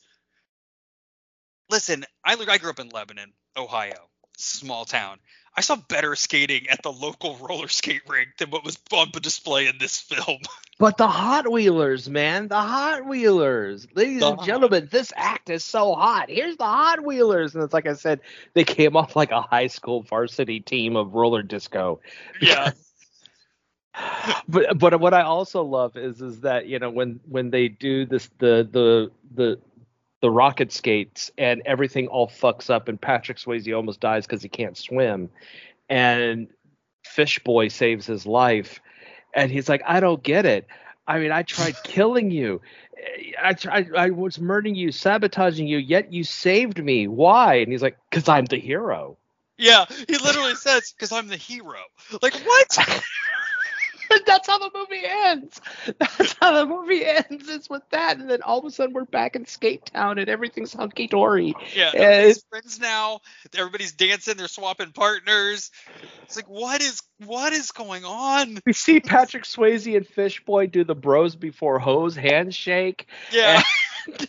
listen 1.69 2.05
I, 2.25 2.35
I 2.47 2.57
grew 2.57 2.69
up 2.69 2.79
in 2.79 2.89
lebanon 2.89 3.33
ohio 3.55 4.09
small 4.37 4.85
town 4.85 5.19
i 5.55 5.61
saw 5.61 5.75
better 5.75 6.15
skating 6.15 6.67
at 6.69 6.81
the 6.83 6.91
local 6.91 7.37
roller 7.41 7.67
skate 7.67 8.01
rink 8.07 8.29
than 8.37 8.49
what 8.49 8.63
was 8.63 8.77
on 8.91 9.09
display 9.21 9.67
in 9.67 9.77
this 9.79 9.99
film. 9.99 10.39
But 10.79 10.97
the 10.97 11.07
Hot 11.07 11.49
Wheelers, 11.49 12.09
man, 12.09 12.47
the 12.47 12.59
Hot 12.59 13.05
Wheelers, 13.05 13.87
ladies 13.93 14.19
The 14.21 14.31
and 14.31 14.41
gentlemen, 14.43 14.89
this 14.91 15.13
act 15.15 15.49
is 15.49 15.63
so 15.63 15.93
hot. 15.93 16.29
Here's 16.29 16.57
the 16.57 16.65
Hot 16.65 17.03
Wheelers, 17.05 17.55
and 17.55 17.63
it's 17.63 17.73
like 17.73 17.87
I 17.87 17.93
said, 17.93 18.21
they 18.53 18.63
came 18.63 18.97
off 18.97 19.15
like 19.15 19.31
a 19.31 19.41
high 19.41 19.67
school 19.67 20.01
varsity 20.01 20.59
team 20.59 20.95
of 20.95 21.13
roller 21.13 21.43
disco. 21.43 21.99
yeah. 22.41 22.71
But 24.47 24.79
but 24.79 24.99
what 24.99 25.13
I 25.13 25.21
also 25.21 25.63
love 25.63 25.95
is 25.97 26.21
is 26.21 26.41
that 26.41 26.67
you 26.67 26.79
know 26.79 26.89
when 26.89 27.19
when 27.27 27.51
they 27.51 27.67
do 27.67 28.05
this 28.05 28.29
the 28.39 28.67
the 28.69 29.11
the 29.35 29.59
the 30.23 30.31
rocket 30.31 30.71
skates 30.71 31.31
and 31.37 31.61
everything 31.65 32.07
all 32.07 32.29
fucks 32.29 32.69
up 32.69 32.87
and 32.87 32.99
Patrick 32.99 33.37
Swayze 33.37 33.75
almost 33.75 33.99
dies 33.99 34.25
because 34.25 34.41
he 34.41 34.47
can't 34.49 34.77
swim, 34.77 35.29
and 35.89 36.47
Fishboy 37.05 37.67
saves 37.67 38.05
his 38.07 38.25
life, 38.25 38.79
and 39.35 39.51
he's 39.51 39.67
like, 39.67 39.83
I 39.85 39.99
don't 39.99 40.23
get 40.23 40.45
it. 40.45 40.65
I 41.05 41.19
mean, 41.19 41.31
I 41.33 41.43
tried 41.43 41.75
killing 41.83 42.31
you. 42.31 42.61
I 43.41 43.51
tried. 43.51 43.93
I 43.93 44.11
was 44.11 44.39
murdering 44.39 44.75
you, 44.75 44.93
sabotaging 44.93 45.67
you, 45.67 45.77
yet 45.77 46.13
you 46.13 46.23
saved 46.23 46.81
me. 46.81 47.07
Why? 47.09 47.55
And 47.55 47.69
he's 47.69 47.81
like, 47.81 47.97
because 48.09 48.29
I'm 48.29 48.45
the 48.45 48.57
hero. 48.57 49.17
yeah 49.57 49.85
he 50.07 50.17
literally 50.17 50.55
says 50.55 50.91
because 50.97 51.11
i'm 51.11 51.27
the 51.27 51.37
hero 51.37 51.77
like 52.23 52.33
what 52.33 52.77
That's 54.25 54.47
how 54.47 54.59
the 54.59 54.71
movie 54.73 55.03
ends. 55.05 55.61
That's 55.99 56.35
how 56.39 56.53
the 56.53 56.65
movie 56.65 57.05
ends. 57.05 57.49
It's 57.49 57.69
with 57.69 57.83
that, 57.91 58.17
and 58.17 58.29
then 58.29 58.41
all 58.41 58.59
of 58.59 58.65
a 58.65 58.71
sudden 58.71 58.93
we're 58.93 59.05
back 59.05 59.35
in 59.35 59.45
Skatetown, 59.45 60.19
and 60.19 60.29
everything's 60.29 60.73
hunky 60.73 61.07
dory. 61.07 61.53
Yeah, 61.75 61.91
everybody's 61.93 62.43
friends 62.49 62.79
now. 62.79 63.21
Everybody's 63.55 63.93
dancing. 63.93 64.37
They're 64.37 64.47
swapping 64.47 64.91
partners. 64.91 65.71
It's 66.23 66.35
like, 66.35 66.49
what 66.49 66.81
is 66.81 67.01
what 67.25 67.53
is 67.53 67.71
going 67.71 68.05
on? 68.05 68.59
We 68.65 68.73
see 68.73 68.99
Patrick 68.99 69.43
Swayze 69.43 69.95
and 69.95 70.07
Fishboy 70.07 70.67
do 70.67 70.83
the 70.83 70.95
bros 70.95 71.35
before 71.35 71.79
hose 71.79 72.15
handshake. 72.15 73.07
Yeah, 73.31 73.61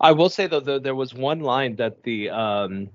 I 0.00 0.12
will 0.12 0.30
say 0.30 0.46
though, 0.46 0.60
though 0.60 0.78
there 0.78 0.94
was 0.94 1.14
one 1.14 1.40
line 1.40 1.76
that 1.76 2.02
the 2.02 2.30
um 2.30 2.90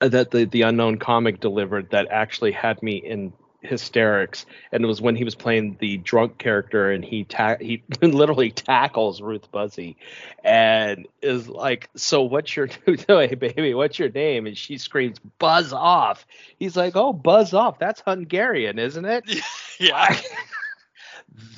that 0.00 0.30
the 0.30 0.46
the 0.46 0.62
unknown 0.62 0.98
comic 0.98 1.40
delivered 1.40 1.90
that 1.90 2.08
actually 2.10 2.52
had 2.52 2.82
me 2.82 2.96
in 2.96 3.32
hysterics, 3.62 4.46
and 4.72 4.82
it 4.82 4.86
was 4.86 5.00
when 5.00 5.16
he 5.16 5.24
was 5.24 5.34
playing 5.34 5.76
the 5.80 5.96
drunk 5.98 6.38
character 6.38 6.90
and 6.90 7.04
he 7.04 7.24
ta- 7.24 7.56
he 7.60 7.82
literally 8.02 8.50
tackles 8.50 9.20
Ruth 9.20 9.50
Buzzi, 9.52 9.96
and 10.42 11.06
is 11.22 11.48
like, 11.48 11.88
"So 11.96 12.22
what's 12.22 12.54
your 12.56 12.68
hey 13.06 13.34
baby? 13.34 13.74
What's 13.74 13.98
your 13.98 14.10
name?" 14.10 14.46
And 14.46 14.56
she 14.56 14.78
screams, 14.78 15.18
"Buzz 15.38 15.72
off!" 15.72 16.26
He's 16.58 16.76
like, 16.76 16.96
"Oh, 16.96 17.12
buzz 17.12 17.54
off! 17.54 17.78
That's 17.78 18.02
Hungarian, 18.06 18.78
isn't 18.78 19.04
it?" 19.04 19.24
yeah. 19.78 20.16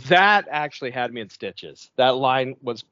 that 0.08 0.46
actually 0.50 0.90
had 0.90 1.12
me 1.12 1.20
in 1.20 1.30
stitches. 1.30 1.90
That 1.96 2.16
line 2.16 2.56
was 2.62 2.84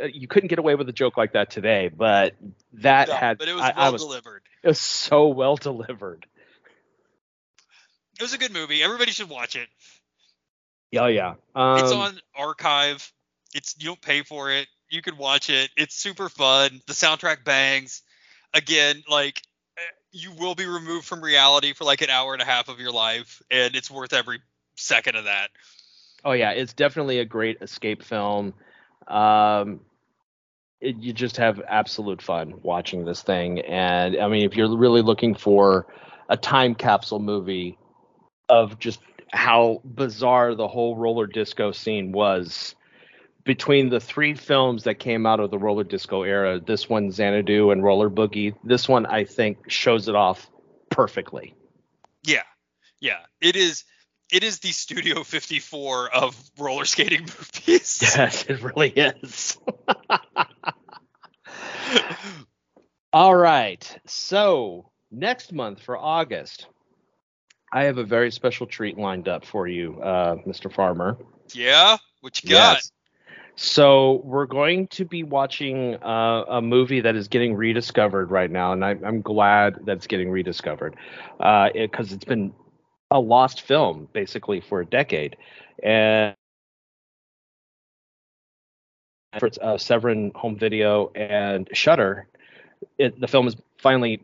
uh, 0.00 0.06
you 0.06 0.28
couldn't 0.28 0.48
get 0.48 0.58
away 0.58 0.74
with 0.74 0.88
a 0.88 0.92
joke 0.92 1.16
like 1.16 1.32
that 1.32 1.50
today, 1.50 1.88
but 1.94 2.34
that 2.74 3.08
No, 3.08 3.14
had 3.14 3.38
but 3.38 3.48
it 3.48 3.54
was 3.54 3.62
I, 3.62 3.72
well 3.76 3.86
I 3.86 3.88
was 3.90 4.02
delivered. 4.02 4.42
it 4.62 4.68
was 4.68 4.80
so 4.80 5.28
well 5.28 5.56
delivered. 5.56 6.26
It 8.18 8.22
was 8.22 8.34
a 8.34 8.38
good 8.38 8.52
movie. 8.52 8.82
Everybody 8.82 9.12
should 9.12 9.28
watch 9.28 9.54
it. 9.54 9.68
Oh 10.96 11.06
yeah, 11.06 11.34
um, 11.54 11.78
it's 11.78 11.92
on 11.92 12.18
archive. 12.34 13.12
It's 13.54 13.76
you 13.78 13.86
don't 13.86 14.00
pay 14.00 14.22
for 14.22 14.50
it. 14.50 14.66
You 14.90 15.02
can 15.02 15.16
watch 15.16 15.50
it. 15.50 15.70
It's 15.76 15.94
super 15.94 16.28
fun. 16.28 16.80
The 16.86 16.94
soundtrack 16.94 17.44
bangs. 17.44 18.02
Again, 18.54 19.02
like 19.08 19.42
eh, 19.76 19.82
you 20.12 20.32
will 20.32 20.54
be 20.54 20.66
removed 20.66 21.04
from 21.04 21.22
reality 21.22 21.74
for 21.74 21.84
like 21.84 22.00
an 22.00 22.10
hour 22.10 22.32
and 22.32 22.40
a 22.40 22.44
half 22.44 22.68
of 22.68 22.80
your 22.80 22.90
life, 22.90 23.42
and 23.50 23.76
it's 23.76 23.90
worth 23.90 24.12
every 24.12 24.40
second 24.76 25.16
of 25.16 25.24
that. 25.24 25.50
Oh 26.24 26.32
yeah, 26.32 26.50
it's 26.52 26.72
definitely 26.72 27.18
a 27.18 27.24
great 27.24 27.58
escape 27.60 28.02
film. 28.02 28.54
Um, 29.06 29.80
it, 30.80 30.96
you 30.96 31.12
just 31.12 31.36
have 31.36 31.60
absolute 31.68 32.22
fun 32.22 32.54
watching 32.62 33.04
this 33.04 33.22
thing, 33.22 33.60
and 33.60 34.16
I 34.16 34.28
mean, 34.28 34.44
if 34.44 34.56
you're 34.56 34.74
really 34.76 35.02
looking 35.02 35.34
for 35.34 35.86
a 36.30 36.36
time 36.36 36.74
capsule 36.74 37.20
movie 37.20 37.78
of 38.48 38.78
just 38.78 39.00
how 39.32 39.82
bizarre 39.84 40.54
the 40.54 40.68
whole 40.68 40.96
roller 40.96 41.26
disco 41.26 41.72
scene 41.72 42.12
was 42.12 42.74
between 43.48 43.88
the 43.88 43.98
three 43.98 44.34
films 44.34 44.84
that 44.84 44.96
came 44.96 45.24
out 45.24 45.40
of 45.40 45.50
the 45.50 45.58
roller 45.58 45.82
disco 45.82 46.22
era, 46.22 46.60
this 46.60 46.86
one 46.86 47.10
Xanadu 47.10 47.70
and 47.70 47.82
Roller 47.82 48.10
Boogie, 48.10 48.54
this 48.62 48.86
one 48.86 49.06
I 49.06 49.24
think 49.24 49.70
shows 49.70 50.06
it 50.06 50.14
off 50.14 50.50
perfectly. 50.90 51.54
Yeah, 52.24 52.42
yeah. 53.00 53.20
It 53.40 53.56
is. 53.56 53.84
It 54.30 54.44
is 54.44 54.58
the 54.58 54.72
Studio 54.72 55.22
54 55.22 56.14
of 56.14 56.36
roller 56.58 56.84
skating 56.84 57.20
movies. 57.22 58.00
Yes, 58.16 58.44
it 58.46 58.62
really 58.62 58.90
is. 58.90 59.56
All 63.14 63.34
right. 63.34 63.98
So 64.06 64.90
next 65.10 65.54
month 65.54 65.80
for 65.80 65.96
August, 65.96 66.66
I 67.72 67.84
have 67.84 67.98
a 67.98 68.04
very 68.04 68.30
special 68.30 68.66
treat 68.66 68.96
lined 68.98 69.28
up 69.28 69.44
for 69.44 69.66
you, 69.68 70.00
uh, 70.02 70.36
Mr. 70.46 70.72
Farmer. 70.72 71.16
yeah. 71.52 71.98
What 72.20 72.42
you 72.42 72.50
got? 72.50 72.76
Yes. 72.76 72.92
So 73.56 74.20
we're 74.24 74.46
going 74.46 74.86
to 74.88 75.04
be 75.04 75.24
watching 75.24 75.96
uh, 75.96 76.44
a 76.48 76.62
movie 76.62 77.00
that 77.00 77.16
is 77.16 77.26
getting 77.28 77.54
rediscovered 77.54 78.30
right 78.30 78.50
now, 78.50 78.72
and 78.72 78.84
I, 78.84 78.90
I'm 79.04 79.20
glad 79.20 79.84
that 79.86 79.96
it's 79.96 80.06
getting 80.06 80.30
rediscovered 80.30 80.96
because 81.38 81.72
it, 81.74 81.92
'cause 81.92 82.12
it's 82.12 82.24
been 82.24 82.52
a 83.10 83.18
lost 83.18 83.62
film 83.62 84.08
basically 84.12 84.60
for 84.60 84.80
a 84.80 84.86
decade, 84.86 85.36
and 85.82 86.34
for 89.38 89.50
uh, 89.60 89.76
Severin 89.76 90.30
Home 90.36 90.56
Video 90.56 91.10
and 91.14 91.68
Shudder, 91.72 92.28
it, 92.96 93.20
the 93.20 93.26
film 93.28 93.48
is 93.48 93.56
finally 93.78 94.22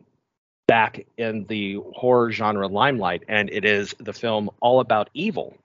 back 0.67 1.05
in 1.17 1.45
the 1.45 1.75
horror 1.95 2.31
genre 2.31 2.67
limelight, 2.67 3.23
and 3.27 3.49
it 3.49 3.65
is 3.65 3.95
the 3.99 4.13
film 4.13 4.49
All 4.59 4.79
About 4.79 5.09
Evil. 5.13 5.55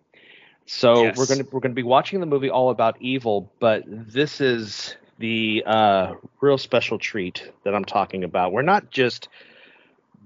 So 0.66 1.05
Yes. 1.05 1.16
we're 1.16 1.26
gonna 1.26 1.44
we're 1.51 1.61
gonna 1.61 1.74
be 1.74 1.82
watching 1.82 2.20
the 2.20 2.26
movie 2.26 2.51
All 2.51 2.70
About 2.70 2.96
Evil, 3.01 3.51
but 3.61 3.82
this 3.86 4.40
is 4.40 4.94
the 5.18 5.62
uh, 5.66 6.14
real 6.40 6.59
special 6.59 6.98
treat 6.98 7.51
that 7.64 7.74
I'm 7.74 7.84
talking 7.84 8.24
about. 8.24 8.53
We're 8.53 8.62
not 8.62 8.90
just 8.90 9.28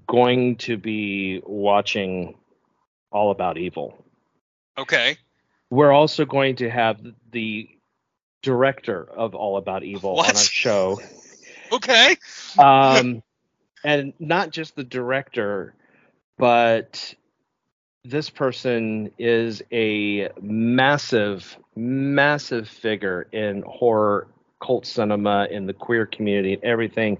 going 0.07 0.55
to 0.57 0.77
be 0.77 1.41
watching 1.45 2.35
All 3.11 3.31
About 3.31 3.57
Evil. 3.57 3.97
Okay. 4.77 5.17
We're 5.69 5.91
also 5.91 6.25
going 6.25 6.57
to 6.57 6.69
have 6.69 7.01
the 7.31 7.67
director 8.43 9.03
of 9.03 9.35
All 9.35 9.57
About 9.57 9.83
Evil 9.83 10.19
on 10.19 10.27
our 10.27 10.35
show 10.35 11.01
Okay. 11.71 12.15
um, 12.59 13.23
and 13.85 14.13
not 14.19 14.49
just 14.49 14.75
the 14.75 14.83
director, 14.83 15.75
but 16.37 17.13
this 18.03 18.31
person 18.31 19.11
is 19.19 19.61
a 19.71 20.29
massive, 20.41 21.55
massive 21.75 22.67
figure 22.67 23.27
in 23.31 23.61
horror, 23.61 24.27
cult 24.59 24.87
cinema, 24.87 25.47
in 25.51 25.67
the 25.67 25.73
queer 25.73 26.07
community, 26.07 26.53
and 26.53 26.63
everything. 26.63 27.19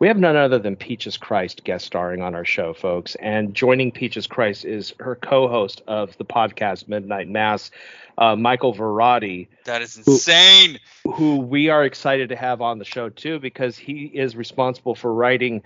We 0.00 0.08
have 0.08 0.18
none 0.18 0.36
other 0.36 0.58
than 0.58 0.76
Peaches 0.76 1.16
Christ 1.16 1.64
guest 1.64 1.86
starring 1.86 2.20
on 2.20 2.34
our 2.34 2.44
show, 2.44 2.74
folks. 2.74 3.14
And 3.14 3.54
joining 3.54 3.90
Peaches 3.90 4.26
Christ 4.26 4.66
is 4.66 4.92
her 5.00 5.16
co-host 5.16 5.80
of 5.86 6.16
the 6.18 6.26
podcast 6.26 6.88
Midnight 6.88 7.28
Mass, 7.28 7.70
uh, 8.18 8.36
Michael 8.36 8.74
Varrati 8.74 9.48
That 9.64 9.80
is 9.80 9.96
insane. 9.96 10.78
who 11.14 11.38
we 11.38 11.70
are 11.70 11.84
excited 11.84 12.28
to 12.28 12.36
have 12.36 12.60
on 12.60 12.78
the 12.78 12.84
show 12.84 13.08
too 13.08 13.38
because 13.38 13.78
he 13.78 14.10
is 14.12 14.36
responsible 14.36 14.94
for 14.94 15.14
writing 15.14 15.62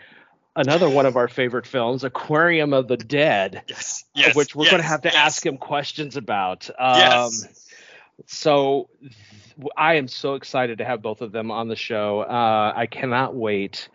another 0.57 0.89
one 0.91 1.07
of 1.07 1.17
our 1.17 1.29
favorite 1.29 1.67
films, 1.67 2.03
Aquarium 2.05 2.73
of 2.73 2.89
the 2.89 2.97
Dead, 2.97 3.63
Yes. 3.69 4.05
Yes. 4.15 4.35
which 4.35 4.55
we're 4.57 4.65
going 4.71 4.83
to 4.83 4.89
have 4.89 5.03
to 5.03 5.09
yes. 5.09 5.17
ask 5.17 5.47
him 5.47 5.59
questions 5.59 6.17
about. 6.17 6.69
Um, 6.79 6.97
Yes. 6.99 7.63
So 8.27 8.89
I 9.77 9.95
am 9.95 10.09
so 10.09 10.35
excited 10.35 10.79
to 10.79 10.85
have 10.85 11.03
both 11.03 11.21
of 11.21 11.33
them 11.33 11.51
on 11.51 11.69
the 11.69 11.77
show. 11.77 12.21
Uh, 12.21 12.73
I 12.75 12.87
cannot 12.87 13.35
wait. 13.35 13.89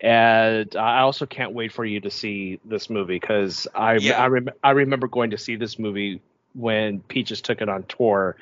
And 0.00 0.74
I 0.76 1.00
also 1.00 1.26
can't 1.26 1.52
wait 1.52 1.72
for 1.72 1.84
you 1.84 2.00
to 2.00 2.10
see 2.10 2.60
this 2.64 2.90
movie 2.90 3.14
because 3.18 3.66
I 3.74 3.94
Yeah. 3.96 4.22
I, 4.22 4.26
rem- 4.26 4.50
I 4.62 4.72
remember 4.72 5.06
going 5.08 5.30
to 5.30 5.38
see 5.38 5.56
this 5.56 5.78
movie 5.78 6.20
when 6.54 7.00
Peaches 7.00 7.40
took 7.40 7.62
it 7.62 7.68
on 7.68 7.84
tour 7.84 8.36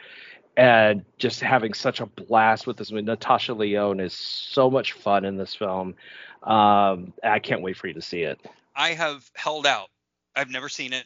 and 0.56 1.04
just 1.18 1.40
having 1.40 1.74
such 1.74 2.00
a 2.00 2.06
blast 2.06 2.66
with 2.66 2.76
this 2.76 2.90
movie. 2.90 3.04
Natasha 3.04 3.52
Lyonne 3.54 4.00
is 4.00 4.14
so 4.14 4.70
much 4.70 4.92
fun 4.94 5.24
in 5.24 5.36
this 5.36 5.54
film. 5.54 5.94
Um, 6.42 7.12
I 7.22 7.38
can't 7.38 7.62
wait 7.62 7.76
for 7.76 7.86
you 7.86 7.94
to 7.94 8.02
see 8.02 8.22
it. 8.22 8.40
I 8.74 8.90
have 8.90 9.28
held 9.34 9.66
out. 9.66 9.88
I've 10.34 10.50
never 10.50 10.68
seen 10.68 10.92
it, 10.92 11.04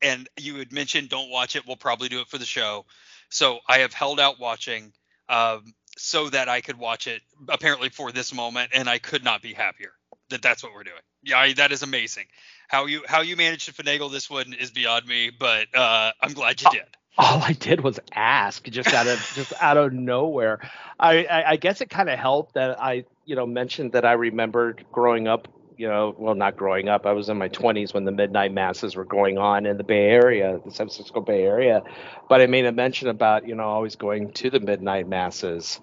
and 0.00 0.28
you 0.38 0.56
had 0.56 0.72
mentioned 0.72 1.08
don't 1.08 1.30
watch 1.30 1.56
it. 1.56 1.64
We'll 1.66 1.76
probably 1.76 2.08
do 2.08 2.20
it 2.20 2.28
for 2.28 2.38
the 2.38 2.44
show. 2.44 2.86
So 3.28 3.58
I 3.68 3.78
have 3.78 3.92
held 3.92 4.20
out 4.20 4.38
watching, 4.38 4.92
um, 5.28 5.74
so 5.96 6.30
that 6.30 6.48
I 6.48 6.60
could 6.60 6.78
watch 6.78 7.06
it. 7.06 7.22
Apparently 7.48 7.88
for 7.88 8.12
this 8.12 8.32
moment, 8.32 8.70
and 8.74 8.88
I 8.88 8.98
could 8.98 9.24
not 9.24 9.42
be 9.42 9.52
happier 9.52 9.92
that 10.32 10.42
that's 10.42 10.62
what 10.62 10.74
we're 10.74 10.82
doing. 10.82 11.00
Yeah, 11.22 11.38
I, 11.38 11.52
that 11.54 11.70
is 11.70 11.82
amazing. 11.82 12.24
How 12.68 12.86
you 12.86 13.02
how 13.06 13.20
you 13.20 13.36
managed 13.36 13.66
to 13.66 13.72
finagle 13.72 14.10
this 14.10 14.28
one 14.28 14.54
is 14.54 14.70
beyond 14.70 15.06
me, 15.06 15.30
but 15.30 15.68
uh, 15.74 16.10
I'm 16.20 16.32
glad 16.32 16.60
you 16.60 16.70
did. 16.70 16.84
all 17.18 17.42
I 17.42 17.52
did 17.52 17.82
was 17.82 18.00
ask 18.14 18.64
just 18.64 18.92
out 18.92 19.06
of 19.06 19.18
just 19.34 19.52
out 19.60 19.76
of 19.76 19.92
nowhere. 19.92 20.68
I 20.98 21.24
I, 21.24 21.50
I 21.50 21.56
guess 21.56 21.80
it 21.80 21.90
kind 21.90 22.10
of 22.10 22.18
helped 22.18 22.54
that 22.54 22.80
I 22.80 23.04
you 23.24 23.36
know 23.36 23.46
mentioned 23.46 23.92
that 23.92 24.04
I 24.04 24.12
remembered 24.12 24.84
growing 24.92 25.28
up. 25.28 25.48
You 25.76 25.88
know, 25.88 26.14
well, 26.16 26.34
not 26.34 26.56
growing 26.56 26.88
up. 26.88 27.06
I 27.06 27.12
was 27.12 27.28
in 27.28 27.38
my 27.38 27.48
20s 27.48 27.94
when 27.94 28.04
the 28.04 28.12
midnight 28.12 28.52
masses 28.52 28.94
were 28.94 29.06
going 29.06 29.38
on 29.38 29.66
in 29.66 29.78
the 29.78 29.84
Bay 29.84 30.10
Area, 30.10 30.60
the 30.64 30.70
San 30.70 30.86
Francisco 30.86 31.20
Bay 31.20 31.42
Area. 31.42 31.82
But 32.28 32.40
I 32.40 32.46
made 32.46 32.66
a 32.66 32.72
mention 32.72 33.08
about 33.08 33.48
you 33.48 33.54
know 33.54 33.64
always 33.64 33.96
going 33.96 34.32
to 34.34 34.50
the 34.50 34.60
midnight 34.60 35.08
masses. 35.08 35.80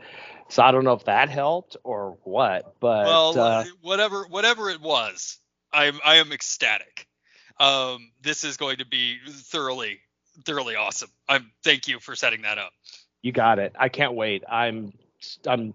So 0.49 0.63
I 0.63 0.71
don't 0.71 0.83
know 0.83 0.93
if 0.93 1.05
that 1.05 1.29
helped 1.29 1.77
or 1.83 2.17
what, 2.23 2.75
but 2.79 3.05
well, 3.05 3.39
uh, 3.39 3.65
whatever 3.81 4.25
whatever 4.29 4.69
it 4.69 4.81
was, 4.81 5.37
I'm 5.71 5.99
I 6.03 6.15
am 6.15 6.31
ecstatic. 6.31 7.07
Um, 7.59 8.11
this 8.21 8.43
is 8.43 8.57
going 8.57 8.77
to 8.77 8.85
be 8.85 9.17
thoroughly 9.27 9.99
thoroughly 10.45 10.75
awesome. 10.75 11.09
I'm 11.27 11.51
thank 11.63 11.87
you 11.87 11.99
for 11.99 12.15
setting 12.15 12.43
that 12.43 12.57
up. 12.57 12.71
You 13.21 13.31
got 13.31 13.59
it. 13.59 13.73
I 13.77 13.89
can't 13.89 14.13
wait. 14.13 14.43
I'm 14.49 14.93
I'm 15.45 15.73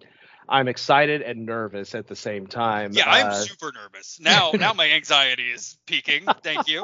I'm 0.48 0.68
excited 0.68 1.22
and 1.22 1.46
nervous 1.46 1.94
at 1.94 2.06
the 2.06 2.16
same 2.16 2.46
time. 2.46 2.92
Yeah, 2.92 3.04
I'm 3.08 3.26
Uh, 3.28 3.32
super 3.34 3.72
nervous 3.72 4.18
now. 4.20 4.50
now 4.54 4.72
my 4.72 4.90
anxiety 4.90 5.50
is 5.50 5.78
peaking. 5.86 6.26
Thank 6.42 6.68
you. 6.68 6.82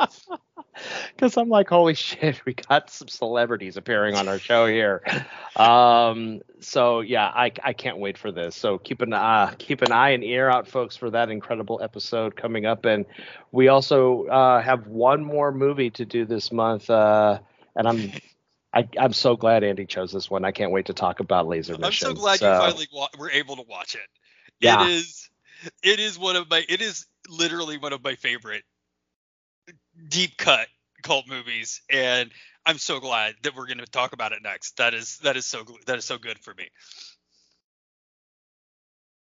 because 1.15 1.37
I'm 1.37 1.49
like, 1.49 1.69
holy 1.69 1.95
shit, 1.95 2.45
we 2.45 2.55
got 2.55 2.91
some 2.91 3.09
celebrities 3.09 3.77
appearing 3.77 4.15
on 4.15 4.29
our 4.29 4.39
show 4.39 4.67
here. 4.67 5.03
Um, 5.57 6.41
so 6.61 7.01
yeah, 7.01 7.27
I, 7.27 7.53
I 7.63 7.73
can't 7.73 7.99
wait 7.99 8.17
for 8.17 8.33
this. 8.33 8.57
So 8.57 8.79
keep 8.79 9.03
an 9.03 9.13
uh, 9.13 9.55
keep 9.59 9.83
an 9.83 9.93
eye 9.93 10.11
and 10.11 10.25
ear 10.25 10.49
out, 10.49 10.67
folks, 10.69 10.97
for 10.97 11.11
that 11.11 11.29
incredible 11.31 11.81
episode 11.83 12.37
coming 12.37 12.67
up. 12.67 12.85
And 12.85 13.05
we 13.53 13.69
also 13.69 14.27
uh, 14.27 14.63
have 14.63 14.87
one 14.87 15.25
more 15.25 15.53
movie 15.53 15.91
to 15.91 16.05
do 16.05 16.25
this 16.25 16.51
month, 16.53 16.89
uh, 16.89 17.41
and 17.77 17.87
I'm. 17.89 18.13
I, 18.73 18.89
I'm 18.99 19.13
so 19.13 19.37
glad 19.37 19.65
Andy 19.65 19.87
chose 19.87 20.13
this 20.13 20.31
one. 20.31 20.45
I 20.45 20.53
can't 20.53 20.71
wait 20.71 20.87
to 20.87 20.95
talk 20.95 21.21
about 21.21 21.49
Laser 21.49 21.77
Mission. 21.79 22.09
I'm 22.09 22.15
so 22.15 22.21
glad 22.21 22.39
So, 22.39 22.51
you 22.51 22.57
finally 22.57 22.89
wa- 22.93 23.09
were 23.19 23.31
able 23.31 23.57
to 23.57 23.65
watch 23.69 23.95
it. 23.95 24.09
Yeah. 24.61 24.85
It 24.85 24.91
is 24.91 25.31
it 25.83 26.01
is 26.01 26.19
one 26.19 26.37
of 26.37 26.49
my 26.51 26.65
it 26.69 26.81
is 26.81 27.07
literally 27.29 27.79
one 27.79 27.93
of 27.93 28.03
my 28.03 28.15
favorite 28.15 28.63
deep 30.09 30.37
cut 30.37 30.69
cult 31.03 31.29
movies 31.29 31.83
and 31.91 32.31
I'm 32.67 32.79
so 32.79 33.01
glad 33.01 33.35
that 33.43 33.57
we're 33.57 33.67
going 33.67 33.79
to 33.79 33.87
talk 33.87 34.13
about 34.13 34.33
it 34.33 34.43
next. 34.43 34.77
That 34.77 34.95
is 34.95 35.19
that 35.19 35.37
is 35.37 35.47
so 35.47 35.65
that 35.87 35.99
is 35.99 36.05
so 36.05 36.19
good 36.19 36.39
for 36.39 36.55
me. 36.55 36.69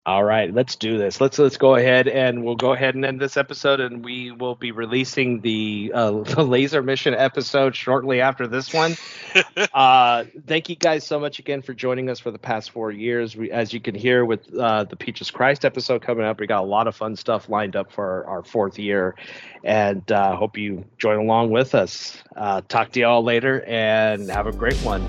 All 0.09 0.25
right, 0.25 0.55
let's 0.55 0.75
do 0.75 0.97
this. 0.97 1.21
Let's 1.21 1.39
let's 1.39 1.59
go 1.59 1.75
ahead 1.75 2.09
and 2.09 2.43
we'll 2.43 2.57
go 2.57 2.73
ahead 2.73 2.95
and 2.95 3.05
end 3.05 3.21
this 3.21 3.37
episode, 3.37 3.79
and 3.79 4.03
we 4.03 4.31
will 4.31 4.55
be 4.55 4.73
releasing 4.73 5.43
the 5.43 5.93
uh, 5.95 6.11
the 6.23 6.43
laser 6.43 6.83
mission 6.83 7.13
episode 7.13 7.77
shortly 7.77 8.23
after 8.23 8.47
this 8.47 8.73
one. 8.73 8.97
uh, 9.75 10.25
thank 10.47 10.71
you 10.71 10.77
guys 10.77 11.05
so 11.05 11.21
much 11.21 11.39
again 11.39 11.61
for 11.61 11.75
joining 11.75 12.09
us 12.09 12.21
for 12.21 12.31
the 12.31 12.39
past 12.39 12.71
four 12.71 12.91
years. 12.91 13.37
We, 13.37 13.51
as 13.51 13.75
you 13.75 13.81
can 13.81 13.95
hear 13.95 14.25
with 14.25 14.49
uh, 14.57 14.85
the 14.85 14.97
Peaches 14.97 15.31
Christ 15.31 15.67
episode 15.67 16.01
coming 16.01 16.25
up, 16.25 16.41
we 16.41 16.47
got 16.47 16.63
a 16.63 16.67
lot 16.67 16.87
of 16.87 16.97
fun 16.97 17.15
stuff 17.15 17.51
lined 17.51 17.77
up 17.77 17.93
for 17.93 18.25
our, 18.25 18.37
our 18.39 18.43
fourth 18.43 18.79
year, 18.79 19.15
and 19.63 20.11
uh, 20.11 20.35
hope 20.37 20.57
you 20.57 20.87
join 20.97 21.19
along 21.19 21.51
with 21.51 21.75
us. 21.75 22.17
Uh, 22.35 22.63
talk 22.67 22.93
to 22.93 23.01
you 23.01 23.07
all 23.07 23.23
later, 23.23 23.63
and 23.67 24.31
have 24.31 24.47
a 24.47 24.53
great 24.53 24.79
one. 24.79 25.05